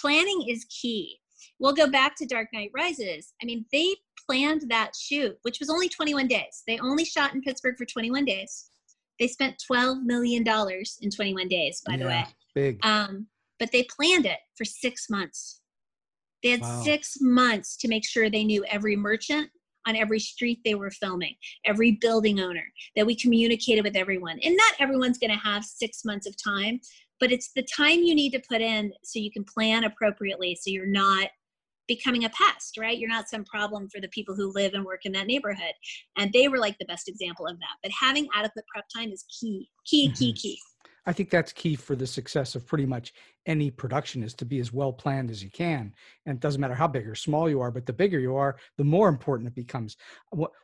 Planning 0.00 0.46
is 0.48 0.64
key 0.64 1.18
we'll 1.58 1.72
go 1.72 1.88
back 1.88 2.14
to 2.16 2.26
dark 2.26 2.48
knight 2.52 2.70
rises 2.74 3.32
i 3.42 3.46
mean 3.46 3.64
they 3.72 3.94
planned 4.28 4.62
that 4.68 4.94
shoot 4.96 5.36
which 5.42 5.58
was 5.60 5.68
only 5.70 5.88
21 5.88 6.26
days 6.26 6.62
they 6.66 6.78
only 6.78 7.04
shot 7.04 7.34
in 7.34 7.40
pittsburgh 7.42 7.76
for 7.76 7.84
21 7.86 8.24
days 8.24 8.70
they 9.18 9.26
spent 9.28 9.62
12 9.66 9.98
million 10.04 10.42
dollars 10.42 10.98
in 11.02 11.10
21 11.10 11.48
days 11.48 11.82
by 11.86 11.96
the 11.96 12.06
way 12.06 12.24
big 12.54 12.84
um, 12.84 13.26
but 13.62 13.70
they 13.70 13.84
planned 13.84 14.26
it 14.26 14.40
for 14.56 14.64
six 14.64 15.08
months. 15.08 15.60
They 16.42 16.50
had 16.50 16.62
Wow. 16.62 16.82
six 16.82 17.18
months 17.20 17.76
to 17.76 17.86
make 17.86 18.04
sure 18.04 18.28
they 18.28 18.42
knew 18.42 18.64
every 18.64 18.96
merchant 18.96 19.50
on 19.86 19.94
every 19.94 20.18
street 20.18 20.58
they 20.64 20.74
were 20.74 20.90
filming, 20.90 21.36
every 21.64 21.92
building 22.00 22.40
owner, 22.40 22.64
that 22.96 23.06
we 23.06 23.14
communicated 23.14 23.84
with 23.84 23.94
everyone. 23.94 24.40
And 24.42 24.56
not 24.56 24.74
everyone's 24.80 25.18
going 25.18 25.30
to 25.30 25.36
have 25.36 25.64
six 25.64 26.04
months 26.04 26.26
of 26.26 26.34
time, 26.42 26.80
but 27.22 27.30
it's 27.30 27.52
the 27.54 27.62
time 27.62 28.00
you 28.00 28.16
need 28.16 28.32
to 28.32 28.42
put 28.50 28.60
in 28.60 28.92
so 29.04 29.20
you 29.20 29.30
can 29.30 29.44
plan 29.44 29.84
appropriately 29.84 30.58
so 30.60 30.70
you're 30.70 30.84
not 30.84 31.28
becoming 31.86 32.24
a 32.24 32.30
pest, 32.30 32.76
right? 32.76 32.98
You're 32.98 33.08
not 33.08 33.28
some 33.28 33.44
problem 33.44 33.88
for 33.88 34.00
the 34.00 34.08
people 34.08 34.34
who 34.34 34.52
live 34.52 34.74
and 34.74 34.84
work 34.84 35.02
in 35.04 35.12
that 35.12 35.28
neighborhood. 35.28 35.74
And 36.16 36.32
they 36.32 36.48
were 36.48 36.58
like 36.58 36.76
the 36.78 36.84
best 36.84 37.08
example 37.08 37.46
of 37.46 37.60
that. 37.60 37.76
But 37.80 37.92
having 37.92 38.26
adequate 38.34 38.64
prep 38.66 38.86
time 38.92 39.12
is 39.12 39.24
key, 39.38 39.68
key, 39.86 40.10
key, 40.10 40.32
key. 40.32 40.58
I 41.06 41.12
think 41.12 41.30
that's 41.30 41.52
key 41.52 41.76
for 41.76 41.94
the 41.94 42.08
success 42.08 42.56
of 42.56 42.66
pretty 42.66 42.86
much 42.86 43.12
any 43.46 43.70
production 43.70 44.24
is 44.24 44.34
to 44.34 44.44
be 44.44 44.58
as 44.58 44.72
well 44.72 44.92
planned 44.92 45.30
as 45.30 45.44
you 45.44 45.50
can. 45.50 45.94
And 46.26 46.38
it 46.38 46.40
doesn't 46.40 46.60
matter 46.60 46.74
how 46.74 46.88
big 46.88 47.06
or 47.06 47.14
small 47.14 47.48
you 47.48 47.60
are, 47.60 47.70
but 47.70 47.86
the 47.86 47.92
bigger 47.92 48.18
you 48.18 48.34
are, 48.34 48.56
the 48.78 48.84
more 48.84 49.08
important 49.08 49.46
it 49.46 49.54
becomes. 49.54 49.96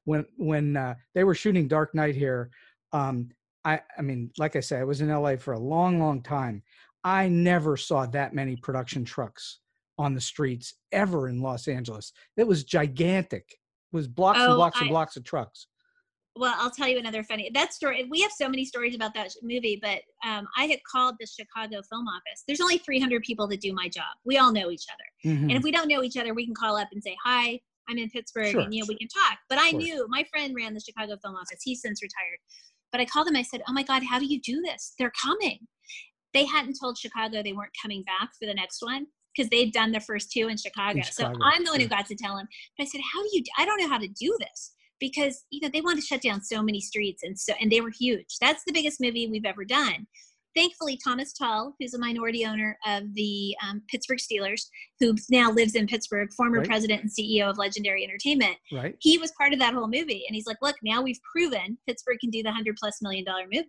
When 0.06 0.26
when 0.36 0.76
uh, 0.76 0.96
they 1.14 1.22
were 1.22 1.36
shooting 1.36 1.68
Dark 1.68 1.94
Knight 1.94 2.16
here, 2.16 2.50
um, 2.92 3.28
I 3.68 3.80
I 3.98 4.02
mean, 4.02 4.30
like 4.38 4.56
I 4.56 4.60
said, 4.60 4.80
I 4.80 4.84
was 4.84 5.00
in 5.00 5.08
LA 5.08 5.36
for 5.36 5.52
a 5.54 5.58
long, 5.58 5.98
long 5.98 6.22
time. 6.22 6.62
I 7.04 7.28
never 7.28 7.76
saw 7.76 8.06
that 8.06 8.34
many 8.34 8.56
production 8.56 9.04
trucks 9.04 9.60
on 9.98 10.14
the 10.14 10.20
streets 10.20 10.74
ever 10.92 11.28
in 11.28 11.40
Los 11.40 11.68
Angeles. 11.68 12.12
It 12.36 12.46
was 12.46 12.64
gigantic. 12.64 13.44
It 13.92 13.96
was 13.96 14.08
blocks 14.08 14.38
and 14.38 14.50
Oh, 14.50 14.56
blocks 14.56 14.80
and 14.80 14.90
blocks 14.90 15.16
of 15.16 15.24
trucks. 15.24 15.66
well, 16.36 16.54
I'll 16.56 16.70
tell 16.70 16.86
you 16.88 16.98
another 16.98 17.24
funny 17.24 17.50
that 17.54 17.72
story. 17.72 18.04
We 18.08 18.20
have 18.20 18.30
so 18.32 18.48
many 18.48 18.64
stories 18.64 18.94
about 18.94 19.12
that 19.14 19.30
movie, 19.42 19.78
but 19.82 20.02
um, 20.24 20.46
I 20.56 20.66
had 20.66 20.78
called 20.90 21.16
the 21.18 21.26
Chicago 21.26 21.80
Film 21.90 22.06
Office. 22.06 22.44
There's 22.46 22.60
only 22.60 22.78
300 22.78 23.22
people 23.22 23.48
that 23.48 23.60
do 23.60 23.72
my 23.72 23.88
job. 23.88 24.14
We 24.24 24.38
all 24.38 24.52
know 24.52 24.70
each 24.70 24.86
other, 24.92 25.34
Mhm. 25.34 25.42
and 25.50 25.52
if 25.52 25.62
we 25.64 25.72
don't 25.72 25.88
know 25.88 26.02
each 26.02 26.16
other, 26.16 26.34
we 26.34 26.44
can 26.46 26.54
call 26.54 26.76
up 26.76 26.88
and 26.92 27.02
say, 27.02 27.16
"Hi, 27.24 27.60
I'm 27.88 27.98
in 27.98 28.08
Pittsburgh," 28.10 28.52
Sure, 28.52 28.60
and 28.62 28.72
you 28.72 28.82
know 28.82 28.86
we 28.88 28.96
can 28.98 29.08
talk. 29.08 29.38
But 29.48 29.58
I 29.60 29.72
knew 29.72 30.06
my 30.08 30.22
friend 30.30 30.54
ran 30.54 30.74
the 30.74 30.80
Chicago 30.80 31.16
Film 31.22 31.34
Office. 31.34 31.60
He's 31.64 31.80
since 31.82 32.02
retired, 32.02 32.38
but 32.92 33.00
I 33.00 33.04
called 33.04 33.26
them. 33.26 33.36
I 33.36 33.42
said, 33.42 33.62
"Oh 33.68 33.72
my 33.72 33.82
God, 33.82 34.02
how 34.02 34.18
do 34.18 34.26
you 34.26 34.40
do 34.40 34.60
this? 34.62 34.94
They're 34.98 35.12
coming." 35.20 35.66
They 36.34 36.44
hadn't 36.44 36.78
told 36.80 36.98
Chicago 36.98 37.42
they 37.42 37.52
weren't 37.52 37.72
coming 37.80 38.02
back 38.02 38.30
for 38.38 38.46
the 38.46 38.54
next 38.54 38.82
one 38.82 39.06
because 39.34 39.48
they'd 39.50 39.72
done 39.72 39.92
the 39.92 40.00
first 40.00 40.30
two 40.30 40.48
in 40.48 40.56
Chicago. 40.56 41.00
Chicago, 41.00 41.34
so 41.34 41.44
I'm 41.44 41.64
the 41.64 41.70
one 41.70 41.80
who 41.80 41.88
got 41.88 42.06
to 42.06 42.14
tell 42.14 42.36
them. 42.36 42.46
But 42.76 42.84
I 42.84 42.86
said, 42.86 43.00
"How 43.12 43.22
do 43.22 43.28
you? 43.32 43.42
I 43.56 43.64
don't 43.64 43.80
know 43.80 43.88
how 43.88 43.98
to 43.98 44.08
do 44.08 44.36
this." 44.40 44.74
because 45.00 45.44
you 45.50 45.60
know 45.60 45.68
they 45.72 45.80
wanted 45.80 46.00
to 46.00 46.06
shut 46.06 46.22
down 46.22 46.42
so 46.42 46.62
many 46.62 46.80
streets 46.80 47.22
and 47.22 47.38
so 47.38 47.52
and 47.60 47.70
they 47.70 47.80
were 47.80 47.90
huge 47.90 48.36
that's 48.40 48.64
the 48.64 48.72
biggest 48.72 49.00
movie 49.00 49.28
we've 49.28 49.44
ever 49.44 49.64
done 49.64 50.06
thankfully 50.54 50.98
thomas 51.02 51.32
tull 51.32 51.74
who's 51.78 51.94
a 51.94 51.98
minority 51.98 52.44
owner 52.44 52.76
of 52.86 53.02
the 53.14 53.54
um, 53.66 53.82
pittsburgh 53.88 54.18
steelers 54.18 54.62
who 55.00 55.14
now 55.30 55.50
lives 55.50 55.74
in 55.74 55.86
pittsburgh 55.86 56.28
former 56.36 56.58
Right. 56.58 56.66
president 56.68 57.02
and 57.02 57.10
ceo 57.10 57.50
of 57.50 57.58
legendary 57.58 58.04
entertainment 58.04 58.56
Right. 58.72 58.96
he 59.00 59.18
was 59.18 59.32
part 59.32 59.52
of 59.52 59.58
that 59.58 59.74
whole 59.74 59.88
movie 59.88 60.24
and 60.28 60.34
he's 60.34 60.46
like 60.46 60.58
look 60.62 60.76
now 60.82 61.02
we've 61.02 61.20
proven 61.32 61.78
pittsburgh 61.86 62.18
can 62.20 62.30
do 62.30 62.42
the 62.42 62.48
100 62.48 62.76
plus 62.76 63.00
million 63.02 63.24
dollar 63.24 63.44
movie 63.52 63.66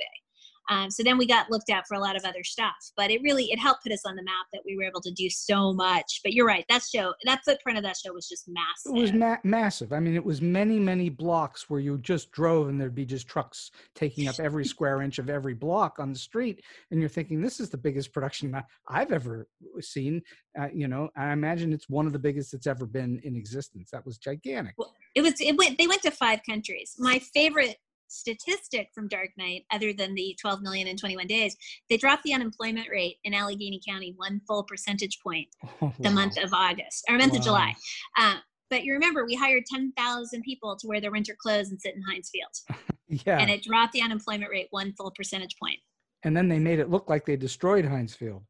um, 0.69 0.89
so 0.89 1.03
then 1.03 1.17
we 1.17 1.25
got 1.25 1.49
looked 1.49 1.69
at 1.69 1.87
for 1.87 1.95
a 1.95 1.99
lot 1.99 2.15
of 2.15 2.23
other 2.25 2.43
stuff 2.43 2.91
but 2.95 3.11
it 3.11 3.21
really 3.21 3.45
it 3.45 3.59
helped 3.59 3.83
put 3.83 3.91
us 3.91 4.03
on 4.05 4.15
the 4.15 4.23
map 4.23 4.45
that 4.53 4.61
we 4.65 4.75
were 4.75 4.83
able 4.83 5.01
to 5.01 5.11
do 5.11 5.29
so 5.29 5.73
much 5.73 6.19
but 6.23 6.33
you're 6.33 6.45
right 6.47 6.65
that 6.69 6.81
show 6.83 7.13
that 7.25 7.41
footprint 7.45 7.77
of 7.77 7.83
that 7.83 7.97
show 7.97 8.13
was 8.13 8.27
just 8.27 8.47
massive 8.47 8.95
It 8.95 9.01
was 9.01 9.13
ma- 9.13 9.37
massive. 9.43 9.93
I 9.93 9.99
mean, 9.99 10.15
it 10.15 10.23
was 10.23 10.41
many, 10.41 10.79
many 10.79 11.09
blocks 11.09 11.69
where 11.69 11.79
you 11.79 11.97
just 11.99 12.31
drove 12.31 12.69
and 12.69 12.79
there'd 12.79 12.95
be 12.95 13.05
just 13.05 13.27
trucks 13.27 13.71
taking 13.95 14.27
up 14.27 14.39
every 14.39 14.65
square 14.73 15.01
inch 15.01 15.19
of 15.19 15.29
every 15.29 15.53
block 15.53 15.99
on 15.99 16.11
the 16.11 16.19
street. 16.19 16.63
And 16.91 16.99
you're 16.99 17.09
thinking, 17.09 17.41
this 17.41 17.59
is 17.59 17.69
the 17.69 17.77
biggest 17.77 18.13
production 18.13 18.55
I've 18.87 19.11
ever 19.11 19.47
seen. 19.79 20.21
Uh, 20.59 20.67
you 20.73 20.87
know, 20.87 21.09
I 21.15 21.31
imagine 21.31 21.73
it's 21.73 21.89
one 21.89 22.07
of 22.07 22.13
the 22.13 22.19
biggest 22.19 22.51
that's 22.51 22.67
ever 22.67 22.85
been 22.85 23.19
in 23.23 23.35
existence. 23.35 23.89
That 23.91 24.05
was 24.05 24.17
gigantic. 24.17 24.75
it 25.15 25.21
was 25.21 25.33
it 25.41 25.57
went 25.57 25.77
they 25.77 25.87
went 25.87 26.01
to 26.03 26.11
five 26.11 26.39
countries 26.47 26.95
my 26.99 27.19
favorite 27.33 27.77
statistic 28.09 28.89
from 28.93 29.07
dark 29.07 29.29
knight 29.37 29.63
other 29.71 29.93
than 29.93 30.13
the 30.15 30.35
12 30.41 30.61
million 30.61 30.87
in 30.87 30.97
21 30.97 31.27
days 31.27 31.55
they 31.89 31.97
dropped 31.97 32.23
the 32.23 32.33
unemployment 32.33 32.87
rate 32.89 33.17
in 33.23 33.33
allegheny 33.33 33.79
county 33.87 34.13
one 34.17 34.41
full 34.47 34.63
percentage 34.63 35.19
point 35.23 35.47
the 35.99 36.09
month 36.09 36.37
of 36.37 36.53
august 36.53 37.05
or 37.09 37.17
month 37.17 37.35
of 37.35 37.43
july 37.43 37.73
uh, 38.17 38.35
but 38.69 38.83
you 38.83 38.93
remember 38.93 39.25
we 39.25 39.35
hired 39.35 39.63
10,000 39.65 40.41
people 40.43 40.75
to 40.77 40.87
wear 40.87 41.01
their 41.01 41.11
winter 41.11 41.35
clothes 41.41 41.69
and 41.71 41.81
sit 41.81 41.95
in 41.95 42.03
Heinz 42.03 42.29
Field, 42.29 42.77
Yeah. 43.25 43.39
and 43.39 43.49
it 43.49 43.63
dropped 43.63 43.93
the 43.93 44.01
unemployment 44.03 44.51
rate 44.51 44.67
one 44.69 44.93
full 44.95 45.09
percentage 45.11 45.55
point. 45.59 45.79
and 46.23 46.37
then 46.37 46.47
they 46.47 46.59
made 46.59 46.77
it 46.77 46.89
look 46.91 47.09
like 47.09 47.25
they 47.25 47.35
destroyed 47.35 47.83
Heinz 47.85 48.13
Field. 48.13 48.43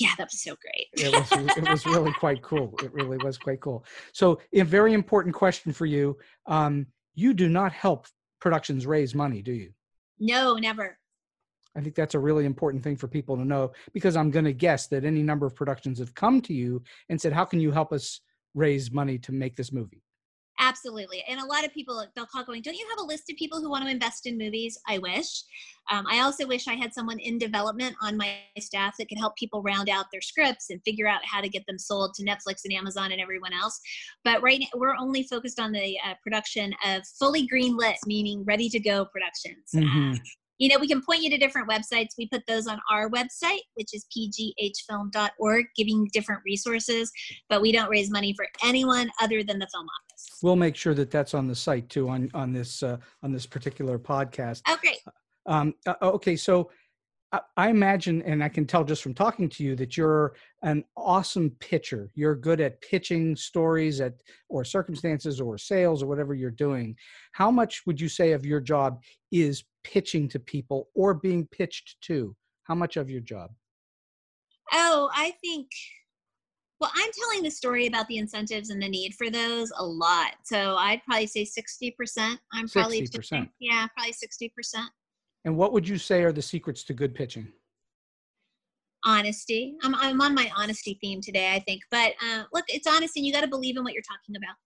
Yeah, 0.00 0.12
that 0.16 0.28
was 0.28 0.42
so 0.42 0.56
great. 0.62 0.86
it 0.94 1.12
was 1.12 1.56
it 1.58 1.68
was 1.68 1.84
really 1.84 2.12
quite 2.20 2.40
cool. 2.42 2.74
It 2.82 2.92
really 2.94 3.18
was 3.18 3.36
quite 3.36 3.60
cool. 3.60 3.84
So, 4.14 4.40
a 4.54 4.62
very 4.62 4.94
important 4.94 5.34
question 5.34 5.72
for 5.74 5.84
you: 5.86 6.16
um, 6.46 6.86
You 7.14 7.34
do 7.34 7.48
not 7.50 7.72
help 7.72 8.06
productions 8.40 8.86
raise 8.86 9.14
money, 9.14 9.42
do 9.42 9.52
you? 9.52 9.72
No, 10.18 10.54
never. 10.54 10.98
I 11.76 11.80
think 11.80 11.94
that's 11.94 12.14
a 12.14 12.18
really 12.18 12.46
important 12.46 12.82
thing 12.82 12.96
for 12.96 13.06
people 13.06 13.36
to 13.36 13.44
know 13.44 13.72
because 13.92 14.16
I'm 14.16 14.30
going 14.30 14.46
to 14.46 14.52
guess 14.52 14.86
that 14.88 15.04
any 15.04 15.22
number 15.22 15.46
of 15.46 15.54
productions 15.54 15.98
have 15.98 16.14
come 16.14 16.40
to 16.42 16.54
you 16.54 16.82
and 17.10 17.20
said, 17.20 17.34
"How 17.34 17.44
can 17.44 17.60
you 17.60 17.70
help 17.70 17.92
us 17.92 18.20
raise 18.54 18.90
money 18.90 19.18
to 19.18 19.32
make 19.32 19.56
this 19.56 19.72
movie?" 19.72 20.02
Absolutely. 20.58 21.22
And 21.28 21.38
a 21.38 21.44
lot 21.44 21.64
of 21.64 21.72
people, 21.72 22.04
they'll 22.14 22.26
call 22.26 22.44
going, 22.44 22.62
Don't 22.62 22.76
you 22.76 22.86
have 22.90 22.98
a 22.98 23.06
list 23.06 23.30
of 23.30 23.36
people 23.36 23.60
who 23.60 23.70
want 23.70 23.84
to 23.84 23.90
invest 23.90 24.26
in 24.26 24.38
movies? 24.38 24.78
I 24.88 24.98
wish. 24.98 25.42
Um, 25.90 26.06
I 26.10 26.20
also 26.20 26.46
wish 26.46 26.66
I 26.66 26.74
had 26.74 26.94
someone 26.94 27.18
in 27.18 27.38
development 27.38 27.94
on 28.00 28.16
my 28.16 28.38
staff 28.58 28.96
that 28.98 29.08
could 29.08 29.18
help 29.18 29.36
people 29.36 29.62
round 29.62 29.88
out 29.88 30.06
their 30.10 30.20
scripts 30.20 30.70
and 30.70 30.80
figure 30.84 31.06
out 31.06 31.20
how 31.24 31.40
to 31.40 31.48
get 31.48 31.66
them 31.66 31.78
sold 31.78 32.14
to 32.14 32.24
Netflix 32.24 32.62
and 32.64 32.72
Amazon 32.72 33.12
and 33.12 33.20
everyone 33.20 33.52
else. 33.52 33.80
But 34.24 34.42
right 34.42 34.60
now, 34.60 34.66
we're 34.74 34.96
only 34.96 35.24
focused 35.24 35.60
on 35.60 35.72
the 35.72 35.98
uh, 36.04 36.14
production 36.22 36.74
of 36.84 37.06
fully 37.18 37.46
greenlit, 37.46 37.96
meaning 38.06 38.44
ready 38.44 38.68
to 38.70 38.80
go 38.80 39.04
productions. 39.04 39.70
Mhm. 39.74 40.16
Uh, 40.16 40.18
you 40.58 40.68
know, 40.68 40.78
we 40.78 40.88
can 40.88 41.02
point 41.02 41.22
you 41.22 41.30
to 41.30 41.38
different 41.38 41.68
websites. 41.68 42.10
We 42.18 42.28
put 42.28 42.42
those 42.46 42.66
on 42.66 42.80
our 42.90 43.10
website, 43.10 43.60
which 43.74 43.88
is 43.92 44.06
pghfilm.org, 44.16 45.66
giving 45.76 46.08
different 46.12 46.42
resources, 46.44 47.10
but 47.48 47.60
we 47.60 47.72
don't 47.72 47.90
raise 47.90 48.10
money 48.10 48.34
for 48.34 48.46
anyone 48.64 49.10
other 49.20 49.42
than 49.42 49.58
the 49.58 49.68
film 49.72 49.86
office. 49.86 50.26
We'll 50.42 50.56
make 50.56 50.76
sure 50.76 50.94
that 50.94 51.10
that's 51.10 51.34
on 51.34 51.46
the 51.46 51.54
site 51.54 51.88
too 51.88 52.08
on 52.08 52.30
on 52.34 52.52
this 52.52 52.82
uh, 52.82 52.98
on 53.22 53.32
this 53.32 53.46
particular 53.46 53.98
podcast. 53.98 54.62
Oh, 54.68 54.76
great. 54.80 54.98
Um, 55.46 55.74
uh, 55.86 55.94
okay, 56.02 56.36
so 56.36 56.70
I, 57.56 57.68
imagine, 57.70 58.22
and 58.22 58.42
I 58.42 58.48
can 58.48 58.66
tell 58.66 58.84
just 58.84 59.02
from 59.02 59.12
talking 59.14 59.48
to 59.50 59.64
you, 59.64 59.74
that 59.76 59.96
you're 59.96 60.34
an 60.62 60.84
awesome 60.96 61.50
pitcher. 61.60 62.10
You're 62.14 62.36
good 62.36 62.60
at 62.60 62.80
pitching 62.80 63.34
stories 63.36 64.00
at 64.00 64.14
or 64.48 64.64
circumstances 64.64 65.40
or 65.40 65.58
sales 65.58 66.02
or 66.02 66.06
whatever 66.06 66.34
you're 66.34 66.50
doing. 66.50 66.96
How 67.32 67.50
much 67.50 67.82
would 67.86 68.00
you 68.00 68.08
say 68.08 68.32
of 68.32 68.46
your 68.46 68.60
job 68.60 69.02
is 69.32 69.64
pitching 69.84 70.28
to 70.30 70.38
people 70.38 70.88
or 70.94 71.14
being 71.14 71.46
pitched 71.48 71.96
to? 72.02 72.34
How 72.62 72.74
much 72.74 72.96
of 72.96 73.10
your 73.10 73.20
job? 73.20 73.50
Oh, 74.72 75.10
I 75.14 75.32
think. 75.42 75.68
Well, 76.80 76.90
I'm 76.94 77.10
telling 77.18 77.42
the 77.42 77.50
story 77.50 77.86
about 77.86 78.06
the 78.06 78.18
incentives 78.18 78.70
and 78.70 78.82
the 78.82 78.88
need 78.88 79.14
for 79.14 79.30
those 79.30 79.72
a 79.78 79.84
lot. 79.84 80.34
So 80.44 80.76
I'd 80.76 81.02
probably 81.04 81.26
say 81.26 81.44
60%. 81.44 82.38
I'm 82.52 82.68
probably 82.68 83.00
60%. 83.02 83.10
pitching- 83.12 83.50
Yeah, 83.60 83.86
probably 83.96 84.12
60%. 84.12 84.84
And 85.46 85.56
what 85.56 85.72
would 85.72 85.88
you 85.88 85.96
say 85.96 86.24
are 86.24 86.32
the 86.32 86.42
secrets 86.42 86.82
to 86.84 86.92
good 86.92 87.14
pitching? 87.14 87.46
Honesty. 89.04 89.76
I'm, 89.84 89.94
I'm 89.94 90.20
on 90.20 90.34
my 90.34 90.50
honesty 90.56 90.98
theme 91.00 91.20
today, 91.20 91.54
I 91.54 91.60
think. 91.60 91.82
But 91.88 92.14
uh, 92.20 92.42
look, 92.52 92.64
it's 92.66 92.88
honesty. 92.88 93.20
and 93.20 93.26
You 93.26 93.32
got 93.32 93.42
to 93.42 93.46
believe 93.46 93.76
in 93.76 93.84
what 93.84 93.92
you're 93.92 94.02
talking 94.02 94.34
about, 94.34 94.56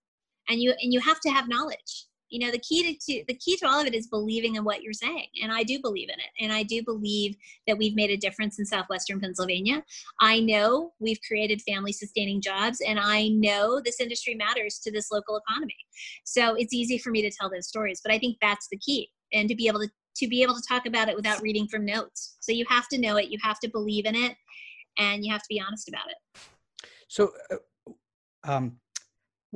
and 0.48 0.58
you 0.58 0.72
and 0.80 0.90
you 0.92 1.00
have 1.00 1.20
to 1.20 1.30
have 1.30 1.50
knowledge. 1.50 2.06
You 2.30 2.46
know, 2.46 2.50
the 2.50 2.60
key 2.60 2.94
to, 2.94 3.12
to 3.12 3.24
the 3.28 3.34
key 3.34 3.58
to 3.58 3.68
all 3.68 3.80
of 3.80 3.86
it 3.86 3.94
is 3.94 4.06
believing 4.06 4.54
in 4.54 4.64
what 4.64 4.82
you're 4.82 4.94
saying, 4.94 5.26
and 5.42 5.52
I 5.52 5.64
do 5.64 5.80
believe 5.82 6.08
in 6.08 6.18
it, 6.18 6.30
and 6.40 6.50
I 6.50 6.62
do 6.62 6.82
believe 6.82 7.36
that 7.66 7.76
we've 7.76 7.94
made 7.94 8.10
a 8.10 8.16
difference 8.16 8.58
in 8.58 8.64
southwestern 8.64 9.20
Pennsylvania. 9.20 9.84
I 10.22 10.40
know 10.40 10.92
we've 10.98 11.20
created 11.28 11.60
family 11.60 11.92
sustaining 11.92 12.40
jobs, 12.40 12.80
and 12.80 12.98
I 12.98 13.28
know 13.28 13.82
this 13.84 14.00
industry 14.00 14.34
matters 14.34 14.78
to 14.84 14.90
this 14.90 15.10
local 15.10 15.38
economy. 15.46 15.76
So 16.24 16.54
it's 16.54 16.72
easy 16.72 16.96
for 16.96 17.10
me 17.10 17.20
to 17.20 17.30
tell 17.30 17.50
those 17.50 17.68
stories, 17.68 18.00
but 18.02 18.14
I 18.14 18.18
think 18.18 18.38
that's 18.40 18.68
the 18.70 18.78
key, 18.78 19.10
and 19.34 19.46
to 19.50 19.54
be 19.54 19.66
able 19.66 19.80
to 19.80 19.90
to 20.16 20.28
be 20.28 20.42
able 20.42 20.54
to 20.54 20.62
talk 20.68 20.86
about 20.86 21.08
it 21.08 21.16
without 21.16 21.40
reading 21.42 21.66
from 21.66 21.84
notes. 21.84 22.36
So 22.40 22.52
you 22.52 22.64
have 22.68 22.88
to 22.88 22.98
know 22.98 23.16
it, 23.16 23.30
you 23.30 23.38
have 23.42 23.60
to 23.60 23.68
believe 23.68 24.06
in 24.06 24.14
it, 24.14 24.34
and 24.98 25.24
you 25.24 25.32
have 25.32 25.42
to 25.42 25.48
be 25.48 25.60
honest 25.60 25.88
about 25.88 26.06
it. 26.08 26.40
So, 27.08 27.32
uh, 27.50 27.56
um, 28.44 28.76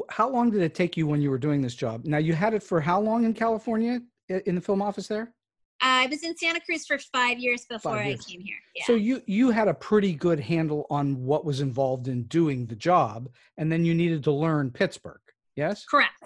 how 0.08 0.28
long 0.28 0.50
did 0.50 0.62
it 0.62 0.74
take 0.74 0.96
you 0.96 1.06
when 1.06 1.22
you 1.22 1.30
were 1.30 1.38
doing 1.38 1.62
this 1.62 1.74
job? 1.74 2.04
Now, 2.04 2.18
you 2.18 2.32
had 2.32 2.52
it 2.52 2.62
for 2.62 2.80
how 2.80 3.00
long 3.00 3.24
in 3.24 3.32
California 3.32 4.00
in 4.28 4.56
the 4.56 4.60
film 4.60 4.82
office 4.82 5.06
there? 5.06 5.32
I 5.80 6.06
was 6.06 6.22
in 6.22 6.36
Santa 6.36 6.60
Cruz 6.60 6.86
for 6.86 6.98
five 6.98 7.38
years 7.38 7.66
before 7.68 7.96
Five 7.96 8.06
I 8.06 8.16
came 8.16 8.40
here. 8.40 8.56
Yeah. 8.74 8.84
So 8.86 8.94
you 8.94 9.22
you 9.26 9.50
had 9.50 9.68
a 9.68 9.74
pretty 9.74 10.14
good 10.14 10.40
handle 10.40 10.86
on 10.88 11.24
what 11.24 11.44
was 11.44 11.60
involved 11.60 12.08
in 12.08 12.24
doing 12.24 12.66
the 12.66 12.76
job, 12.76 13.28
and 13.58 13.70
then 13.70 13.84
you 13.84 13.94
needed 13.94 14.24
to 14.24 14.32
learn 14.32 14.70
Pittsburgh. 14.70 15.20
Yes. 15.56 15.84
Correct. 15.84 16.22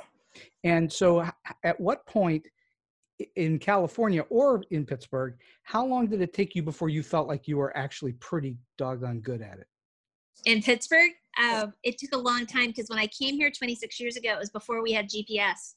And 0.64 0.92
so, 0.92 1.28
at 1.64 1.80
what 1.80 2.06
point 2.06 2.46
in 3.36 3.58
California 3.58 4.22
or 4.30 4.62
in 4.70 4.84
Pittsburgh, 4.86 5.36
how 5.62 5.84
long 5.84 6.06
did 6.06 6.20
it 6.20 6.32
take 6.32 6.54
you 6.54 6.62
before 6.62 6.88
you 6.88 7.02
felt 7.02 7.28
like 7.28 7.48
you 7.48 7.56
were 7.56 7.76
actually 7.76 8.12
pretty 8.14 8.56
doggone 8.76 9.20
good 9.20 9.42
at 9.42 9.58
it? 9.58 9.66
In 10.44 10.62
Pittsburgh, 10.62 11.10
um, 11.42 11.72
it 11.82 11.98
took 11.98 12.12
a 12.12 12.18
long 12.18 12.46
time 12.46 12.68
because 12.68 12.88
when 12.88 12.98
I 12.98 13.08
came 13.08 13.36
here 13.36 13.50
26 13.50 13.98
years 14.00 14.16
ago, 14.16 14.30
it 14.30 14.38
was 14.38 14.50
before 14.50 14.82
we 14.82 14.92
had 14.92 15.08
GPS. 15.08 15.74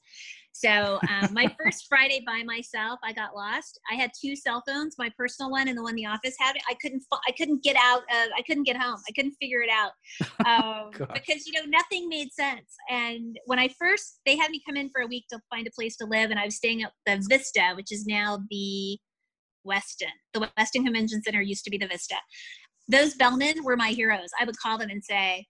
So 0.53 0.99
um, 1.09 1.33
my 1.33 1.53
first 1.61 1.87
Friday 1.87 2.23
by 2.25 2.43
myself, 2.43 2.99
I 3.03 3.13
got 3.13 3.35
lost. 3.35 3.79
I 3.91 3.95
had 3.95 4.11
two 4.19 4.35
cell 4.35 4.61
phones, 4.67 4.95
my 4.97 5.09
personal 5.17 5.49
one 5.49 5.67
and 5.67 5.77
the 5.77 5.83
one 5.83 5.95
the 5.95 6.05
office 6.05 6.35
had. 6.39 6.55
I 6.69 6.75
couldn't, 6.81 7.03
I 7.27 7.31
couldn't 7.31 7.63
get 7.63 7.75
out. 7.77 8.01
Of, 8.01 8.29
I 8.37 8.41
couldn't 8.45 8.63
get 8.63 8.77
home. 8.77 8.99
I 9.07 9.11
couldn't 9.13 9.35
figure 9.41 9.61
it 9.61 9.69
out 9.69 9.91
um, 10.45 10.91
because 11.13 11.47
you 11.47 11.53
know 11.53 11.65
nothing 11.67 12.09
made 12.09 12.31
sense. 12.33 12.75
And 12.89 13.39
when 13.45 13.59
I 13.59 13.69
first, 13.79 14.19
they 14.25 14.35
had 14.37 14.51
me 14.51 14.61
come 14.67 14.75
in 14.75 14.89
for 14.89 15.01
a 15.01 15.07
week 15.07 15.25
to 15.29 15.39
find 15.49 15.67
a 15.67 15.71
place 15.71 15.95
to 15.97 16.05
live, 16.05 16.31
and 16.31 16.39
I 16.39 16.45
was 16.45 16.55
staying 16.55 16.83
at 16.83 16.91
the 17.05 17.25
Vista, 17.29 17.73
which 17.75 17.91
is 17.91 18.05
now 18.05 18.39
the 18.49 18.97
Westin. 19.65 20.11
The 20.33 20.49
Westin 20.57 20.83
Convention 20.83 21.21
Center 21.23 21.41
used 21.41 21.63
to 21.65 21.71
be 21.71 21.77
the 21.77 21.87
Vista. 21.87 22.15
Those 22.87 23.15
bellmen 23.15 23.63
were 23.63 23.77
my 23.77 23.89
heroes. 23.89 24.29
I 24.39 24.45
would 24.45 24.57
call 24.57 24.77
them 24.77 24.89
and 24.89 25.03
say, 25.03 25.45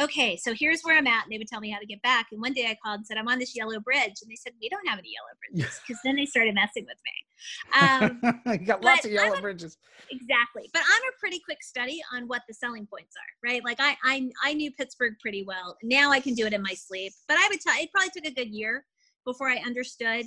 okay, 0.00 0.36
so 0.36 0.54
here's 0.54 0.82
where 0.82 0.96
I'm 0.96 1.06
at. 1.06 1.24
And 1.24 1.32
they 1.32 1.38
would 1.38 1.48
tell 1.48 1.60
me 1.60 1.70
how 1.70 1.78
to 1.78 1.86
get 1.86 2.00
back. 2.02 2.26
And 2.32 2.40
one 2.40 2.52
day 2.52 2.66
I 2.66 2.76
called 2.82 2.98
and 2.98 3.06
said, 3.06 3.16
I'm 3.18 3.28
on 3.28 3.38
this 3.38 3.56
yellow 3.56 3.78
bridge. 3.80 4.14
And 4.22 4.30
they 4.30 4.36
said, 4.36 4.52
we 4.60 4.68
don't 4.68 4.86
have 4.88 4.98
any 4.98 5.10
yellow 5.12 5.28
bridges. 5.52 5.80
Because 5.86 6.00
then 6.04 6.16
they 6.16 6.26
started 6.26 6.54
messing 6.54 6.86
with 6.86 6.98
me. 7.04 7.80
Um, 7.80 8.42
you 8.60 8.66
got 8.66 8.84
lots 8.84 9.04
of 9.04 9.12
yellow 9.12 9.38
a- 9.38 9.40
bridges. 9.40 9.76
exactly. 10.10 10.70
But 10.72 10.82
I'm 10.86 11.02
a 11.02 11.18
pretty 11.20 11.40
quick 11.44 11.62
study 11.62 12.00
on 12.14 12.28
what 12.28 12.42
the 12.48 12.54
selling 12.54 12.86
points 12.86 13.14
are, 13.16 13.48
right? 13.48 13.62
Like 13.64 13.78
I, 13.80 13.96
I, 14.04 14.30
I 14.42 14.54
knew 14.54 14.70
Pittsburgh 14.72 15.14
pretty 15.20 15.44
well. 15.44 15.76
Now 15.82 16.10
I 16.10 16.20
can 16.20 16.34
do 16.34 16.46
it 16.46 16.52
in 16.52 16.62
my 16.62 16.74
sleep. 16.74 17.12
But 17.28 17.38
I 17.38 17.48
would 17.50 17.60
tell, 17.60 17.74
it 17.76 17.90
probably 17.92 18.10
took 18.10 18.26
a 18.26 18.34
good 18.34 18.50
year 18.50 18.84
before 19.24 19.48
I 19.48 19.56
understood 19.58 20.26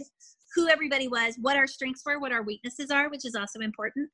who 0.55 0.69
everybody 0.69 1.07
was, 1.07 1.35
what 1.41 1.57
our 1.57 1.67
strengths 1.67 2.03
were, 2.05 2.19
what 2.19 2.31
our 2.31 2.43
weaknesses 2.43 2.89
are, 2.89 3.09
which 3.09 3.25
is 3.25 3.35
also 3.35 3.59
important. 3.59 4.09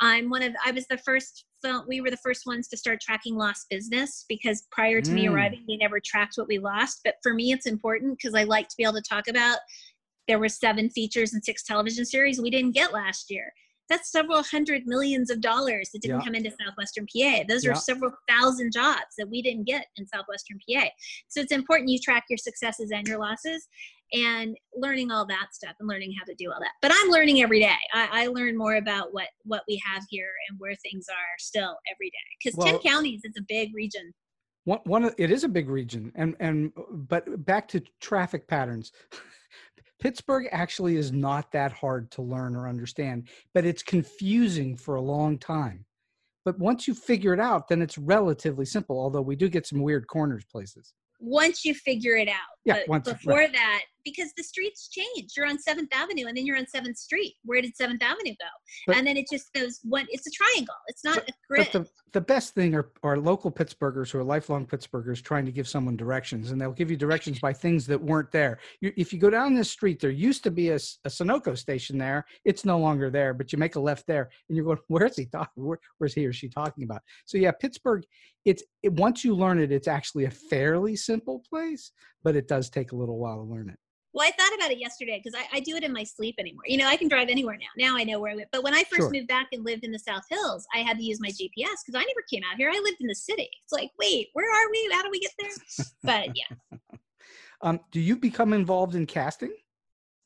I'm 0.00 0.28
one 0.28 0.42
of 0.42 0.54
I 0.64 0.72
was 0.72 0.86
the 0.88 0.98
first 0.98 1.44
film 1.62 1.84
we 1.88 2.00
were 2.00 2.10
the 2.10 2.16
first 2.18 2.46
ones 2.46 2.68
to 2.68 2.76
start 2.76 3.00
tracking 3.00 3.36
lost 3.36 3.66
business 3.70 4.24
because 4.28 4.66
prior 4.70 5.00
to 5.00 5.10
mm. 5.10 5.14
me 5.14 5.28
arriving, 5.28 5.64
we 5.66 5.76
never 5.76 6.00
tracked 6.00 6.34
what 6.36 6.48
we 6.48 6.58
lost. 6.58 7.00
But 7.04 7.14
for 7.22 7.32
me 7.34 7.52
it's 7.52 7.66
important 7.66 8.18
because 8.18 8.34
I 8.34 8.44
like 8.44 8.68
to 8.68 8.76
be 8.76 8.84
able 8.84 8.94
to 8.94 9.02
talk 9.02 9.28
about 9.28 9.58
there 10.26 10.38
were 10.38 10.48
seven 10.48 10.88
features 10.90 11.32
and 11.32 11.44
six 11.44 11.62
television 11.62 12.04
series 12.04 12.40
we 12.40 12.50
didn't 12.50 12.72
get 12.72 12.92
last 12.92 13.30
year 13.30 13.52
that's 13.90 14.10
several 14.10 14.42
hundred 14.42 14.86
millions 14.86 15.30
of 15.30 15.40
dollars 15.40 15.90
that 15.92 16.00
didn't 16.00 16.20
yeah. 16.20 16.24
come 16.24 16.34
into 16.34 16.50
southwestern 16.50 17.06
pa 17.06 17.42
those 17.48 17.64
yeah. 17.64 17.72
are 17.72 17.74
several 17.74 18.12
thousand 18.28 18.72
jobs 18.72 19.14
that 19.18 19.28
we 19.28 19.42
didn't 19.42 19.64
get 19.64 19.86
in 19.96 20.06
southwestern 20.06 20.58
pa 20.68 20.88
so 21.28 21.40
it's 21.40 21.52
important 21.52 21.90
you 21.90 21.98
track 21.98 22.24
your 22.28 22.38
successes 22.38 22.90
and 22.92 23.06
your 23.06 23.18
losses 23.18 23.68
and 24.12 24.56
learning 24.76 25.10
all 25.10 25.26
that 25.26 25.48
stuff 25.52 25.74
and 25.80 25.88
learning 25.88 26.12
how 26.18 26.24
to 26.24 26.34
do 26.34 26.50
all 26.50 26.60
that 26.60 26.72
but 26.82 26.92
i'm 26.94 27.10
learning 27.10 27.42
every 27.42 27.60
day 27.60 27.74
i, 27.92 28.24
I 28.24 28.26
learn 28.28 28.56
more 28.56 28.76
about 28.76 29.12
what 29.12 29.28
what 29.44 29.62
we 29.68 29.80
have 29.84 30.02
here 30.08 30.30
and 30.48 30.58
where 30.58 30.74
things 30.76 31.06
are 31.08 31.38
still 31.38 31.76
every 31.92 32.10
day 32.10 32.16
because 32.42 32.56
well, 32.56 32.80
10 32.80 32.80
counties 32.80 33.20
is 33.24 33.34
a 33.38 33.44
big 33.48 33.74
region 33.74 34.12
one, 34.64 34.80
one 34.84 35.10
it 35.18 35.30
is 35.30 35.44
a 35.44 35.48
big 35.48 35.68
region 35.68 36.12
and 36.14 36.36
and 36.40 36.72
but 36.90 37.44
back 37.44 37.68
to 37.68 37.82
traffic 38.00 38.46
patterns 38.46 38.92
Pittsburgh 40.00 40.48
actually 40.52 40.96
is 40.96 41.12
not 41.12 41.50
that 41.52 41.72
hard 41.72 42.10
to 42.10 42.20
learn 42.20 42.54
or 42.54 42.68
understand, 42.68 43.28
but 43.54 43.64
it's 43.64 43.82
confusing 43.82 44.76
for 44.76 44.96
a 44.96 45.00
long 45.00 45.38
time. 45.38 45.86
But 46.44 46.58
once 46.58 46.86
you 46.86 46.94
figure 46.94 47.32
it 47.32 47.40
out, 47.40 47.68
then 47.68 47.80
it's 47.80 47.96
relatively 47.96 48.66
simple, 48.66 49.00
although 49.00 49.22
we 49.22 49.34
do 49.34 49.48
get 49.48 49.66
some 49.66 49.80
weird 49.80 50.06
corners 50.06 50.44
places 50.44 50.92
once 51.24 51.64
you 51.64 51.74
figure 51.74 52.16
it 52.16 52.28
out. 52.28 52.34
Yeah, 52.64 52.74
but 52.74 52.88
once, 52.88 53.08
before 53.08 53.38
right. 53.38 53.52
that, 53.52 53.82
because 54.04 54.32
the 54.36 54.42
streets 54.42 54.88
change. 54.88 55.32
You're 55.36 55.46
on 55.46 55.58
Seventh 55.58 55.90
Avenue, 55.92 56.26
and 56.26 56.36
then 56.36 56.46
you're 56.46 56.56
on 56.56 56.66
Seventh 56.66 56.96
Street. 56.96 57.34
Where 57.44 57.60
did 57.60 57.76
Seventh 57.76 58.02
Avenue 58.02 58.34
go? 58.40 58.46
But, 58.86 58.96
and 58.96 59.06
then 59.06 59.16
it 59.16 59.26
just 59.30 59.52
goes 59.52 59.80
one. 59.82 60.06
It's 60.10 60.26
a 60.26 60.30
triangle. 60.30 60.74
It's 60.88 61.04
not 61.04 61.16
but, 61.16 61.28
a 61.28 61.32
grid. 61.48 61.68
But 61.72 61.84
the, 61.84 61.90
the 62.12 62.20
best 62.20 62.54
thing 62.54 62.74
are, 62.74 62.90
are 63.02 63.18
local 63.18 63.50
Pittsburghers 63.50 64.10
who 64.10 64.18
are 64.18 64.24
lifelong 64.24 64.66
Pittsburghers 64.66 65.22
trying 65.22 65.46
to 65.46 65.52
give 65.52 65.68
someone 65.68 65.96
directions, 65.96 66.50
and 66.50 66.60
they'll 66.60 66.72
give 66.72 66.90
you 66.90 66.96
directions 66.96 67.40
by 67.40 67.52
things 67.52 67.86
that 67.86 68.00
weren't 68.00 68.30
there. 68.30 68.58
You, 68.80 68.92
if 68.96 69.12
you 69.12 69.18
go 69.18 69.30
down 69.30 69.54
this 69.54 69.70
street, 69.70 70.00
there 70.00 70.10
used 70.10 70.42
to 70.44 70.50
be 70.50 70.70
a, 70.70 70.76
a 70.76 71.08
Sunoco 71.08 71.56
station 71.56 71.98
there. 71.98 72.24
It's 72.44 72.64
no 72.64 72.78
longer 72.78 73.10
there, 73.10 73.34
but 73.34 73.52
you 73.52 73.58
make 73.58 73.76
a 73.76 73.80
left 73.80 74.06
there, 74.06 74.30
and 74.48 74.56
you're 74.56 74.64
going, 74.64 74.78
"Where's 74.88 75.16
he 75.16 75.26
talking? 75.26 75.64
Where, 75.64 75.78
where's 75.98 76.14
he 76.14 76.26
or 76.26 76.32
she 76.32 76.48
talking 76.48 76.84
about?" 76.84 77.02
So 77.24 77.38
yeah, 77.38 77.52
Pittsburgh. 77.52 78.04
It's 78.44 78.62
it, 78.82 78.92
once 78.92 79.24
you 79.24 79.34
learn 79.34 79.58
it, 79.58 79.72
it's 79.72 79.88
actually 79.88 80.26
a 80.26 80.30
fairly 80.30 80.96
simple 80.96 81.42
place, 81.48 81.92
but 82.22 82.36
it 82.36 82.46
does 82.46 82.68
take 82.68 82.92
a 82.92 82.96
little 82.96 83.18
while 83.18 83.36
to 83.36 83.42
learn 83.42 83.70
it. 83.70 83.78
Well, 84.14 84.26
I 84.26 84.30
thought 84.30 84.54
about 84.54 84.70
it 84.70 84.78
yesterday 84.78 85.20
because 85.22 85.38
I, 85.38 85.56
I, 85.56 85.60
do 85.60 85.74
it 85.74 85.82
in 85.82 85.92
my 85.92 86.04
sleep 86.04 86.36
anymore. 86.38 86.62
You 86.66 86.78
know, 86.78 86.86
I 86.86 86.96
can 86.96 87.08
drive 87.08 87.28
anywhere 87.28 87.56
now. 87.56 87.66
Now 87.76 87.96
I 87.96 88.04
know 88.04 88.20
where 88.20 88.30
I 88.30 88.36
live. 88.36 88.46
But 88.52 88.62
when 88.62 88.72
I 88.72 88.84
first 88.84 89.02
sure. 89.02 89.10
moved 89.10 89.26
back 89.26 89.48
and 89.50 89.64
lived 89.64 89.82
in 89.82 89.90
the 89.90 89.98
South 89.98 90.22
Hills, 90.30 90.64
I 90.72 90.78
had 90.78 90.98
to 90.98 91.04
use 91.04 91.20
my 91.20 91.30
GPS 91.30 91.82
because 91.84 91.96
I 91.96 92.04
never 92.04 92.22
came 92.32 92.42
out 92.48 92.56
here. 92.56 92.70
I 92.70 92.80
lived 92.84 92.98
in 93.00 93.08
the 93.08 93.14
city. 93.14 93.50
It's 93.64 93.72
like, 93.72 93.90
wait, 93.98 94.28
where 94.34 94.48
are 94.48 94.70
we? 94.70 94.88
How 94.92 95.02
do 95.02 95.10
we 95.10 95.18
get 95.18 95.32
there? 95.38 95.50
But 96.04 96.28
yeah. 96.36 96.78
um, 97.62 97.80
do 97.90 98.00
you 98.00 98.14
become 98.14 98.52
involved 98.52 98.94
in 98.94 99.04
casting? 99.04 99.52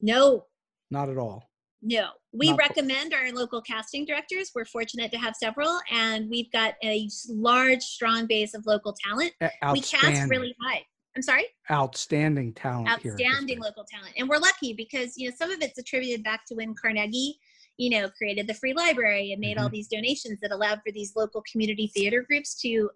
No. 0.02 0.44
Not 0.90 1.08
at 1.08 1.16
all. 1.16 1.48
No, 1.80 2.08
we 2.32 2.50
Not 2.50 2.58
recommend 2.58 3.14
our 3.14 3.30
local 3.32 3.62
casting 3.62 4.04
directors. 4.04 4.50
We're 4.54 4.64
fortunate 4.64 5.12
to 5.12 5.18
have 5.18 5.34
several, 5.36 5.78
and 5.92 6.28
we've 6.28 6.50
got 6.50 6.74
a 6.82 7.08
large, 7.28 7.82
strong 7.82 8.26
base 8.26 8.54
of 8.54 8.66
local 8.66 8.92
talent. 8.92 9.32
We 9.72 9.80
cast 9.80 10.28
really 10.28 10.56
high. 10.60 10.82
I'm 11.18 11.22
sorry? 11.22 11.46
Outstanding 11.68 12.52
talent. 12.52 12.90
Outstanding 12.90 13.58
local 13.58 13.84
talent. 13.90 14.14
And 14.16 14.28
we're 14.28 14.38
lucky 14.38 14.72
because, 14.72 15.14
you 15.16 15.28
know, 15.28 15.34
some 15.36 15.50
of 15.50 15.60
it's 15.60 15.76
attributed 15.76 16.22
back 16.22 16.46
to 16.46 16.54
when 16.54 16.76
Carnegie, 16.80 17.40
you 17.76 17.90
know, 17.90 18.08
created 18.10 18.46
the 18.46 18.54
free 18.54 18.72
library 18.72 19.32
and 19.32 19.40
made 19.40 19.56
mm-hmm. 19.56 19.64
all 19.64 19.68
these 19.68 19.88
donations 19.88 20.38
that 20.40 20.52
allowed 20.52 20.78
for 20.86 20.92
these 20.92 21.14
local 21.16 21.42
community 21.50 21.90
theater 21.92 22.22
groups 22.22 22.54
to 22.60 22.88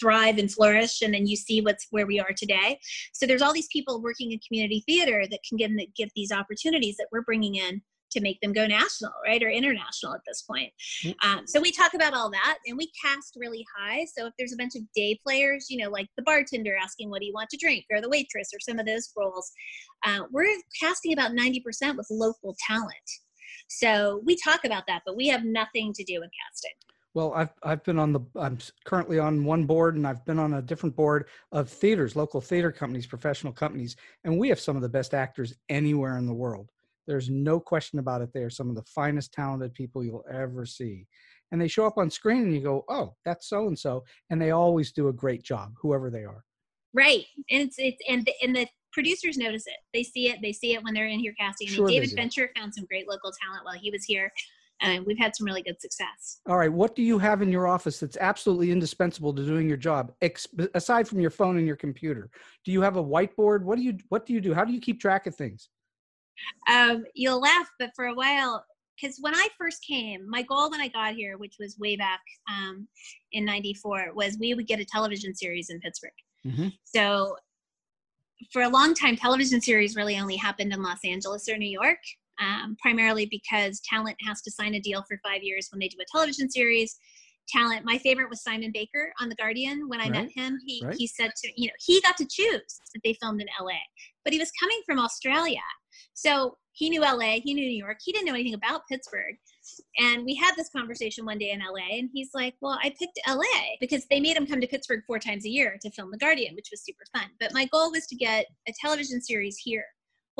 thrive 0.00 0.38
and 0.38 0.50
flourish 0.50 1.02
and 1.02 1.12
then 1.12 1.26
you 1.26 1.36
see 1.36 1.60
what's 1.60 1.86
where 1.90 2.06
we 2.06 2.18
are 2.18 2.32
today 2.34 2.80
so 3.12 3.26
there's 3.26 3.42
all 3.42 3.52
these 3.52 3.68
people 3.70 4.00
working 4.00 4.32
in 4.32 4.40
community 4.48 4.82
theater 4.86 5.26
that 5.30 5.40
can 5.46 5.58
give, 5.58 5.70
give 5.94 6.08
these 6.16 6.32
opportunities 6.32 6.96
that 6.96 7.08
we're 7.12 7.20
bringing 7.20 7.56
in 7.56 7.82
to 8.10 8.20
make 8.20 8.40
them 8.40 8.52
go 8.52 8.66
national, 8.66 9.12
right, 9.24 9.42
or 9.42 9.48
international 9.48 10.14
at 10.14 10.20
this 10.26 10.42
point. 10.42 10.72
Mm-hmm. 11.04 11.30
Um, 11.30 11.46
so 11.46 11.60
we 11.60 11.72
talk 11.72 11.94
about 11.94 12.14
all 12.14 12.30
that, 12.30 12.58
and 12.66 12.76
we 12.76 12.90
cast 13.02 13.36
really 13.38 13.64
high. 13.76 14.06
So 14.16 14.26
if 14.26 14.32
there's 14.38 14.52
a 14.52 14.56
bunch 14.56 14.74
of 14.76 14.82
day 14.94 15.18
players, 15.24 15.66
you 15.70 15.78
know, 15.82 15.90
like 15.90 16.08
the 16.16 16.22
bartender 16.22 16.76
asking 16.80 17.10
what 17.10 17.20
do 17.20 17.26
you 17.26 17.32
want 17.34 17.50
to 17.50 17.56
drink, 17.56 17.84
or 17.90 18.00
the 18.00 18.08
waitress, 18.08 18.50
or 18.54 18.60
some 18.60 18.78
of 18.78 18.86
those 18.86 19.10
roles, 19.16 19.50
uh, 20.04 20.20
we're 20.30 20.46
casting 20.80 21.12
about 21.12 21.32
90% 21.32 21.62
with 21.96 22.06
local 22.10 22.56
talent. 22.66 22.94
So 23.68 24.20
we 24.24 24.36
talk 24.36 24.64
about 24.64 24.84
that, 24.88 25.02
but 25.06 25.16
we 25.16 25.28
have 25.28 25.44
nothing 25.44 25.92
to 25.94 26.04
do 26.04 26.20
with 26.20 26.30
casting. 26.46 26.72
Well, 27.12 27.32
I've 27.34 27.50
I've 27.62 27.82
been 27.82 27.98
on 27.98 28.12
the 28.12 28.20
I'm 28.36 28.58
currently 28.84 29.18
on 29.18 29.44
one 29.44 29.64
board 29.64 29.96
and 29.96 30.06
I've 30.06 30.24
been 30.24 30.38
on 30.38 30.54
a 30.54 30.62
different 30.62 30.94
board 30.94 31.26
of 31.50 31.68
theaters, 31.68 32.14
local 32.14 32.40
theater 32.40 32.70
companies, 32.70 33.06
professional 33.06 33.52
companies, 33.52 33.96
and 34.24 34.38
we 34.38 34.48
have 34.48 34.60
some 34.60 34.76
of 34.76 34.82
the 34.82 34.88
best 34.88 35.12
actors 35.12 35.54
anywhere 35.68 36.18
in 36.18 36.26
the 36.26 36.34
world. 36.34 36.70
There's 37.06 37.30
no 37.30 37.58
question 37.58 37.98
about 37.98 38.22
it. 38.22 38.30
They 38.32 38.42
are 38.42 38.50
some 38.50 38.68
of 38.68 38.76
the 38.76 38.84
finest 38.84 39.32
talented 39.32 39.74
people 39.74 40.04
you'll 40.04 40.24
ever 40.32 40.64
see. 40.66 41.06
And 41.52 41.60
they 41.60 41.68
show 41.68 41.86
up 41.86 41.98
on 41.98 42.10
screen 42.10 42.44
and 42.44 42.54
you 42.54 42.60
go, 42.60 42.84
oh, 42.88 43.14
that's 43.24 43.48
so 43.48 43.66
and 43.66 43.78
so. 43.78 44.04
And 44.30 44.40
they 44.40 44.52
always 44.52 44.92
do 44.92 45.08
a 45.08 45.12
great 45.12 45.42
job, 45.42 45.72
whoever 45.80 46.10
they 46.10 46.24
are. 46.24 46.44
Right. 46.94 47.24
And 47.50 47.62
it's, 47.62 47.76
it's, 47.78 48.02
and 48.08 48.24
the, 48.24 48.32
and 48.42 48.54
the 48.54 48.66
producers 48.92 49.36
notice 49.36 49.66
it. 49.66 49.74
They 49.92 50.02
see 50.02 50.28
it. 50.28 50.38
They 50.42 50.52
see 50.52 50.74
it 50.74 50.84
when 50.84 50.94
they're 50.94 51.06
in 51.06 51.18
here 51.18 51.34
casting. 51.38 51.68
Sure 51.68 51.88
David 51.88 52.10
Fincher 52.10 52.50
found 52.56 52.74
some 52.74 52.84
great 52.86 53.08
local 53.08 53.32
talent 53.42 53.64
while 53.64 53.78
he 53.78 53.90
was 53.90 54.04
here. 54.04 54.30
And 54.82 55.04
we've 55.04 55.18
had 55.18 55.36
some 55.36 55.46
really 55.46 55.62
good 55.62 55.80
success. 55.80 56.40
All 56.48 56.56
right. 56.56 56.72
What 56.72 56.96
do 56.96 57.02
you 57.02 57.18
have 57.18 57.42
in 57.42 57.50
your 57.52 57.66
office 57.66 58.00
that's 58.00 58.16
absolutely 58.16 58.70
indispensable 58.70 59.34
to 59.34 59.44
doing 59.44 59.68
your 59.68 59.76
job, 59.76 60.12
ex- 60.22 60.46
aside 60.74 61.06
from 61.06 61.20
your 61.20 61.30
phone 61.30 61.58
and 61.58 61.66
your 61.66 61.76
computer? 61.76 62.30
Do 62.64 62.72
you 62.72 62.80
have 62.80 62.96
a 62.96 63.04
whiteboard? 63.04 63.62
What 63.62 63.76
do 63.76 63.82
you 63.82 63.98
What 64.08 64.24
do 64.24 64.32
you 64.32 64.40
do? 64.40 64.54
How 64.54 64.64
do 64.64 64.72
you 64.72 64.80
keep 64.80 65.00
track 65.00 65.26
of 65.26 65.34
things? 65.34 65.68
Um, 66.68 67.04
you'll 67.14 67.40
laugh, 67.40 67.68
but 67.78 67.90
for 67.94 68.06
a 68.06 68.14
while, 68.14 68.64
because 69.00 69.18
when 69.20 69.34
I 69.34 69.48
first 69.58 69.82
came, 69.82 70.28
my 70.28 70.42
goal 70.42 70.70
when 70.70 70.80
I 70.80 70.88
got 70.88 71.14
here, 71.14 71.38
which 71.38 71.56
was 71.58 71.78
way 71.78 71.96
back 71.96 72.20
um, 72.50 72.86
in 73.32 73.44
'94, 73.44 74.12
was 74.14 74.36
we 74.38 74.54
would 74.54 74.66
get 74.66 74.80
a 74.80 74.84
television 74.84 75.34
series 75.34 75.70
in 75.70 75.80
Pittsburgh. 75.80 76.10
Mm-hmm. 76.46 76.68
So 76.84 77.36
for 78.52 78.62
a 78.62 78.68
long 78.68 78.94
time, 78.94 79.16
television 79.16 79.60
series 79.60 79.96
really 79.96 80.18
only 80.18 80.36
happened 80.36 80.72
in 80.72 80.82
Los 80.82 81.04
Angeles 81.04 81.48
or 81.48 81.56
New 81.56 81.70
York, 81.70 81.98
um, 82.40 82.76
primarily 82.80 83.26
because 83.26 83.80
talent 83.80 84.16
has 84.26 84.40
to 84.42 84.50
sign 84.50 84.74
a 84.74 84.80
deal 84.80 85.04
for 85.06 85.20
five 85.22 85.42
years 85.42 85.68
when 85.70 85.78
they 85.78 85.88
do 85.88 85.98
a 86.00 86.04
television 86.10 86.50
series. 86.50 86.98
Talent. 87.48 87.84
My 87.84 87.98
favorite 87.98 88.30
was 88.30 88.42
Simon 88.42 88.70
Baker 88.72 89.12
on 89.20 89.28
The 89.28 89.34
Guardian. 89.34 89.88
When 89.88 90.00
I 90.00 90.04
right. 90.04 90.12
met 90.12 90.30
him, 90.34 90.58
he 90.66 90.82
right. 90.84 90.94
he 90.96 91.06
said 91.06 91.30
to 91.36 91.52
you 91.56 91.68
know 91.68 91.74
he 91.80 92.00
got 92.02 92.16
to 92.18 92.26
choose 92.30 92.80
that 92.94 93.00
they 93.04 93.14
filmed 93.14 93.40
in 93.40 93.48
L.A., 93.58 93.78
but 94.24 94.32
he 94.32 94.38
was 94.38 94.50
coming 94.60 94.80
from 94.86 94.98
Australia, 94.98 95.60
so 96.14 96.56
he 96.72 96.88
knew 96.88 97.00
LA, 97.00 97.40
he 97.42 97.54
knew 97.54 97.66
New 97.66 97.76
York, 97.76 97.98
he 98.02 98.12
didn't 98.12 98.26
know 98.26 98.34
anything 98.34 98.54
about 98.54 98.82
Pittsburgh. 98.90 99.36
And 99.98 100.24
we 100.24 100.34
had 100.34 100.54
this 100.56 100.70
conversation 100.70 101.24
one 101.24 101.38
day 101.38 101.50
in 101.50 101.60
LA, 101.60 101.98
and 101.98 102.08
he's 102.12 102.30
like, 102.34 102.54
Well, 102.60 102.78
I 102.82 102.94
picked 102.98 103.18
LA 103.28 103.44
because 103.80 104.06
they 104.10 104.20
made 104.20 104.36
him 104.36 104.46
come 104.46 104.60
to 104.60 104.66
Pittsburgh 104.66 105.02
four 105.06 105.18
times 105.18 105.44
a 105.44 105.50
year 105.50 105.78
to 105.82 105.90
film 105.90 106.10
The 106.10 106.18
Guardian, 106.18 106.54
which 106.54 106.68
was 106.70 106.82
super 106.84 107.04
fun. 107.14 107.28
But 107.38 107.52
my 107.52 107.66
goal 107.66 107.90
was 107.90 108.06
to 108.06 108.16
get 108.16 108.46
a 108.68 108.72
television 108.80 109.20
series 109.20 109.58
here 109.58 109.84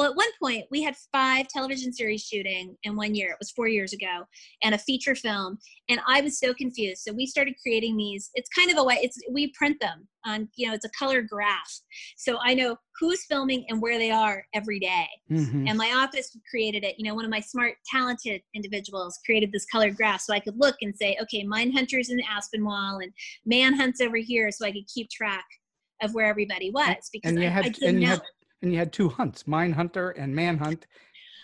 well, 0.01 0.09
at 0.09 0.17
one 0.17 0.31
point, 0.43 0.65
we 0.71 0.83
had 0.83 0.97
five 1.13 1.47
television 1.49 1.93
series 1.93 2.23
shooting 2.23 2.75
in 2.85 2.97
one 2.97 3.15
year. 3.15 3.33
It 3.33 3.37
was 3.39 3.51
four 3.51 3.69
years 3.69 3.93
ago, 3.93 4.27
and 4.65 4.75
a 4.75 4.79
feature 4.79 5.15
film. 5.15 5.59
And 5.91 6.01
I 6.09 6.23
was 6.23 6.39
so 6.39 6.55
confused. 6.55 7.03
So 7.03 7.13
we 7.13 7.27
started 7.27 7.53
creating 7.61 7.99
these. 7.99 8.31
It's 8.33 8.49
kind 8.49 8.71
of 8.71 8.79
a 8.79 8.83
way. 8.83 8.99
It's 9.03 9.19
we 9.31 9.53
print 9.53 9.79
them 9.79 10.09
on. 10.25 10.49
You 10.57 10.69
know, 10.69 10.75
it's 10.75 10.87
a 10.87 10.91
color 10.99 11.21
graph. 11.21 11.71
So 12.17 12.39
I 12.43 12.55
know 12.55 12.79
who's 12.99 13.27
filming 13.27 13.67
and 13.69 13.83
where 13.83 13.99
they 13.99 14.11
are 14.11 14.43
every 14.55 14.81
day. 14.81 15.07
Mm-hmm. 15.31 15.69
And 15.69 15.77
my 15.77 15.93
office 15.95 16.35
created 16.51 16.83
it. 16.83 16.95
You 16.97 17.05
know, 17.05 17.15
one 17.15 17.27
of 17.27 17.31
my 17.31 17.41
smart, 17.41 17.75
talented 17.93 18.41
individuals 18.55 19.19
created 19.27 19.53
this 19.53 19.67
color 19.67 19.91
graph, 19.91 20.23
so 20.23 20.33
I 20.33 20.41
could 20.41 20.59
look 20.59 20.77
and 20.81 20.97
say, 20.97 21.19
okay, 21.21 21.45
Mindhunter's 21.45 22.09
in 22.09 22.17
the 22.17 22.25
Aspinwall 22.25 23.03
and 23.03 23.13
Manhunt's 23.47 24.01
over 24.01 24.17
here, 24.17 24.51
so 24.51 24.65
I 24.65 24.73
could 24.73 24.87
keep 24.87 25.11
track 25.11 25.45
of 26.03 26.15
where 26.15 26.25
everybody 26.25 26.71
was 26.71 27.11
because 27.13 27.33
and 27.33 27.43
you 27.43 27.49
I, 27.49 27.51
had, 27.51 27.67
I 27.67 27.69
didn't 27.69 27.89
and 27.91 28.01
you. 28.01 28.09
Had, 28.09 28.23
and 28.63 28.73
you 28.73 28.79
had 28.79 28.93
two 28.93 29.09
hunts, 29.09 29.45
Mindhunter 29.45 30.13
and 30.17 30.35
Manhunt. 30.35 30.87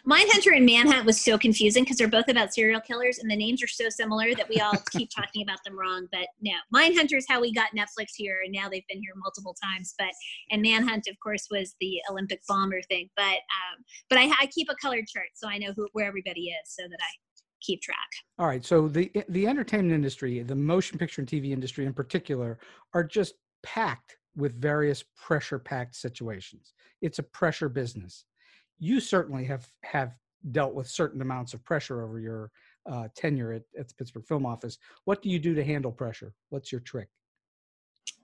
Mindhunter 0.08 0.56
and 0.56 0.64
Manhunt 0.64 1.04
was 1.04 1.20
so 1.20 1.36
confusing 1.36 1.82
because 1.82 1.96
they're 1.96 2.06
both 2.06 2.28
about 2.28 2.54
serial 2.54 2.80
killers 2.80 3.18
and 3.18 3.28
the 3.28 3.34
names 3.34 3.60
are 3.60 3.66
so 3.66 3.88
similar 3.88 4.36
that 4.36 4.48
we 4.48 4.60
all 4.60 4.74
keep 4.92 5.10
talking 5.10 5.42
about 5.42 5.58
them 5.64 5.76
wrong. 5.76 6.06
But 6.12 6.28
no, 6.40 6.52
Mindhunter 6.72 7.16
is 7.16 7.26
how 7.28 7.40
we 7.40 7.52
got 7.52 7.70
Netflix 7.76 8.10
here, 8.14 8.38
and 8.44 8.52
now 8.52 8.68
they've 8.68 8.86
been 8.88 9.00
here 9.00 9.14
multiple 9.16 9.56
times. 9.60 9.94
But 9.98 10.12
and 10.52 10.62
Manhunt, 10.62 11.08
of 11.08 11.18
course, 11.18 11.48
was 11.50 11.74
the 11.80 12.00
Olympic 12.08 12.40
bomber 12.48 12.82
thing. 12.82 13.10
But 13.16 13.24
um, 13.24 13.84
but 14.08 14.18
I, 14.18 14.30
I 14.40 14.46
keep 14.54 14.68
a 14.70 14.76
colored 14.80 15.06
chart 15.08 15.26
so 15.34 15.48
I 15.48 15.58
know 15.58 15.72
who 15.74 15.88
where 15.92 16.06
everybody 16.06 16.50
is, 16.50 16.70
so 16.70 16.84
that 16.84 16.98
I 17.00 17.12
keep 17.60 17.82
track. 17.82 17.96
All 18.38 18.46
right. 18.46 18.64
So 18.64 18.86
the 18.86 19.10
the 19.28 19.48
entertainment 19.48 19.92
industry, 19.92 20.40
the 20.44 20.54
motion 20.54 20.98
picture 20.98 21.20
and 21.20 21.28
TV 21.28 21.50
industry 21.50 21.84
in 21.84 21.92
particular, 21.92 22.60
are 22.94 23.02
just 23.02 23.34
packed 23.64 24.18
with 24.36 24.60
various 24.60 25.02
pressure 25.16 25.58
packed 25.58 25.96
situations. 25.96 26.74
It's 27.00 27.18
a 27.18 27.22
pressure 27.22 27.68
business. 27.68 28.24
you 28.78 29.00
certainly 29.00 29.44
have 29.44 29.66
have 29.84 30.12
dealt 30.52 30.74
with 30.74 30.86
certain 30.86 31.22
amounts 31.22 31.54
of 31.54 31.64
pressure 31.64 32.02
over 32.02 32.20
your 32.20 32.50
uh, 32.90 33.08
tenure 33.16 33.52
at, 33.52 33.62
at 33.78 33.88
the 33.88 33.94
Pittsburgh 33.94 34.26
Film 34.26 34.46
Office. 34.46 34.78
What 35.04 35.22
do 35.22 35.30
you 35.30 35.38
do 35.38 35.54
to 35.54 35.64
handle 35.64 35.90
pressure? 35.90 36.34
What's 36.50 36.70
your 36.70 36.82
trick? 36.82 37.08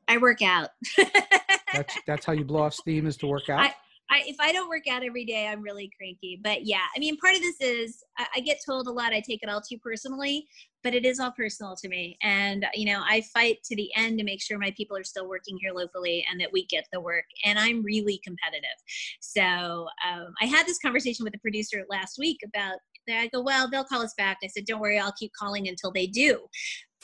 I 0.09 0.19
work 0.19 0.43
out. 0.43 0.71
that's 1.73 1.97
that's 2.07 2.27
how 2.27 2.33
you 2.33 2.45
blow 2.45 2.63
off 2.63 2.75
steam 2.75 3.07
is 3.07 3.17
to 3.19 3.27
work 3.27 3.49
out. 3.49 3.61
I, 3.61 3.75
I, 4.13 4.23
if 4.27 4.37
I 4.39 4.53
don't 4.53 4.69
work 4.69 4.87
out 4.91 5.03
every 5.03 5.25
day, 5.25 5.47
I'm 5.47 5.63
really 5.63 5.91
cranky. 5.97 6.39
But 6.45 6.67
yeah, 6.67 6.85
I 6.95 6.99
mean, 6.99 7.17
part 7.17 7.35
of 7.35 7.41
this 7.41 7.57
is 7.61 8.05
I, 8.19 8.27
I, 8.37 8.41
get 8.41 8.59
told 8.65 8.87
a 8.87 8.93
lot. 8.93 9.15
I 9.15 9.21
take 9.21 9.43
it 9.43 9.49
all 9.49 9.63
too 9.63 9.79
personally, 9.79 10.47
but 10.85 10.95
it 10.95 11.07
is 11.07 11.19
all 11.19 11.33
personal 11.33 11.75
to 11.77 11.89
me. 11.89 12.19
And 12.23 12.67
you 12.75 12.93
know, 12.93 13.03
I 13.09 13.23
fight 13.33 13.59
to 13.65 13.77
the 13.77 13.91
end 13.97 14.19
to 14.19 14.25
make 14.25 14.43
sure 14.43 14.59
my 14.59 14.75
people 14.77 14.99
are 14.99 15.05
still 15.05 15.27
working 15.27 15.57
here 15.63 15.73
locally 15.73 16.27
and 16.31 16.39
that 16.43 16.53
we 16.53 16.67
get 16.67 16.87
the 16.93 17.01
work. 17.01 17.25
And 17.47 17.59
I'm 17.59 17.83
really 17.83 18.21
competitive. 18.23 18.69
So 19.21 19.41
um, 19.43 20.35
I 20.43 20.45
had 20.45 20.67
this 20.67 20.79
conversation 20.79 21.25
with 21.25 21.33
the 21.33 21.39
producer 21.39 21.85
last 21.89 22.19
week 22.19 22.39
about. 22.45 22.77
I 23.11 23.27
go, 23.33 23.43
well, 23.43 23.69
they'll 23.69 23.83
call 23.83 24.03
us 24.03 24.15
back. 24.17 24.39
I 24.45 24.47
said, 24.47 24.65
don't 24.65 24.81
worry, 24.81 24.97
I'll 24.97 25.13
keep 25.19 25.33
calling 25.37 25.67
until 25.67 25.91
they 25.91 26.07
do 26.07 26.39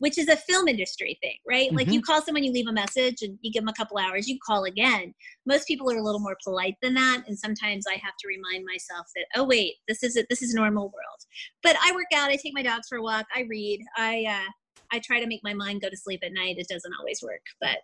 which 0.01 0.19
is 0.19 0.29
a 0.29 0.37
film 0.37 0.69
industry 0.69 1.19
thing, 1.23 1.37
right? 1.49 1.69
Mm-hmm. 1.69 1.77
Like 1.77 1.87
you 1.89 2.01
mm-hmm. 2.01 2.13
call 2.13 2.23
someone, 2.23 2.45
you 2.45 2.53
leave 2.53 2.69
a 2.69 2.73
message, 2.73 3.23
and 3.23 3.39
you 3.43 3.53
give 3.53 3.63
them 3.63 3.69
a 3.69 3.75
couple 3.75 3.99
hours, 3.99 4.29
you 4.29 4.39
call 4.45 4.65
again. 4.65 5.15
Most 5.47 5.67
people 5.67 5.91
are 5.91 5.97
a 5.97 6.03
little 6.03 6.21
more 6.21 6.37
polite 6.45 6.77
than 6.83 6.95
that, 6.95 7.25
and 7.27 7.39
sometimes 7.39 7.87
I 7.87 7.95
have 7.95 8.17
to 8.21 8.29
remind 8.29 8.65
myself 8.65 9.07
that, 9.17 9.27
oh 9.37 9.45
wait, 9.45 9.75
this 9.87 10.03
is 10.03 10.17
a, 10.17 10.25
this 10.29 10.43
is 10.43 10.55
normal 10.55 10.85
world. 10.85 11.21
But 11.63 11.77
I 11.83 11.93
work 11.93 12.07
out, 12.15 12.31
I 12.31 12.37
take 12.37 12.55
my 12.55 12.63
dogs 12.63 12.89
for 12.89 12.99
a 12.99 13.03
walk, 13.03 13.27
I 13.35 13.47
read, 13.49 13.81
I 13.97 14.25
uh, 14.29 14.51
I 14.91 15.01
try 15.01 15.21
to 15.21 15.27
make 15.27 15.41
my 15.45 15.55
mind 15.55 15.83
go 15.83 15.89
to 15.89 15.97
sleep 15.97 16.21
at 16.23 16.33
night. 16.33 16.57
It 16.59 16.69
doesn't 16.69 16.93
always 16.99 17.21
work, 17.23 17.43
but 17.61 17.79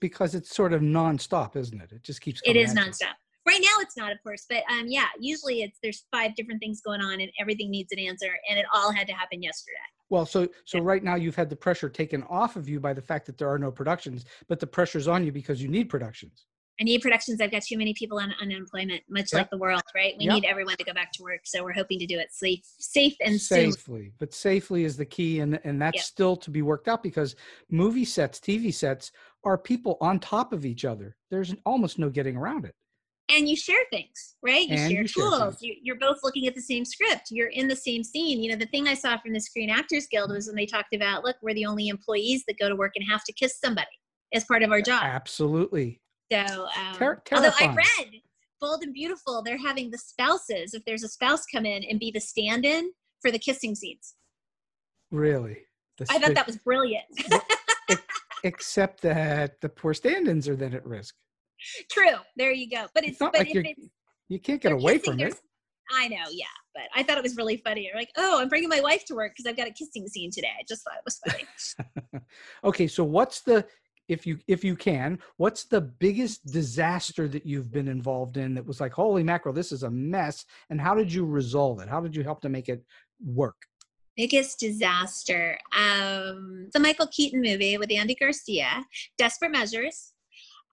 because 0.00 0.34
it's 0.34 0.54
sort 0.54 0.72
of 0.72 0.82
nonstop, 0.82 1.56
isn't 1.56 1.80
it? 1.80 1.92
It 1.92 2.02
just 2.02 2.20
keeps. 2.20 2.40
It 2.44 2.56
is 2.56 2.74
nonstop. 2.74 3.14
Right 3.48 3.62
now, 3.62 3.80
it's 3.80 3.96
not, 3.96 4.12
of 4.12 4.22
course, 4.22 4.44
but 4.46 4.62
um, 4.70 4.88
yeah, 4.88 5.06
usually 5.18 5.62
it's 5.62 5.78
there's 5.82 6.04
five 6.12 6.36
different 6.36 6.60
things 6.60 6.82
going 6.82 7.00
on, 7.00 7.22
and 7.22 7.30
everything 7.40 7.70
needs 7.70 7.90
an 7.92 7.98
answer, 7.98 8.30
and 8.48 8.58
it 8.58 8.66
all 8.74 8.92
had 8.92 9.06
to 9.06 9.14
happen 9.14 9.42
yesterday. 9.42 9.78
Well, 10.10 10.26
so 10.26 10.48
so 10.66 10.80
right 10.80 11.02
now 11.02 11.14
you've 11.14 11.34
had 11.34 11.48
the 11.48 11.56
pressure 11.56 11.88
taken 11.88 12.22
off 12.24 12.56
of 12.56 12.68
you 12.68 12.78
by 12.78 12.92
the 12.92 13.00
fact 13.00 13.24
that 13.24 13.38
there 13.38 13.48
are 13.48 13.58
no 13.58 13.70
productions, 13.70 14.26
but 14.48 14.60
the 14.60 14.66
pressure's 14.66 15.08
on 15.08 15.24
you 15.24 15.32
because 15.32 15.62
you 15.62 15.68
need 15.68 15.88
productions. 15.88 16.44
I 16.78 16.84
need 16.84 17.00
productions. 17.00 17.40
I've 17.40 17.50
got 17.50 17.62
too 17.62 17.78
many 17.78 17.94
people 17.94 18.18
on 18.18 18.34
unemployment, 18.40 19.02
much 19.08 19.32
yep. 19.32 19.40
like 19.40 19.50
the 19.50 19.58
world, 19.58 19.82
right? 19.94 20.14
We 20.18 20.26
yep. 20.26 20.34
need 20.34 20.44
everyone 20.44 20.76
to 20.76 20.84
go 20.84 20.92
back 20.92 21.10
to 21.12 21.22
work, 21.22 21.40
so 21.44 21.64
we're 21.64 21.72
hoping 21.72 21.98
to 22.00 22.06
do 22.06 22.18
it 22.18 22.28
safe, 22.32 22.60
safe 22.78 23.16
and 23.24 23.40
safely. 23.40 24.02
Soon. 24.02 24.12
But 24.18 24.34
safely 24.34 24.84
is 24.84 24.98
the 24.98 25.06
key, 25.06 25.40
and 25.40 25.58
and 25.64 25.80
that's 25.80 25.96
yep. 25.96 26.04
still 26.04 26.36
to 26.36 26.50
be 26.50 26.60
worked 26.60 26.86
out 26.86 27.02
because 27.02 27.34
movie 27.70 28.04
sets, 28.04 28.40
TV 28.40 28.74
sets 28.74 29.10
are 29.42 29.56
people 29.56 29.96
on 30.02 30.20
top 30.20 30.52
of 30.52 30.66
each 30.66 30.84
other. 30.84 31.16
There's 31.30 31.54
almost 31.64 31.98
no 31.98 32.10
getting 32.10 32.36
around 32.36 32.66
it 32.66 32.74
and 33.30 33.48
you 33.48 33.56
share 33.56 33.82
things 33.90 34.28
right? 34.42 34.68
You 34.68 34.76
and 34.76 34.90
share 34.90 35.02
you 35.02 35.08
tools. 35.08 35.58
share 35.60 35.72
you, 35.82 35.92
are 35.92 35.98
both 35.98 36.18
looking 36.22 36.46
at 36.46 36.54
the 36.54 36.60
same 36.60 36.84
script. 36.84 37.30
You're 37.30 37.48
in 37.48 37.68
the 37.68 37.76
same 37.76 38.02
scene. 38.04 38.42
You 38.42 38.50
know 38.52 38.56
the 38.56 38.66
thing 38.66 38.88
i 38.88 38.94
saw 38.94 39.16
from 39.18 39.32
the 39.32 39.40
screen 39.40 39.70
actors 39.70 40.06
guild 40.10 40.30
was 40.30 40.46
when 40.46 40.56
they 40.56 40.66
talked 40.66 40.94
about 40.94 41.24
look 41.24 41.36
we're 41.42 41.54
the 41.54 41.66
only 41.66 41.88
employees 41.88 42.44
that 42.46 42.58
go 42.58 42.68
to 42.68 42.76
work 42.76 42.92
and 42.96 43.04
have 43.08 43.24
to 43.24 43.32
kiss 43.32 43.58
somebody 43.62 43.86
as 44.34 44.44
part 44.44 44.62
of 44.62 44.70
our 44.70 44.82
job. 44.82 45.02
Absolutely. 45.04 46.00
So 46.30 46.38
um, 46.76 46.94
Ter- 46.94 47.22
although 47.32 47.50
i 47.60 47.74
read 47.74 48.20
bold 48.60 48.82
and 48.82 48.92
beautiful 48.92 49.42
they're 49.42 49.58
having 49.58 49.90
the 49.90 49.98
spouses 49.98 50.74
if 50.74 50.84
there's 50.84 51.04
a 51.04 51.08
spouse 51.08 51.44
come 51.46 51.64
in 51.64 51.84
and 51.84 52.00
be 52.00 52.10
the 52.10 52.20
stand-in 52.20 52.90
for 53.20 53.30
the 53.30 53.38
kissing 53.38 53.74
scenes. 53.74 54.14
Really? 55.10 55.58
The, 55.98 56.06
i 56.10 56.18
thought 56.18 56.34
that 56.34 56.46
was 56.46 56.58
brilliant. 56.58 57.04
Except 58.44 59.00
that 59.00 59.60
the 59.60 59.68
poor 59.68 59.94
stand-ins 59.94 60.48
are 60.48 60.54
then 60.54 60.74
at 60.74 60.86
risk 60.86 61.14
True. 61.90 62.16
There 62.36 62.52
you 62.52 62.68
go. 62.70 62.86
But 62.94 63.04
it's, 63.04 63.12
it's 63.12 63.20
not 63.20 63.32
but 63.32 63.40
like 63.40 63.54
you're, 63.54 63.64
it's, 63.64 63.88
you 64.28 64.38
can't 64.38 64.60
get 64.60 64.72
away 64.72 64.98
from 64.98 65.20
it. 65.20 65.34
I 65.90 66.08
know, 66.08 66.24
yeah, 66.30 66.44
but 66.74 66.84
I 66.94 67.02
thought 67.02 67.16
it 67.16 67.22
was 67.22 67.36
really 67.36 67.56
funny. 67.56 67.86
You're 67.86 67.96
like, 67.96 68.10
oh, 68.16 68.40
I'm 68.40 68.48
bringing 68.48 68.68
my 68.68 68.80
wife 68.80 69.04
to 69.06 69.14
work 69.14 69.32
because 69.34 69.48
I've 69.48 69.56
got 69.56 69.68
a 69.68 69.72
kissing 69.72 70.06
scene 70.06 70.30
today. 70.30 70.50
I 70.58 70.62
just 70.68 70.84
thought 70.84 70.94
it 70.96 71.04
was 71.04 71.20
funny. 71.26 72.22
okay, 72.64 72.86
so 72.86 73.04
what's 73.04 73.40
the 73.40 73.66
if 74.08 74.26
you 74.26 74.38
if 74.46 74.64
you 74.64 74.74
can, 74.74 75.18
what's 75.36 75.64
the 75.64 75.80
biggest 75.80 76.46
disaster 76.46 77.28
that 77.28 77.46
you've 77.46 77.70
been 77.70 77.88
involved 77.88 78.36
in 78.36 78.54
that 78.54 78.66
was 78.66 78.80
like, 78.80 78.92
holy 78.92 79.22
mackerel, 79.22 79.54
this 79.54 79.72
is 79.72 79.82
a 79.82 79.90
mess, 79.90 80.44
and 80.70 80.80
how 80.80 80.94
did 80.94 81.12
you 81.12 81.24
resolve 81.24 81.80
it? 81.80 81.88
How 81.88 82.00
did 82.00 82.16
you 82.16 82.22
help 82.22 82.40
to 82.42 82.48
make 82.48 82.68
it 82.68 82.84
work? 83.24 83.56
Biggest 84.16 84.58
disaster. 84.58 85.58
Um, 85.76 86.68
the 86.72 86.80
Michael 86.80 87.06
Keaton 87.06 87.40
movie 87.40 87.78
with 87.78 87.92
Andy 87.92 88.14
Garcia, 88.14 88.84
Desperate 89.16 89.52
Measures 89.52 90.12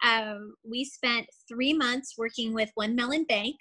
um, 0.03 0.55
we 0.63 0.85
spent 0.85 1.27
three 1.47 1.73
months 1.73 2.15
working 2.17 2.53
with 2.53 2.69
One 2.75 2.95
Mellon 2.95 3.25
Bank 3.25 3.55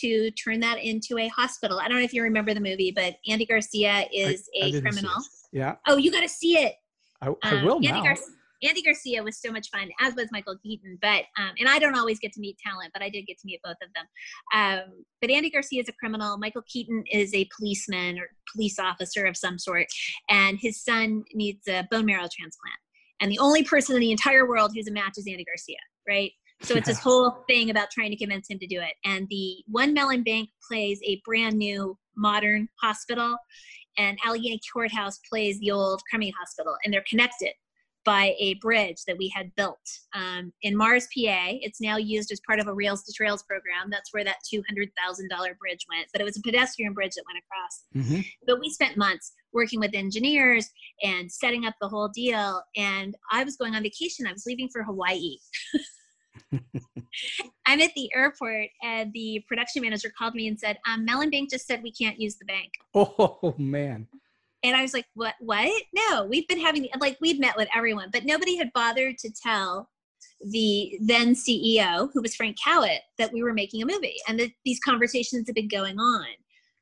to 0.00 0.30
turn 0.32 0.60
that 0.60 0.78
into 0.82 1.18
a 1.18 1.28
hospital. 1.28 1.78
I 1.78 1.88
don't 1.88 1.98
know 1.98 2.04
if 2.04 2.12
you 2.12 2.22
remember 2.22 2.54
the 2.54 2.60
movie, 2.60 2.92
but 2.94 3.16
Andy 3.28 3.46
Garcia 3.46 4.06
is 4.12 4.48
I, 4.62 4.66
a 4.66 4.76
I 4.76 4.80
criminal. 4.80 5.14
Yeah. 5.52 5.76
Oh, 5.86 5.96
you 5.96 6.10
got 6.10 6.22
to 6.22 6.28
see 6.28 6.58
it. 6.58 6.74
I, 7.22 7.32
I 7.42 7.56
um, 7.56 7.64
will 7.64 7.76
Andy 7.76 7.92
now. 7.92 8.02
Gar- 8.02 8.16
Andy 8.62 8.82
Garcia 8.82 9.22
was 9.22 9.38
so 9.38 9.52
much 9.52 9.68
fun, 9.70 9.90
as 10.00 10.14
was 10.14 10.28
Michael 10.32 10.56
Keaton. 10.62 10.98
But 11.00 11.24
um, 11.38 11.52
and 11.58 11.68
I 11.68 11.78
don't 11.78 11.96
always 11.96 12.18
get 12.18 12.32
to 12.34 12.40
meet 12.40 12.58
talent, 12.58 12.90
but 12.92 13.02
I 13.02 13.08
did 13.08 13.26
get 13.26 13.38
to 13.38 13.46
meet 13.46 13.60
both 13.62 13.76
of 13.82 13.90
them. 13.94 14.06
Um, 14.54 15.04
but 15.20 15.30
Andy 15.30 15.50
Garcia 15.50 15.80
is 15.80 15.88
a 15.88 15.92
criminal. 15.92 16.38
Michael 16.38 16.62
Keaton 16.66 17.04
is 17.10 17.32
a 17.34 17.48
policeman 17.56 18.18
or 18.18 18.28
police 18.52 18.78
officer 18.78 19.24
of 19.24 19.36
some 19.36 19.58
sort, 19.58 19.86
and 20.30 20.58
his 20.58 20.82
son 20.82 21.24
needs 21.34 21.68
a 21.68 21.86
bone 21.90 22.06
marrow 22.06 22.28
transplant 22.34 22.78
and 23.20 23.30
the 23.30 23.38
only 23.38 23.62
person 23.62 23.94
in 23.96 24.00
the 24.00 24.10
entire 24.10 24.48
world 24.48 24.72
who's 24.74 24.88
a 24.88 24.92
match 24.92 25.14
is 25.16 25.26
Andy 25.26 25.44
Garcia, 25.44 25.76
right? 26.08 26.32
So 26.62 26.74
it's 26.74 26.86
this 26.86 26.98
whole 26.98 27.44
thing 27.48 27.70
about 27.70 27.90
trying 27.90 28.10
to 28.10 28.16
convince 28.16 28.48
him 28.48 28.58
to 28.58 28.66
do 28.66 28.80
it. 28.80 28.94
And 29.04 29.26
the 29.28 29.56
One 29.66 29.92
Mellon 29.92 30.22
Bank 30.22 30.48
plays 30.66 30.98
a 31.04 31.20
brand 31.24 31.56
new 31.56 31.98
modern 32.16 32.68
hospital, 32.80 33.36
and 33.98 34.18
Allegheny 34.24 34.60
Courthouse 34.72 35.20
plays 35.30 35.58
the 35.60 35.70
old 35.70 36.00
Crummy 36.08 36.32
Hospital, 36.38 36.76
and 36.84 36.92
they're 36.92 37.04
connected 37.08 37.52
by 38.06 38.36
a 38.38 38.54
bridge 38.54 38.98
that 39.06 39.18
we 39.18 39.28
had 39.34 39.52
built 39.56 39.80
um, 40.14 40.52
in 40.62 40.76
Mars, 40.76 41.06
PA. 41.06 41.58
It's 41.60 41.80
now 41.80 41.96
used 41.96 42.30
as 42.30 42.40
part 42.46 42.60
of 42.60 42.68
a 42.68 42.72
Rails 42.72 43.02
to 43.02 43.12
Trails 43.12 43.42
program. 43.42 43.90
That's 43.90 44.14
where 44.14 44.22
that 44.22 44.36
$200,000 44.50 44.88
bridge 45.58 45.84
went, 45.90 46.06
but 46.12 46.20
it 46.20 46.24
was 46.24 46.38
a 46.38 46.42
pedestrian 46.42 46.94
bridge 46.94 47.14
that 47.16 47.24
went 47.26 47.42
across. 47.44 48.06
Mm-hmm. 48.06 48.28
But 48.46 48.60
we 48.60 48.70
spent 48.70 48.96
months 48.96 49.32
working 49.56 49.80
with 49.80 49.94
engineers 49.94 50.70
and 51.02 51.30
setting 51.30 51.66
up 51.66 51.74
the 51.80 51.88
whole 51.88 52.08
deal. 52.08 52.62
And 52.76 53.16
I 53.32 53.42
was 53.42 53.56
going 53.56 53.74
on 53.74 53.82
vacation. 53.82 54.26
I 54.26 54.32
was 54.32 54.44
leaving 54.46 54.68
for 54.72 54.84
Hawaii. 54.84 55.38
I'm 57.66 57.80
at 57.80 57.92
the 57.96 58.10
airport, 58.14 58.68
and 58.82 59.12
the 59.12 59.42
production 59.48 59.82
manager 59.82 60.12
called 60.16 60.34
me 60.34 60.46
and 60.46 60.58
said, 60.58 60.78
um, 60.88 61.04
Mellon 61.04 61.30
Bank 61.30 61.50
just 61.50 61.66
said 61.66 61.82
we 61.82 61.92
can't 61.92 62.20
use 62.20 62.36
the 62.36 62.44
bank. 62.44 62.72
Oh, 62.94 63.54
man. 63.58 64.06
And 64.62 64.76
I 64.76 64.82
was 64.82 64.94
like, 64.94 65.06
what? 65.14 65.34
What? 65.40 65.82
No, 65.94 66.24
we've 66.24 66.46
been 66.48 66.60
having, 66.60 66.88
like, 67.00 67.16
we've 67.20 67.40
met 67.40 67.56
with 67.56 67.68
everyone, 67.74 68.10
but 68.12 68.24
nobody 68.24 68.56
had 68.56 68.72
bothered 68.74 69.18
to 69.18 69.30
tell 69.42 69.88
the 70.50 70.98
then 71.00 71.34
CEO, 71.34 72.10
who 72.12 72.22
was 72.22 72.34
Frank 72.34 72.56
Cahouet, 72.62 73.00
that 73.18 73.32
we 73.32 73.42
were 73.42 73.54
making 73.54 73.82
a 73.82 73.86
movie 73.86 74.16
and 74.28 74.38
that 74.38 74.50
these 74.64 74.80
conversations 74.80 75.48
had 75.48 75.54
been 75.54 75.68
going 75.68 75.98
on. 75.98 76.26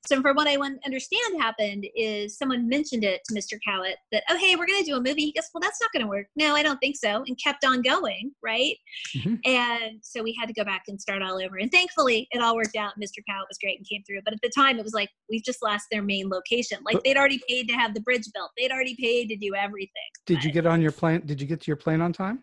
So, 0.07 0.21
from 0.21 0.37
what 0.37 0.47
I 0.47 0.57
understand 0.57 1.41
happened 1.41 1.87
is 1.95 2.37
someone 2.37 2.69
mentioned 2.69 3.05
it 3.05 3.23
to 3.27 3.35
Mr. 3.35 3.59
Cahouet 3.67 3.97
that, 4.13 4.25
oh, 4.29 4.37
hey, 4.37 4.57
we're 4.57 4.67
going 4.67 4.85
to 4.85 4.91
do 4.91 4.97
a 4.97 5.01
movie. 5.01 5.23
He 5.23 5.33
goes, 5.33 5.49
well, 5.55 5.61
that's 5.61 5.81
not 5.81 5.93
going 5.93 6.03
to 6.03 6.09
work. 6.09 6.27
No, 6.37 6.55
I 6.55 6.63
don't 6.63 6.79
think 6.79 6.97
so. 6.97 7.25
And 7.27 7.39
kept 7.43 7.65
on 7.65 7.83
going, 7.83 8.33
right? 8.43 8.77
Mm-hmm. 9.17 9.37
And 9.45 9.99
so 10.03 10.23
we 10.23 10.37
had 10.39 10.47
to 10.47 10.55
go 10.55 10.65
back 10.65 10.85
and 10.89 11.01
start 11.01 11.23
all 11.23 11.41
over. 11.41 11.57
And 11.57 11.71
thankfully, 11.71 12.29
it 12.33 12.43
all 12.43 12.55
worked 12.55 12.77
out. 12.77 12.93
Mr. 13.01 13.23
Cahouet 13.29 13.47
was 13.49 13.59
great 13.59 13.79
and 13.79 13.89
came 13.89 14.03
through. 14.07 14.21
But 14.25 14.35
at 14.35 14.41
the 14.43 14.51
time, 14.51 14.79
it 14.79 14.85
was 14.85 14.95
like, 14.95 15.09
we've 15.31 15.45
just 15.45 15.63
lost 15.63 15.87
their 15.91 16.03
main 16.03 16.29
location. 16.29 16.79
Like 16.85 17.03
they'd 17.03 17.17
already 17.17 17.41
paid 17.49 17.69
to 17.69 17.75
have 17.75 17.95
the 17.95 18.01
bridge 18.01 18.27
built, 18.35 18.51
they'd 18.59 18.71
already 18.73 18.97
paid 18.97 19.29
to 19.29 19.37
do 19.37 19.55
everything. 19.55 19.91
Did 20.27 20.37
but, 20.37 20.45
you 20.45 20.53
get 20.53 20.67
on 20.67 20.81
your 20.81 20.93
plane? 20.93 21.23
Did 21.25 21.41
you 21.41 21.47
get 21.47 21.61
to 21.63 21.67
your 21.69 21.77
plane 21.77 22.01
on 22.01 22.13
time? 22.13 22.43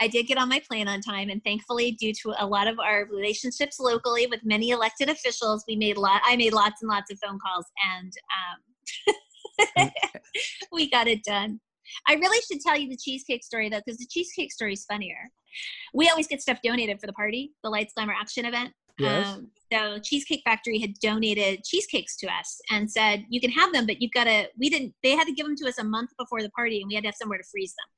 I 0.00 0.08
did 0.08 0.26
get 0.26 0.38
on 0.38 0.48
my 0.48 0.60
plane 0.60 0.88
on 0.88 1.00
time, 1.00 1.30
and 1.30 1.42
thankfully, 1.42 1.92
due 1.92 2.12
to 2.22 2.34
a 2.38 2.46
lot 2.46 2.68
of 2.68 2.78
our 2.78 3.06
relationships 3.06 3.80
locally 3.80 4.26
with 4.26 4.40
many 4.44 4.70
elected 4.70 5.08
officials, 5.08 5.64
we 5.66 5.76
made 5.76 5.96
lot. 5.96 6.20
I 6.24 6.36
made 6.36 6.52
lots 6.52 6.82
and 6.82 6.88
lots 6.88 7.10
of 7.10 7.18
phone 7.24 7.38
calls, 7.38 7.66
and 7.98 8.12
um, 9.78 9.90
we 10.72 10.90
got 10.90 11.08
it 11.08 11.24
done. 11.24 11.60
I 12.08 12.14
really 12.14 12.40
should 12.42 12.60
tell 12.60 12.76
you 12.76 12.88
the 12.88 12.96
cheesecake 12.96 13.44
story 13.44 13.68
though, 13.68 13.80
because 13.84 13.98
the 13.98 14.06
cheesecake 14.10 14.52
story 14.52 14.74
is 14.74 14.84
funnier. 14.84 15.30
We 15.94 16.08
always 16.08 16.26
get 16.26 16.42
stuff 16.42 16.58
donated 16.62 17.00
for 17.00 17.06
the 17.06 17.12
party, 17.12 17.52
the 17.62 17.70
Lights 17.70 17.92
Glamour 17.94 18.14
Action 18.18 18.44
event. 18.44 18.72
Yes. 18.98 19.26
Um, 19.26 19.50
so 19.72 19.98
Cheesecake 19.98 20.42
Factory 20.44 20.78
had 20.78 20.94
donated 21.00 21.64
cheesecakes 21.64 22.16
to 22.18 22.28
us 22.28 22.60
and 22.70 22.90
said, 22.90 23.26
"You 23.28 23.40
can 23.40 23.50
have 23.50 23.72
them, 23.72 23.86
but 23.86 24.00
you've 24.00 24.12
got 24.12 24.24
to." 24.24 24.48
We 24.58 24.70
didn't. 24.70 24.94
They 25.02 25.10
had 25.16 25.26
to 25.26 25.32
give 25.32 25.46
them 25.46 25.56
to 25.56 25.68
us 25.68 25.78
a 25.78 25.84
month 25.84 26.10
before 26.18 26.42
the 26.42 26.50
party, 26.50 26.80
and 26.80 26.88
we 26.88 26.94
had 26.94 27.02
to 27.02 27.08
have 27.08 27.16
somewhere 27.16 27.38
to 27.38 27.44
freeze 27.44 27.74
them. 27.74 27.88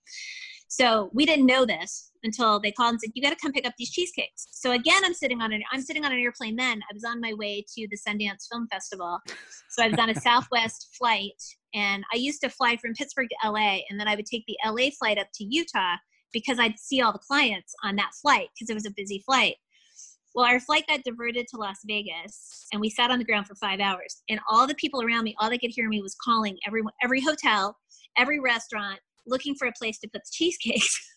So 0.68 1.10
we 1.14 1.24
didn't 1.24 1.46
know 1.46 1.64
this 1.64 2.12
until 2.22 2.60
they 2.60 2.70
called 2.70 2.92
and 2.92 3.00
said, 3.00 3.10
"You 3.14 3.22
got 3.22 3.30
to 3.30 3.36
come 3.40 3.52
pick 3.52 3.66
up 3.66 3.72
these 3.78 3.90
cheesecakes." 3.90 4.48
So 4.52 4.72
again, 4.72 5.02
I'm 5.04 5.14
sitting 5.14 5.40
on 5.40 5.52
an 5.52 5.62
I'm 5.72 5.80
sitting 5.80 6.04
on 6.04 6.12
an 6.12 6.18
airplane. 6.18 6.56
Then 6.56 6.80
I 6.82 6.94
was 6.94 7.04
on 7.04 7.20
my 7.20 7.32
way 7.34 7.64
to 7.76 7.88
the 7.90 7.96
Sundance 7.96 8.46
Film 8.50 8.68
Festival, 8.70 9.18
so 9.70 9.82
I 9.82 9.88
was 9.88 9.98
on 9.98 10.10
a 10.10 10.14
Southwest 10.14 10.94
flight, 10.98 11.42
and 11.74 12.04
I 12.12 12.16
used 12.16 12.42
to 12.42 12.50
fly 12.50 12.76
from 12.76 12.92
Pittsburgh 12.94 13.28
to 13.30 13.50
LA, 13.50 13.80
and 13.88 13.98
then 13.98 14.08
I 14.08 14.14
would 14.14 14.26
take 14.26 14.44
the 14.46 14.58
LA 14.64 14.90
flight 14.98 15.18
up 15.18 15.28
to 15.34 15.44
Utah 15.44 15.96
because 16.32 16.58
I'd 16.58 16.78
see 16.78 17.00
all 17.00 17.12
the 17.12 17.18
clients 17.18 17.74
on 17.82 17.96
that 17.96 18.10
flight 18.20 18.48
because 18.54 18.68
it 18.68 18.74
was 18.74 18.86
a 18.86 18.92
busy 18.94 19.22
flight. 19.24 19.56
Well, 20.34 20.46
our 20.46 20.60
flight 20.60 20.86
got 20.86 21.02
diverted 21.02 21.46
to 21.48 21.56
Las 21.56 21.78
Vegas, 21.86 22.66
and 22.72 22.80
we 22.80 22.90
sat 22.90 23.10
on 23.10 23.18
the 23.18 23.24
ground 23.24 23.46
for 23.46 23.54
five 23.54 23.80
hours. 23.80 24.22
And 24.28 24.38
all 24.50 24.66
the 24.66 24.74
people 24.74 25.02
around 25.02 25.24
me, 25.24 25.34
all 25.38 25.48
they 25.48 25.58
could 25.58 25.72
hear 25.72 25.88
me 25.88 26.02
was 26.02 26.14
calling 26.22 26.58
every 26.66 26.82
every 27.02 27.22
hotel, 27.22 27.76
every 28.18 28.38
restaurant, 28.38 29.00
looking 29.28 29.54
for 29.54 29.68
a 29.68 29.72
place 29.72 29.98
to 30.00 30.08
put 30.08 30.22
the 30.24 30.30
cheesecakes. 30.32 31.14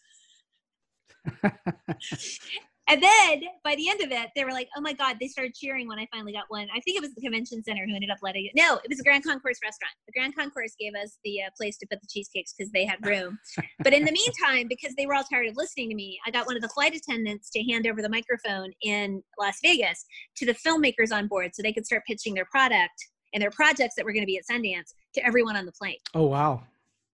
And 2.91 3.01
then 3.01 3.43
by 3.63 3.75
the 3.75 3.89
end 3.89 4.01
of 4.01 4.11
it, 4.11 4.31
they 4.35 4.43
were 4.43 4.51
like, 4.51 4.67
"Oh 4.75 4.81
my 4.81 4.91
god!" 4.91 5.15
They 5.17 5.27
started 5.27 5.55
cheering 5.55 5.87
when 5.87 5.97
I 5.97 6.07
finally 6.11 6.33
got 6.33 6.43
one. 6.49 6.67
I 6.75 6.81
think 6.81 6.97
it 6.97 7.01
was 7.01 7.15
the 7.15 7.21
convention 7.21 7.63
center 7.63 7.85
who 7.85 7.95
ended 7.95 8.09
up 8.09 8.17
letting 8.21 8.47
it. 8.47 8.51
No, 8.53 8.79
it 8.83 8.89
was 8.89 8.97
the 8.97 9.03
Grand 9.05 9.23
Concourse 9.23 9.59
restaurant. 9.63 9.93
The 10.07 10.11
Grand 10.11 10.35
Concourse 10.35 10.73
gave 10.77 10.93
us 10.95 11.17
the 11.23 11.43
uh, 11.43 11.49
place 11.55 11.77
to 11.77 11.87
put 11.89 12.01
the 12.01 12.07
cheesecakes 12.09 12.53
because 12.53 12.69
they 12.73 12.85
had 12.85 12.97
room. 13.05 13.39
but 13.79 13.93
in 13.93 14.03
the 14.03 14.11
meantime, 14.11 14.67
because 14.67 14.93
they 14.95 15.05
were 15.05 15.13
all 15.13 15.23
tired 15.23 15.47
of 15.47 15.55
listening 15.55 15.89
to 15.89 15.95
me, 15.95 16.19
I 16.27 16.31
got 16.31 16.47
one 16.47 16.57
of 16.57 16.61
the 16.61 16.67
flight 16.67 16.93
attendants 16.93 17.49
to 17.51 17.63
hand 17.63 17.87
over 17.87 18.01
the 18.01 18.09
microphone 18.09 18.71
in 18.81 19.23
Las 19.39 19.59
Vegas 19.63 20.03
to 20.35 20.45
the 20.45 20.53
filmmakers 20.55 21.13
on 21.13 21.27
board, 21.27 21.51
so 21.53 21.61
they 21.63 21.71
could 21.71 21.85
start 21.85 22.03
pitching 22.05 22.33
their 22.33 22.47
product 22.51 23.07
and 23.33 23.41
their 23.41 23.51
projects 23.51 23.95
that 23.95 24.03
were 24.03 24.11
going 24.11 24.23
to 24.23 24.27
be 24.27 24.37
at 24.37 24.43
Sundance 24.51 24.93
to 25.13 25.25
everyone 25.25 25.55
on 25.55 25.65
the 25.65 25.71
plane. 25.71 25.95
Oh 26.13 26.25
wow! 26.25 26.63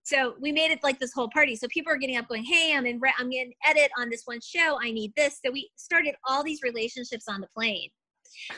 So 0.08 0.34
we 0.40 0.52
made 0.52 0.70
it 0.70 0.80
like 0.82 0.98
this 0.98 1.12
whole 1.12 1.28
party. 1.28 1.54
So 1.54 1.66
people 1.68 1.92
are 1.92 1.96
getting 1.96 2.16
up 2.16 2.28
going 2.28 2.44
hey 2.44 2.74
i'm 2.74 2.86
in 2.86 2.98
re- 2.98 3.14
i'm 3.18 3.30
getting 3.30 3.52
edit 3.66 3.90
on 3.98 4.08
this 4.08 4.22
one 4.24 4.40
show. 4.40 4.78
I 4.80 4.90
need 4.90 5.12
this. 5.16 5.40
So 5.44 5.50
we 5.52 5.70
started 5.76 6.14
all 6.26 6.42
these 6.42 6.62
relationships 6.62 7.26
on 7.28 7.40
the 7.40 7.48
plane 7.54 7.90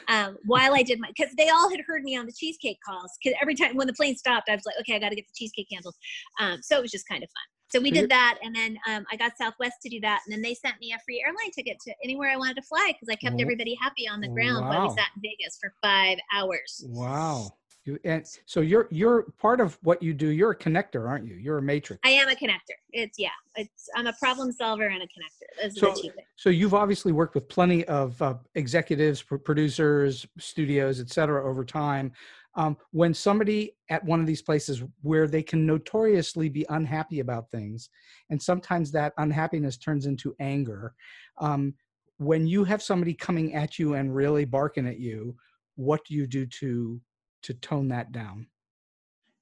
um, 0.09 0.37
while 0.45 0.75
i 0.75 0.83
did 0.83 1.01
my 1.01 1.09
because 1.09 1.33
they 1.37 1.49
all 1.49 1.71
had 1.71 1.81
heard 1.87 2.03
me 2.03 2.17
on 2.17 2.27
the 2.27 2.33
cheesecake 2.33 2.79
calls 2.87 3.13
because 3.23 3.37
every 3.41 3.55
time 3.55 3.77
when 3.77 3.87
the 3.87 3.93
plane 3.93 4.17
stopped 4.17 4.49
i 4.49 4.55
was 4.55 4.65
like 4.67 4.77
okay 4.81 4.95
i 4.97 4.99
got 4.99 5.11
to 5.11 5.17
get 5.17 5.27
the 5.27 5.35
cheesecake 5.35 5.69
handled 5.73 5.95
um, 6.41 6.59
so 6.63 6.77
it 6.79 6.83
was 6.83 6.91
just 6.91 7.09
kind 7.09 7.23
of 7.23 7.29
fun. 7.29 7.45
So 7.73 7.81
we 7.81 7.93
did 7.93 8.11
that 8.11 8.39
and 8.43 8.55
then 8.55 8.77
um, 8.89 9.05
i 9.13 9.17
got 9.17 9.39
southwest 9.39 9.77
to 9.83 9.89
do 9.89 10.01
that 10.01 10.21
and 10.27 10.33
then 10.33 10.43
they 10.43 10.55
sent 10.55 10.81
me 10.81 10.93
a 10.93 10.99
free 11.05 11.23
airline 11.25 11.53
ticket 11.55 11.79
to 11.87 11.95
anywhere 12.03 12.31
i 12.31 12.37
wanted 12.37 12.57
to 12.57 12.63
fly 12.63 12.93
because 12.93 13.09
i 13.13 13.17
kept 13.17 13.41
everybody 13.41 13.77
happy 13.81 14.09
on 14.09 14.21
the 14.21 14.29
ground. 14.29 14.67
Wow. 14.67 14.71
while 14.71 14.89
we 14.89 14.95
sat 14.97 15.09
in 15.15 15.23
vegas 15.23 15.57
for 15.61 15.73
five 15.83 16.19
hours. 16.35 16.85
Wow 16.89 17.53
you, 17.91 17.99
and 18.05 18.25
so 18.47 18.61
you're 18.61 18.89
you're 18.91 19.23
part 19.39 19.61
of 19.61 19.79
what 19.83 20.03
you 20.03 20.15
do. 20.15 20.29
You're 20.29 20.53
a 20.53 20.57
connector, 20.57 21.09
aren't 21.09 21.27
you? 21.27 21.35
You're 21.35 21.59
a 21.59 21.63
matrix. 21.63 22.01
I 22.05 22.11
am 22.11 22.29
a 22.29 22.35
connector. 22.35 22.77
It's 22.93 23.19
yeah. 23.19 23.29
It's 23.57 23.89
I'm 23.97 24.07
a 24.07 24.13
problem 24.15 24.53
solver 24.53 24.87
and 24.87 25.03
a 25.03 25.07
connector. 25.07 25.75
Those 25.81 26.01
so, 26.03 26.11
so 26.37 26.51
you've 26.51 26.75
obviously 26.75 27.13
worked 27.13 27.35
with 27.35 27.49
plenty 27.49 27.85
of 27.87 28.21
uh, 28.23 28.35
executives, 28.55 29.23
producers, 29.23 30.27
studios, 30.39 31.01
et 31.01 31.11
cetera, 31.11 31.49
over 31.49 31.65
time. 31.65 32.13
Um, 32.57 32.77
when 32.91 33.15
somebody 33.15 33.77
at 33.91 34.05
one 34.05 34.21
of 34.21 34.27
these 34.27 34.43
places 34.43 34.83
where 35.03 35.29
they 35.29 35.43
can 35.43 35.65
notoriously 35.65 36.49
be 36.49 36.67
unhappy 36.69 37.21
about 37.21 37.51
things, 37.51 37.91
and 38.31 38.41
sometimes 38.43 38.91
that 38.93 39.13
unhappiness 39.19 39.77
turns 39.77 40.07
into 40.07 40.35
anger. 40.41 40.95
Um, 41.39 41.75
when 42.19 42.47
you 42.47 42.65
have 42.65 42.83
somebody 42.83 43.15
coming 43.15 43.55
at 43.55 43.79
you 43.79 43.95
and 43.95 44.15
really 44.15 44.45
barking 44.45 44.87
at 44.87 44.99
you, 44.99 45.35
what 45.77 46.05
do 46.05 46.15
you 46.15 46.27
do 46.27 46.45
to 46.45 47.01
to 47.43 47.55
tone 47.55 47.89
that 47.89 48.13
down? 48.13 48.47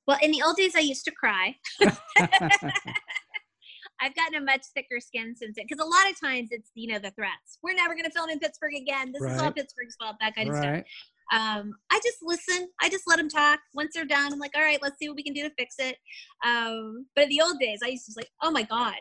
Well, 0.07 0.19
in 0.23 0.31
the 0.31 0.43
old 0.43 0.57
days, 0.57 0.75
I 0.75 0.81
used 0.81 1.05
to 1.05 1.11
cry. 1.11 1.55
I've 4.01 4.15
gotten 4.15 4.37
a 4.37 4.41
much 4.41 4.63
thicker 4.75 5.01
skin 5.01 5.35
since 5.37 5.59
it, 5.59 5.67
because 5.69 5.85
a 5.85 5.89
lot 5.89 6.11
of 6.11 6.19
times 6.21 6.49
it's 6.51 6.71
you 6.75 6.93
know 6.93 6.99
the 6.99 7.11
threats. 7.11 7.59
We're 7.63 7.75
never 7.75 7.95
going 7.95 8.05
to 8.05 8.11
film 8.11 8.31
in 8.31 8.39
Pittsburgh 8.39 8.75
again. 8.75 9.13
This 9.13 9.23
right. 9.23 9.35
is 9.35 9.43
all 9.43 9.53
Pittsburgh's 9.53 9.97
fault. 10.01 10.17
That 10.21 10.35
kind 10.35 10.49
of 10.49 10.55
right. 10.55 10.85
stuff. 10.85 10.87
Um, 11.31 11.75
I 11.91 12.01
just 12.03 12.19
listen. 12.23 12.69
I 12.81 12.89
just 12.89 13.05
let 13.07 13.17
them 13.17 13.29
talk. 13.29 13.61
Once 13.75 13.93
they're 13.95 14.07
done, 14.07 14.33
I'm 14.33 14.39
like, 14.39 14.53
all 14.57 14.63
right, 14.63 14.79
let's 14.81 14.99
see 14.99 15.09
what 15.09 15.17
we 15.17 15.23
can 15.23 15.35
do 15.35 15.43
to 15.43 15.51
fix 15.59 15.75
it. 15.79 15.97
Um, 16.47 17.07
but 17.15 17.25
in 17.25 17.31
the 17.31 17.43
old 17.43 17.59
days, 17.59 17.81
I 17.85 17.89
used 17.89 18.07
to 18.07 18.13
be 18.13 18.21
like, 18.21 18.31
oh 18.43 18.51
my 18.51 18.63
god, 18.63 18.95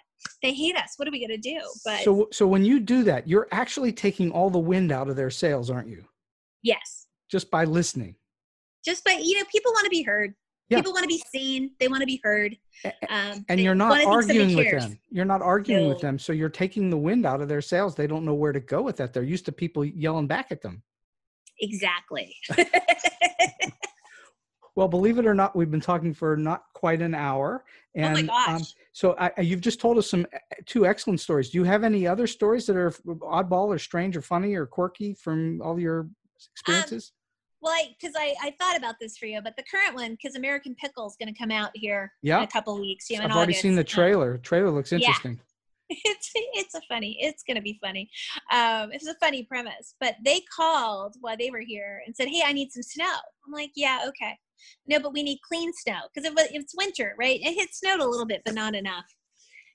they 0.43 0.53
hate 0.53 0.75
us. 0.75 0.93
What 0.97 1.07
are 1.07 1.11
we 1.11 1.25
going 1.25 1.41
to 1.41 1.49
do? 1.49 1.59
But 1.85 2.03
so, 2.03 2.27
so 2.31 2.47
when 2.47 2.65
you 2.65 2.79
do 2.79 3.03
that, 3.03 3.27
you're 3.27 3.47
actually 3.51 3.93
taking 3.93 4.31
all 4.31 4.49
the 4.49 4.59
wind 4.59 4.91
out 4.91 5.09
of 5.09 5.15
their 5.15 5.29
sails, 5.29 5.69
aren't 5.69 5.87
you? 5.87 6.03
Yes. 6.63 7.07
Just 7.29 7.49
by 7.51 7.63
listening 7.63 8.15
just 8.87 9.03
by 9.03 9.19
you 9.21 9.37
know 9.37 9.43
people 9.51 9.71
want 9.73 9.83
to 9.83 9.89
be 9.89 10.01
heard. 10.01 10.33
Yeah. 10.69 10.79
people 10.79 10.91
want 10.91 11.03
to 11.03 11.07
be 11.07 11.21
seen. 11.31 11.71
They 11.79 11.87
want 11.87 12.01
to 12.01 12.05
be 12.05 12.19
heard. 12.23 12.57
Um, 13.09 13.45
and 13.47 13.59
you're 13.59 13.75
not 13.75 14.03
arguing 14.03 14.55
with 14.55 14.69
them. 14.69 14.99
You're 15.09 15.25
not 15.25 15.41
arguing 15.41 15.83
no. 15.83 15.89
with 15.89 16.01
them 16.01 16.19
so 16.19 16.33
you're 16.33 16.49
taking 16.49 16.89
the 16.89 16.97
wind 16.97 17.25
out 17.25 17.41
of 17.41 17.47
their 17.47 17.61
sails. 17.61 17.95
They 17.95 18.07
don't 18.07 18.25
know 18.25 18.33
where 18.33 18.51
to 18.51 18.59
go 18.59 18.81
with 18.81 18.97
that. 18.97 19.13
They're 19.13 19.23
used 19.23 19.45
to 19.45 19.51
people 19.51 19.85
yelling 19.85 20.27
back 20.27 20.51
at 20.51 20.61
them. 20.61 20.83
Exactly. 21.59 22.35
Well 24.75 24.87
believe 24.87 25.17
it 25.17 25.25
or 25.25 25.33
not 25.33 25.55
we've 25.55 25.71
been 25.71 25.81
talking 25.81 26.13
for 26.13 26.37
not 26.37 26.65
quite 26.75 27.01
an 27.01 27.15
hour 27.15 27.65
and 27.95 28.15
oh 28.15 28.21
my 28.21 28.21
gosh. 28.21 28.59
Um, 28.59 28.67
so 28.93 29.15
I, 29.17 29.31
you've 29.41 29.59
just 29.59 29.81
told 29.81 29.97
us 29.97 30.07
some 30.07 30.27
two 30.67 30.85
excellent 30.85 31.19
stories. 31.19 31.49
Do 31.49 31.57
you 31.57 31.63
have 31.63 31.83
any 31.83 32.05
other 32.05 32.27
stories 32.27 32.67
that 32.67 32.75
are 32.75 32.91
oddball 32.91 33.69
or 33.69 33.79
strange 33.79 34.15
or 34.15 34.21
funny 34.21 34.53
or 34.53 34.67
quirky 34.67 35.15
from 35.15 35.63
all 35.63 35.79
your 35.79 36.01
um, 36.01 36.15
experiences 36.53 37.11
well, 37.61 37.73
I 37.73 37.95
because 37.99 38.15
I, 38.17 38.35
I 38.41 38.53
thought 38.59 38.77
about 38.77 38.95
this 38.99 39.17
for 39.17 39.25
you, 39.25 39.41
but 39.41 39.55
the 39.57 39.63
current 39.63 39.95
one 39.95 40.11
because 40.11 40.35
American 40.35 40.75
Pickle 40.75 41.07
is 41.07 41.15
going 41.19 41.33
to 41.33 41.37
come 41.37 41.51
out 41.51 41.71
here 41.73 42.11
yeah. 42.21 42.37
in 42.37 42.43
a 42.43 42.47
couple 42.47 42.79
weeks. 42.79 43.09
You 43.09 43.17
know, 43.17 43.25
I've 43.25 43.31
already 43.31 43.51
August. 43.51 43.61
seen 43.61 43.75
the 43.75 43.83
trailer. 43.83 44.35
Um, 44.35 44.41
trailer 44.41 44.71
looks 44.71 44.91
interesting. 44.91 45.33
Yeah. 45.33 45.37
It's 45.89 46.31
it's 46.35 46.75
a 46.75 46.81
funny. 46.89 47.15
It's 47.17 47.43
going 47.43 47.55
to 47.55 47.61
be 47.61 47.79
funny. 47.81 48.09
Um, 48.51 48.91
it's 48.91 49.07
a 49.07 49.15
funny 49.21 49.43
premise. 49.43 49.95
But 50.01 50.15
they 50.25 50.41
called 50.53 51.15
while 51.21 51.37
they 51.37 51.49
were 51.49 51.61
here 51.61 52.01
and 52.05 52.13
said, 52.13 52.27
"Hey, 52.27 52.41
I 52.45 52.51
need 52.51 52.73
some 52.73 52.83
snow." 52.83 53.13
I'm 53.45 53.53
like, 53.53 53.71
"Yeah, 53.73 54.01
okay." 54.09 54.37
No, 54.85 54.99
but 54.99 55.13
we 55.13 55.23
need 55.23 55.39
clean 55.47 55.71
snow 55.71 55.99
because 56.13 56.29
it, 56.29 56.35
was 56.35 56.49
it's 56.51 56.75
winter, 56.75 57.15
right? 57.17 57.39
It 57.41 57.53
hit 57.53 57.73
snowed 57.73 58.01
a 58.01 58.05
little 58.05 58.25
bit, 58.25 58.41
but 58.43 58.53
not 58.53 58.75
enough. 58.75 59.05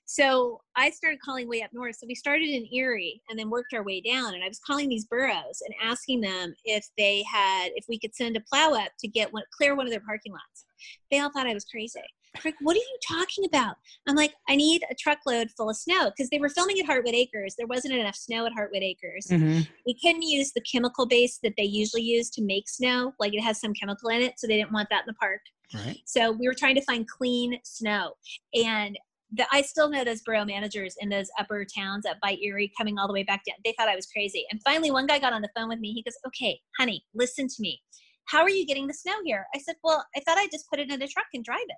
So 0.05 0.61
I 0.75 0.89
started 0.89 1.19
calling 1.21 1.47
way 1.47 1.61
up 1.61 1.71
north. 1.73 1.95
So 1.95 2.07
we 2.07 2.15
started 2.15 2.49
in 2.49 2.67
Erie 2.73 3.21
and 3.29 3.39
then 3.39 3.49
worked 3.49 3.73
our 3.73 3.83
way 3.83 4.01
down. 4.01 4.33
And 4.33 4.43
I 4.43 4.47
was 4.47 4.59
calling 4.59 4.89
these 4.89 5.05
boroughs 5.05 5.61
and 5.65 5.73
asking 5.81 6.21
them 6.21 6.53
if 6.65 6.85
they 6.97 7.23
had, 7.31 7.69
if 7.75 7.85
we 7.87 7.99
could 7.99 8.13
send 8.15 8.35
a 8.37 8.41
plow 8.41 8.73
up 8.73 8.91
to 8.99 9.07
get 9.07 9.31
one, 9.31 9.43
clear 9.55 9.75
one 9.75 9.85
of 9.85 9.91
their 9.91 10.01
parking 10.01 10.33
lots. 10.33 10.65
They 11.09 11.19
all 11.19 11.31
thought 11.31 11.47
I 11.47 11.53
was 11.53 11.65
crazy. 11.65 12.01
Like, 12.43 12.55
what 12.61 12.75
are 12.75 12.79
you 12.79 12.97
talking 13.07 13.45
about? 13.45 13.75
I'm 14.07 14.15
like, 14.15 14.33
I 14.49 14.55
need 14.55 14.83
a 14.89 14.95
truckload 14.95 15.51
full 15.51 15.69
of 15.69 15.77
snow 15.77 16.09
because 16.09 16.29
they 16.29 16.39
were 16.39 16.49
filming 16.49 16.79
at 16.79 16.87
Hartwood 16.87 17.13
Acres. 17.13 17.55
There 17.55 17.67
wasn't 17.67 17.93
enough 17.93 18.15
snow 18.15 18.47
at 18.47 18.53
Hartwood 18.53 18.81
Acres. 18.81 19.27
Mm-hmm. 19.29 19.61
We 19.85 19.95
couldn't 20.01 20.23
use 20.23 20.51
the 20.51 20.61
chemical 20.61 21.05
base 21.05 21.39
that 21.43 21.53
they 21.57 21.63
usually 21.63 22.01
use 22.01 22.31
to 22.31 22.41
make 22.41 22.67
snow. 22.67 23.13
Like 23.19 23.33
it 23.35 23.41
has 23.41 23.61
some 23.61 23.73
chemical 23.73 24.09
in 24.09 24.23
it, 24.23 24.39
so 24.39 24.47
they 24.47 24.57
didn't 24.57 24.73
want 24.73 24.89
that 24.89 25.01
in 25.01 25.07
the 25.07 25.13
park. 25.13 25.41
Right. 25.73 25.99
So 26.05 26.31
we 26.31 26.47
were 26.47 26.55
trying 26.55 26.75
to 26.75 26.81
find 26.81 27.07
clean 27.07 27.59
snow. 27.63 28.13
And 28.53 28.97
the, 29.35 29.45
I 29.51 29.61
still 29.61 29.89
know 29.89 30.03
those 30.03 30.21
borough 30.21 30.45
managers 30.45 30.95
in 30.99 31.09
those 31.09 31.29
upper 31.39 31.65
towns 31.65 32.05
up 32.05 32.17
by 32.21 32.37
Erie 32.41 32.71
coming 32.77 32.97
all 32.97 33.07
the 33.07 33.13
way 33.13 33.23
back 33.23 33.41
down. 33.45 33.55
They 33.63 33.73
thought 33.77 33.89
I 33.89 33.95
was 33.95 34.05
crazy. 34.05 34.45
And 34.51 34.61
finally, 34.63 34.91
one 34.91 35.07
guy 35.07 35.19
got 35.19 35.33
on 35.33 35.41
the 35.41 35.49
phone 35.55 35.69
with 35.69 35.79
me. 35.79 35.93
He 35.93 36.03
goes, 36.03 36.17
Okay, 36.27 36.59
honey, 36.77 37.03
listen 37.13 37.47
to 37.47 37.55
me. 37.59 37.81
How 38.25 38.41
are 38.41 38.49
you 38.49 38.65
getting 38.65 38.87
the 38.87 38.93
snow 38.93 39.15
here? 39.25 39.45
I 39.55 39.59
said, 39.59 39.75
Well, 39.83 40.05
I 40.15 40.19
thought 40.21 40.37
I'd 40.37 40.51
just 40.51 40.69
put 40.69 40.79
it 40.79 40.91
in 40.91 41.01
a 41.01 41.07
truck 41.07 41.27
and 41.33 41.43
drive 41.43 41.59
it. 41.67 41.75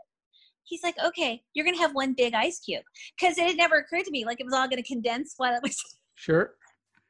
He's 0.64 0.84
like, 0.84 0.95
Okay, 1.03 1.41
you're 1.53 1.66
going 1.66 1.76
to 1.76 1.82
have 1.82 1.95
one 1.95 2.14
big 2.14 2.34
ice 2.34 2.60
cube. 2.60 2.84
Because 3.20 3.38
it 3.38 3.47
had 3.47 3.58
never 3.58 3.78
occurred 3.78 4.06
to 4.06 4.12
me 4.12 4.26
like 4.26 4.39
it 4.39 4.45
was 4.45 4.53
all 4.53 4.68
going 4.68 4.82
to 4.82 4.88
condense 4.88 5.36
while 5.38 5.56
it 5.56 5.64
was. 5.64 5.78
Sure 6.16 6.51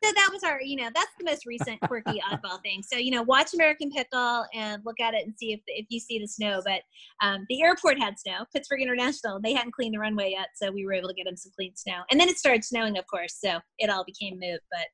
so 0.05 0.13
that 0.13 0.29
was 0.31 0.43
our, 0.43 0.61
you 0.61 0.75
know, 0.75 0.89
that's 0.93 1.11
the 1.17 1.25
most 1.25 1.45
recent 1.45 1.79
quirky 1.81 2.21
oddball 2.31 2.61
thing. 2.61 2.83
So 2.83 2.97
you 2.97 3.11
know, 3.11 3.23
watch 3.23 3.53
American 3.53 3.91
Pickle 3.91 4.45
and 4.53 4.81
look 4.85 4.99
at 4.99 5.13
it 5.13 5.25
and 5.25 5.33
see 5.37 5.53
if 5.53 5.61
if 5.67 5.85
you 5.89 5.99
see 5.99 6.19
the 6.19 6.27
snow. 6.27 6.61
But 6.63 6.81
um, 7.21 7.45
the 7.49 7.61
airport 7.61 7.99
had 7.99 8.19
snow. 8.19 8.45
Pittsburgh 8.53 8.81
International, 8.81 9.39
they 9.41 9.53
hadn't 9.53 9.73
cleaned 9.73 9.93
the 9.93 9.99
runway 9.99 10.31
yet, 10.31 10.49
so 10.55 10.71
we 10.71 10.85
were 10.85 10.93
able 10.93 11.09
to 11.09 11.15
get 11.15 11.25
them 11.25 11.37
some 11.37 11.51
clean 11.55 11.75
snow. 11.75 12.03
And 12.11 12.19
then 12.19 12.29
it 12.29 12.37
started 12.37 12.63
snowing, 12.63 12.97
of 12.97 13.07
course, 13.07 13.37
so 13.39 13.59
it 13.79 13.89
all 13.89 14.05
became 14.05 14.39
moot. 14.39 14.61
But 14.71 14.87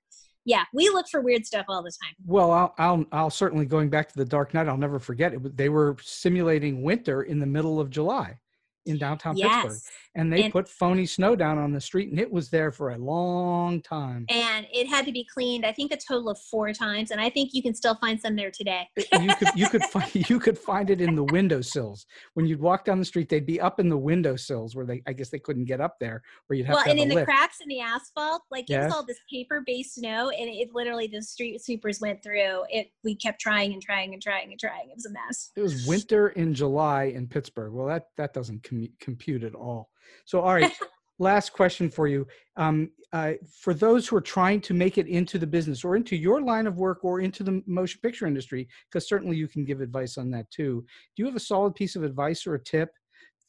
yeah, 0.46 0.64
we 0.74 0.90
look 0.90 1.08
for 1.10 1.22
weird 1.22 1.46
stuff 1.46 1.66
all 1.70 1.84
the 1.84 1.92
time. 2.04 2.16
Well, 2.26 2.52
I'll, 2.52 2.74
I'll, 2.78 3.06
I'll 3.12 3.30
certainly 3.30 3.66
going 3.66 3.90
back 3.90 4.10
to 4.10 4.18
the 4.18 4.26
Dark 4.26 4.54
Knight. 4.54 4.68
I'll 4.68 4.78
never 4.78 5.00
forget 5.00 5.34
it. 5.34 5.58
They 5.58 5.70
were 5.70 5.96
simulating 6.02 6.82
winter 6.82 7.24
in 7.24 7.40
the 7.40 7.46
middle 7.46 7.80
of 7.80 7.92
July 7.92 8.40
in 8.86 8.98
downtown 8.98 9.38
yes. 9.38 9.64
Pittsburgh. 9.64 9.82
And 10.14 10.34
they 10.34 10.44
and, 10.44 10.52
put 10.52 10.68
phony 10.68 11.06
snow 11.06 11.38
down 11.38 11.58
on 11.58 11.72
the 11.72 11.80
street 11.80 12.10
and 12.10 12.20
it 12.20 12.30
was 12.30 12.50
there 12.50 12.72
for 12.72 12.92
a 12.92 12.98
long 12.98 13.82
time. 13.82 14.26
And 14.30 14.68
it 14.74 14.88
had 14.88 15.06
to 15.06 15.12
be 15.12 15.24
cleaned, 15.24 15.66
I 15.66 15.72
think 15.72 15.94
a 15.94 15.98
total 15.98 16.30
of 16.30 16.40
four 16.40 16.74
times. 16.74 17.12
And 17.12 17.22
I 17.22 17.30
think 17.30 17.52
you 17.54 17.62
can 17.62 17.74
still 17.74 17.96
find 17.96 18.20
some 18.20 18.36
there 18.36 18.52
today. 18.52 18.90
you 18.98 19.34
could 19.36 19.48
you 19.56 19.70
could 19.70 19.84
find 19.84 20.10
you 20.30 20.40
could 20.40 20.58
find 20.58 20.90
it 20.90 21.00
in 21.00 21.16
the 21.16 21.24
windowsills. 21.24 22.06
When 22.34 22.46
you'd 22.46 22.60
walk 22.60 22.84
down 22.84 23.00
the 23.00 23.06
street, 23.06 23.30
they'd 23.30 23.46
be 23.46 23.62
up 23.62 23.80
in 23.80 23.88
the 23.88 23.98
windowsills 23.98 24.76
where 24.76 24.86
they 24.86 25.02
I 25.08 25.14
guess 25.14 25.30
they 25.30 25.40
couldn't 25.40 25.66
get 25.66 25.80
up 25.80 25.98
there 26.00 26.22
where 26.48 26.58
you'd 26.58 26.68
have 26.68 26.76
well, 26.76 26.90
and 26.90 27.00
in 27.00 27.08
the 27.08 27.24
cracks 27.24 27.60
in 27.62 27.70
the 27.70 27.80
asphalt, 27.80 28.44
like 28.52 28.66
yes. 28.68 28.82
it 28.82 28.86
was 28.86 28.94
all 28.94 29.06
this 29.06 29.20
paper 29.32 29.64
based 29.66 29.96
snow 29.96 30.30
and 30.30 30.50
it 30.50 30.70
literally 30.74 31.08
the 31.08 31.22
street 31.22 31.64
sweepers 31.64 32.02
went 32.02 32.22
through. 32.22 32.64
It 32.70 32.92
we 33.06 33.16
kept 33.16 33.40
trying 33.40 33.72
and 33.72 33.82
trying 33.82 34.14
and 34.14 34.22
trying 34.22 34.52
and 34.52 34.60
trying. 34.60 34.90
It 34.90 34.96
was 34.96 35.06
a 35.06 35.12
mess. 35.12 35.52
It 35.56 35.62
was 35.62 35.88
winter 35.88 36.30
in 36.30 36.54
July 36.54 37.04
in 37.04 37.28
Pittsburgh. 37.28 37.72
Well 37.72 37.88
that 37.88 38.08
that 38.18 38.34
doesn't 38.34 38.64
com- 38.72 38.90
compute 39.00 39.44
at 39.44 39.54
all. 39.54 39.90
So, 40.26 40.42
all 40.42 40.54
right, 40.54 40.74
last 41.20 41.54
question 41.54 41.90
for 41.90 42.08
you. 42.08 42.26
Um, 42.58 42.90
uh, 43.14 43.34
for 43.60 43.74
those 43.74 44.08
who 44.08 44.16
are 44.16 44.22
trying 44.22 44.62
to 44.62 44.74
make 44.74 44.98
it 44.98 45.08
into 45.08 45.38
the 45.38 45.46
business 45.46 45.84
or 45.84 45.96
into 45.96 46.16
your 46.16 46.42
line 46.42 46.66
of 46.66 46.78
work 46.78 47.04
or 47.04 47.20
into 47.20 47.44
the 47.44 47.62
motion 47.68 48.00
picture 48.02 48.26
industry, 48.26 48.68
because 48.90 49.08
certainly 49.08 49.36
you 49.36 49.48
can 49.48 49.66
give 49.66 49.82
advice 49.82 50.18
on 50.18 50.32
that 50.32 50.50
too. 50.50 50.84
Do 51.16 51.24
you 51.24 51.26
have 51.26 51.36
a 51.36 51.40
solid 51.40 51.76
piece 51.76 51.96
of 51.96 52.04
advice 52.04 52.48
or 52.48 52.56
a 52.56 52.64
tip 52.64 52.90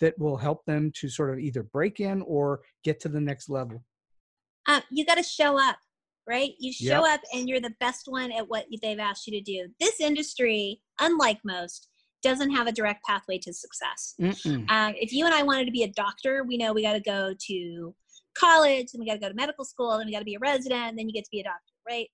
that 0.01 0.19
will 0.19 0.37
help 0.37 0.65
them 0.67 0.91
to 0.97 1.09
sort 1.09 1.31
of 1.33 1.39
either 1.39 1.63
break 1.63 2.01
in 2.01 2.23
or 2.23 2.61
get 2.83 2.99
to 3.01 3.09
the 3.09 3.21
next 3.21 3.49
level? 3.49 3.85
Uh, 4.67 4.81
you 4.91 5.07
got 5.07 5.17
to 5.17 5.23
show 5.23 5.59
up. 5.59 5.77
right? 6.27 6.53
You 6.59 6.73
show 6.73 7.05
yep. 7.05 7.15
up 7.15 7.21
and 7.33 7.49
you're 7.49 7.61
the 7.61 7.75
best 7.81 8.05
one 8.07 8.33
at 8.33 8.49
what 8.49 8.67
they've 8.83 8.99
asked 8.99 9.27
you 9.27 9.39
to 9.39 9.45
do. 9.45 9.69
This 9.81 10.01
industry, 10.01 10.81
unlike 11.01 11.39
most, 11.45 11.89
doesn't 12.23 12.51
have 12.51 12.67
a 12.67 12.73
direct 12.73 13.05
pathway 13.05 13.39
to 13.39 13.53
success. 13.53 14.15
Uh, 14.69 14.93
if 14.97 15.13
you 15.13 15.27
and 15.27 15.35
I 15.35 15.43
wanted 15.43 15.65
to 15.67 15.73
be 15.73 15.83
a 15.83 15.89
doctor, 15.89 16.45
we 16.45 16.57
know 16.57 16.73
we 16.73 16.83
got 16.83 16.95
to 16.95 17.01
go 17.01 17.35
to 17.49 17.95
college, 18.39 18.89
and 18.93 19.01
we 19.01 19.07
got 19.07 19.15
to 19.15 19.21
go 19.21 19.29
to 19.29 19.35
medical 19.35 19.65
school, 19.65 19.93
and 19.93 20.07
we 20.07 20.13
got 20.13 20.21
to 20.21 20.25
be 20.25 20.35
a 20.35 20.39
resident, 20.39 20.89
and 20.89 20.99
then 20.99 21.09
you 21.09 21.13
get 21.13 21.25
to 21.25 21.31
be 21.31 21.41
a 21.41 21.45
doctor, 21.45 21.73
right? 21.89 22.09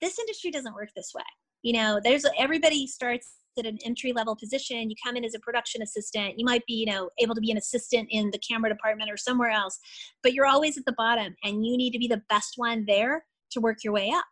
This 0.00 0.18
industry 0.18 0.50
doesn't 0.50 0.74
work 0.74 0.88
this 0.96 1.12
way. 1.14 1.22
You 1.62 1.74
know, 1.74 2.00
there's 2.02 2.24
everybody 2.38 2.86
starts 2.86 3.34
at 3.58 3.66
an 3.66 3.78
entry 3.84 4.12
level 4.12 4.34
position. 4.34 4.88
You 4.90 4.96
come 5.04 5.16
in 5.16 5.24
as 5.24 5.34
a 5.34 5.38
production 5.38 5.82
assistant. 5.82 6.38
You 6.38 6.44
might 6.44 6.64
be, 6.66 6.74
you 6.74 6.86
know, 6.86 7.10
able 7.18 7.34
to 7.34 7.40
be 7.40 7.50
an 7.50 7.58
assistant 7.58 8.08
in 8.10 8.30
the 8.30 8.38
camera 8.38 8.70
department 8.70 9.10
or 9.10 9.16
somewhere 9.16 9.50
else, 9.50 9.78
but 10.22 10.32
you're 10.32 10.46
always 10.46 10.78
at 10.78 10.84
the 10.86 10.94
bottom, 10.96 11.36
and 11.44 11.64
you 11.64 11.76
need 11.76 11.92
to 11.92 11.98
be 11.98 12.08
the 12.08 12.22
best 12.28 12.54
one 12.56 12.84
there 12.86 13.24
to 13.52 13.60
work 13.60 13.84
your 13.84 13.92
way 13.92 14.10
up. 14.10 14.24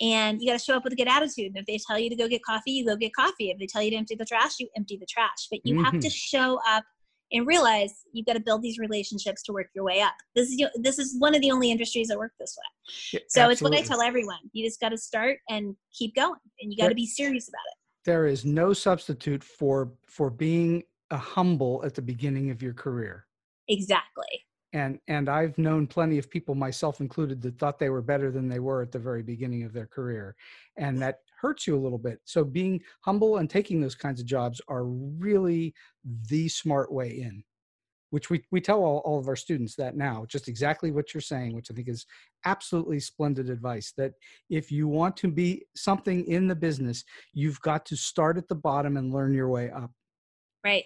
And 0.00 0.40
you 0.40 0.48
got 0.48 0.58
to 0.58 0.64
show 0.64 0.76
up 0.76 0.84
with 0.84 0.92
a 0.92 0.96
good 0.96 1.08
attitude. 1.08 1.52
And 1.54 1.56
if 1.56 1.66
they 1.66 1.78
tell 1.86 1.98
you 1.98 2.10
to 2.10 2.16
go 2.16 2.28
get 2.28 2.42
coffee, 2.44 2.72
you 2.72 2.84
go 2.84 2.96
get 2.96 3.14
coffee. 3.14 3.50
If 3.50 3.58
they 3.58 3.66
tell 3.66 3.82
you 3.82 3.90
to 3.90 3.96
empty 3.96 4.16
the 4.16 4.24
trash, 4.24 4.54
you 4.58 4.68
empty 4.76 4.96
the 4.96 5.06
trash. 5.06 5.48
But 5.50 5.60
you 5.64 5.74
mm-hmm. 5.74 5.84
have 5.84 5.92
to 5.92 5.98
mm-hmm. 5.98 6.08
show 6.08 6.58
up 6.68 6.84
and 7.32 7.46
realize 7.46 7.92
you've 8.12 8.26
got 8.26 8.34
to 8.34 8.40
build 8.40 8.62
these 8.62 8.78
relationships 8.78 9.42
to 9.44 9.52
work 9.52 9.68
your 9.74 9.84
way 9.84 10.00
up. 10.00 10.14
This 10.34 10.48
is 10.48 10.66
this 10.76 10.98
is 10.98 11.16
one 11.18 11.34
of 11.34 11.42
the 11.42 11.50
only 11.50 11.70
industries 11.70 12.08
that 12.08 12.18
work 12.18 12.32
this 12.38 12.56
way. 12.58 12.92
Yeah, 13.12 13.20
so 13.28 13.42
absolutely. 13.42 13.52
it's 13.52 13.62
what 13.62 13.94
I 13.94 13.96
tell 13.96 14.06
everyone. 14.06 14.38
You 14.52 14.66
just 14.66 14.80
got 14.80 14.90
to 14.90 14.98
start 14.98 15.38
and 15.48 15.76
keep 15.92 16.14
going, 16.14 16.40
and 16.60 16.72
you 16.72 16.76
got 16.76 16.88
to 16.88 16.94
be 16.94 17.06
serious 17.06 17.48
about 17.48 17.62
it. 17.70 17.78
There 18.04 18.26
is 18.26 18.44
no 18.44 18.72
substitute 18.72 19.42
for 19.44 19.92
for 20.06 20.28
being 20.28 20.82
a 21.10 21.16
humble 21.16 21.82
at 21.84 21.94
the 21.94 22.02
beginning 22.02 22.50
of 22.50 22.62
your 22.62 22.74
career. 22.74 23.26
Exactly 23.68 24.44
and 24.74 24.98
and 25.08 25.30
i've 25.30 25.56
known 25.56 25.86
plenty 25.86 26.18
of 26.18 26.28
people 26.28 26.54
myself 26.54 27.00
included 27.00 27.40
that 27.40 27.58
thought 27.58 27.78
they 27.78 27.88
were 27.88 28.02
better 28.02 28.30
than 28.30 28.48
they 28.48 28.58
were 28.58 28.82
at 28.82 28.92
the 28.92 28.98
very 28.98 29.22
beginning 29.22 29.62
of 29.62 29.72
their 29.72 29.86
career 29.86 30.36
and 30.76 31.00
that 31.00 31.20
hurts 31.44 31.66
you 31.66 31.76
a 31.76 31.84
little 31.84 31.98
bit. 31.98 32.20
So 32.24 32.42
being 32.42 32.80
humble 33.02 33.36
and 33.36 33.50
taking 33.50 33.78
those 33.78 33.94
kinds 33.94 34.18
of 34.18 34.24
jobs 34.24 34.62
are 34.66 34.84
really 34.84 35.74
the 36.28 36.48
smart 36.48 36.90
way 36.90 37.20
in 37.20 37.44
which 38.08 38.30
we, 38.30 38.44
we 38.52 38.60
tell 38.60 38.82
all, 38.82 38.98
all 38.98 39.18
of 39.18 39.28
our 39.28 39.36
students 39.36 39.74
that 39.74 39.96
now 39.96 40.24
just 40.28 40.46
exactly 40.46 40.92
what 40.92 41.12
you're 41.12 41.20
saying 41.20 41.52
which 41.52 41.68
i 41.70 41.74
think 41.74 41.88
is 41.88 42.06
absolutely 42.44 43.00
splendid 43.00 43.50
advice 43.50 43.92
that 43.96 44.12
if 44.48 44.70
you 44.70 44.86
want 44.86 45.16
to 45.16 45.28
be 45.28 45.64
something 45.74 46.24
in 46.26 46.46
the 46.46 46.54
business 46.54 47.02
you've 47.32 47.60
got 47.62 47.84
to 47.84 47.96
start 47.96 48.38
at 48.38 48.46
the 48.46 48.54
bottom 48.54 48.96
and 48.96 49.12
learn 49.12 49.34
your 49.34 49.48
way 49.48 49.68
up. 49.70 49.90
Right 50.64 50.84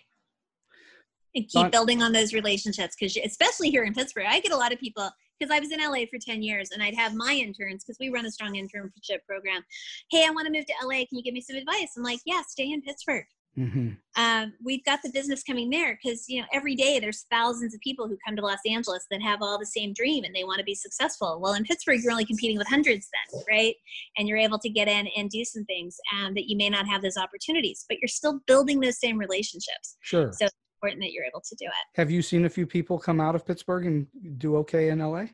and 1.39 1.49
keep 1.49 1.71
building 1.71 2.03
on 2.03 2.13
those 2.13 2.35
relationships 2.35 2.95
because 2.99 3.17
especially 3.25 3.71
here 3.71 3.85
in 3.85 3.95
pittsburgh 3.95 4.27
i 4.29 4.41
get 4.41 4.53
a 4.53 4.57
lot 4.57 4.73
of 4.73 4.79
people 4.79 5.09
because 5.39 5.55
i 5.55 5.61
was 5.61 5.71
in 5.71 5.81
la 5.81 6.05
for 6.11 6.19
10 6.21 6.43
years 6.43 6.71
and 6.73 6.83
i'd 6.83 6.95
have 6.95 7.15
my 7.15 7.33
interns 7.33 7.85
because 7.85 7.99
we 8.01 8.09
run 8.09 8.27
a 8.27 8.31
strong 8.31 8.55
internship 8.55 9.25
program 9.27 9.63
hey 10.11 10.27
i 10.27 10.31
want 10.31 10.47
to 10.47 10.53
move 10.53 10.67
to 10.67 10.75
la 10.85 10.91
can 10.91 11.07
you 11.13 11.23
give 11.23 11.35
me 11.35 11.41
some 11.41 11.57
advice? 11.57 11.93
I'm 11.97 12.03
like 12.03 12.21
yeah 12.27 12.43
stay 12.47 12.71
in 12.71 12.83
pittsburgh. 12.83 13.25
Mm-hmm. 13.59 13.89
um, 14.23 14.53
we've 14.65 14.85
got 14.85 15.01
the 15.03 15.11
business 15.11 15.43
coming 15.43 15.69
there 15.69 15.99
because 16.01 16.29
you 16.29 16.41
know 16.41 16.47
every 16.53 16.77
day 16.77 17.01
there's 17.01 17.25
thousands 17.29 17.75
of 17.75 17.81
people 17.81 18.07
who 18.07 18.17
come 18.25 18.37
to 18.37 18.43
los 18.43 18.59
angeles 18.65 19.07
that 19.11 19.21
have 19.21 19.43
all 19.43 19.59
the 19.59 19.67
same 19.67 19.93
dream 19.93 20.23
and 20.23 20.33
they 20.33 20.45
want 20.45 20.59
to 20.59 20.65
be 20.65 20.77
successful. 20.77 21.41
Well 21.41 21.55
in 21.55 21.65
pittsburgh 21.65 22.01
you're 22.01 22.13
only 22.13 22.25
competing 22.25 22.57
with 22.57 22.69
hundreds 22.69 23.09
then 23.13 23.43
right? 23.51 23.75
And 24.17 24.29
you're 24.29 24.39
able 24.39 24.61
to 24.61 24.69
get 24.69 24.87
in 24.87 25.09
and 25.17 25.29
do 25.29 25.45
some 25.45 25.65
things 25.65 25.97
um, 26.15 26.35
that 26.35 26.49
you 26.49 26.57
may 26.57 26.69
not 26.69 26.87
have 26.87 27.03
those 27.03 27.17
opportunities 27.17 27.85
but 27.89 27.99
you're 28.01 28.09
still 28.09 28.41
building 28.47 28.79
those 28.79 29.01
same 29.01 29.19
relationships. 29.19 29.97
Sure. 30.03 30.31
So 30.39 30.47
important 30.79 31.03
that 31.03 31.13
you're 31.13 31.25
able 31.25 31.41
to 31.41 31.55
do 31.57 31.67
it. 31.67 31.97
Have 31.97 32.11
you 32.11 32.23
seen 32.23 32.45
a 32.45 32.51
few 32.51 32.67
people 32.67 32.99
come 32.99 33.21
out 33.21 33.35
of 33.35 33.45
Pittsburgh 33.45 33.87
and 33.87 34.07
do 34.39 34.57
okay 34.59 34.91
in 34.91 34.99
LA? 34.99 35.27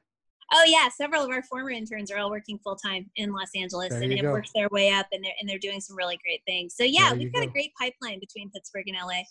Oh 0.53 0.65
yeah, 0.67 0.89
several 0.89 1.25
of 1.25 1.31
our 1.31 1.43
former 1.43 1.71
interns 1.71 2.11
are 2.11 2.19
all 2.19 2.31
working 2.31 2.59
full 2.63 2.77
time 2.77 3.11
in 3.17 3.33
Los 3.33 3.49
Angeles 3.57 3.89
there 3.89 4.03
and 4.03 4.13
have 4.13 4.25
worked 4.25 4.51
their 4.55 4.69
way 4.71 4.91
up, 4.93 5.07
and 5.11 5.25
they're 5.25 5.33
and 5.41 5.49
they're 5.49 5.59
doing 5.59 5.81
some 5.81 5.97
really 5.97 6.19
great 6.25 6.43
things. 6.47 6.75
So 6.77 6.85
yeah, 6.85 7.09
there 7.09 7.19
we've 7.19 7.33
got 7.33 7.45
go. 7.45 7.49
a 7.49 7.53
great 7.53 7.73
pipeline 7.81 8.21
between 8.21 8.51
Pittsburgh 8.51 8.85
and 8.87 8.97
LA 8.97 9.23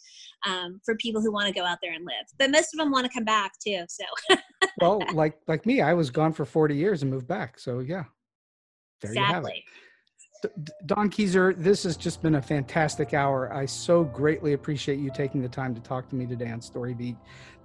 um, 0.51 0.81
for 0.83 0.95
people 0.95 1.21
who 1.21 1.31
want 1.31 1.47
to 1.47 1.53
go 1.53 1.65
out 1.65 1.77
there 1.81 1.93
and 1.93 2.03
live. 2.03 2.25
But 2.39 2.51
most 2.51 2.73
of 2.73 2.79
them 2.79 2.91
want 2.91 3.05
to 3.05 3.13
come 3.13 3.25
back 3.25 3.53
too. 3.65 3.85
So. 3.87 4.37
well, 4.81 5.01
like 5.13 5.37
like 5.47 5.65
me, 5.65 5.81
I 5.81 5.93
was 5.93 6.09
gone 6.09 6.33
for 6.33 6.45
forty 6.45 6.75
years 6.75 7.03
and 7.03 7.11
moved 7.11 7.27
back. 7.27 7.59
So 7.59 7.79
yeah, 7.79 8.05
there 9.01 9.11
exactly. 9.11 9.17
you 9.17 9.33
have 9.33 9.45
it. 9.45 9.63
Dawn 10.85 11.09
Keezer, 11.09 11.55
this 11.57 11.83
has 11.83 11.97
just 11.97 12.21
been 12.21 12.35
a 12.35 12.41
fantastic 12.41 13.13
hour. 13.13 13.53
I 13.53 13.65
so 13.65 14.03
greatly 14.03 14.53
appreciate 14.53 14.99
you 14.99 15.11
taking 15.13 15.41
the 15.41 15.49
time 15.49 15.73
to 15.75 15.81
talk 15.81 16.09
to 16.09 16.15
me 16.15 16.25
today 16.25 16.51
on 16.51 16.59
Storybeat. 16.59 17.17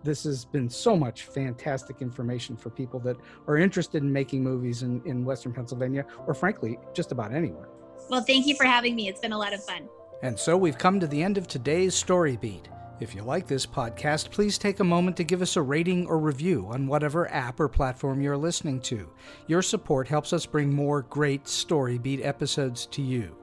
This 0.04 0.24
has 0.24 0.44
been 0.44 0.68
so 0.68 0.96
much 0.96 1.24
fantastic 1.24 2.00
information 2.00 2.56
for 2.56 2.70
people 2.70 3.00
that 3.00 3.16
are 3.46 3.56
interested 3.56 4.02
in 4.02 4.12
making 4.12 4.42
movies 4.42 4.82
in, 4.82 5.02
in 5.04 5.24
Western 5.24 5.52
Pennsylvania, 5.52 6.04
or 6.26 6.34
frankly, 6.34 6.78
just 6.94 7.12
about 7.12 7.32
anywhere. 7.32 7.68
Well, 8.08 8.22
thank 8.22 8.46
you 8.46 8.54
for 8.54 8.64
having 8.64 8.94
me. 8.94 9.08
It's 9.08 9.20
been 9.20 9.32
a 9.32 9.38
lot 9.38 9.52
of 9.52 9.62
fun. 9.64 9.88
And 10.22 10.38
so 10.38 10.56
we've 10.56 10.78
come 10.78 11.00
to 11.00 11.06
the 11.06 11.22
end 11.22 11.38
of 11.38 11.46
today's 11.46 11.94
Storybeat. 11.94 12.66
If 13.00 13.14
you 13.14 13.22
like 13.22 13.46
this 13.46 13.64
podcast, 13.64 14.32
please 14.32 14.58
take 14.58 14.80
a 14.80 14.84
moment 14.84 15.16
to 15.18 15.24
give 15.24 15.40
us 15.40 15.54
a 15.54 15.62
rating 15.62 16.06
or 16.08 16.18
review 16.18 16.66
on 16.70 16.88
whatever 16.88 17.30
app 17.30 17.60
or 17.60 17.68
platform 17.68 18.20
you're 18.20 18.36
listening 18.36 18.80
to. 18.82 19.08
Your 19.46 19.62
support 19.62 20.08
helps 20.08 20.32
us 20.32 20.46
bring 20.46 20.74
more 20.74 21.02
great 21.02 21.46
Story 21.46 21.96
Beat 21.98 22.22
episodes 22.22 22.86
to 22.86 23.02
you. 23.02 23.36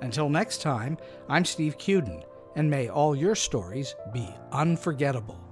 Until 0.00 0.30
next 0.30 0.62
time, 0.62 0.96
I'm 1.28 1.44
Steve 1.44 1.76
Cuden, 1.76 2.24
and 2.56 2.70
may 2.70 2.88
all 2.88 3.14
your 3.14 3.34
stories 3.34 3.94
be 4.14 4.28
unforgettable. 4.50 5.51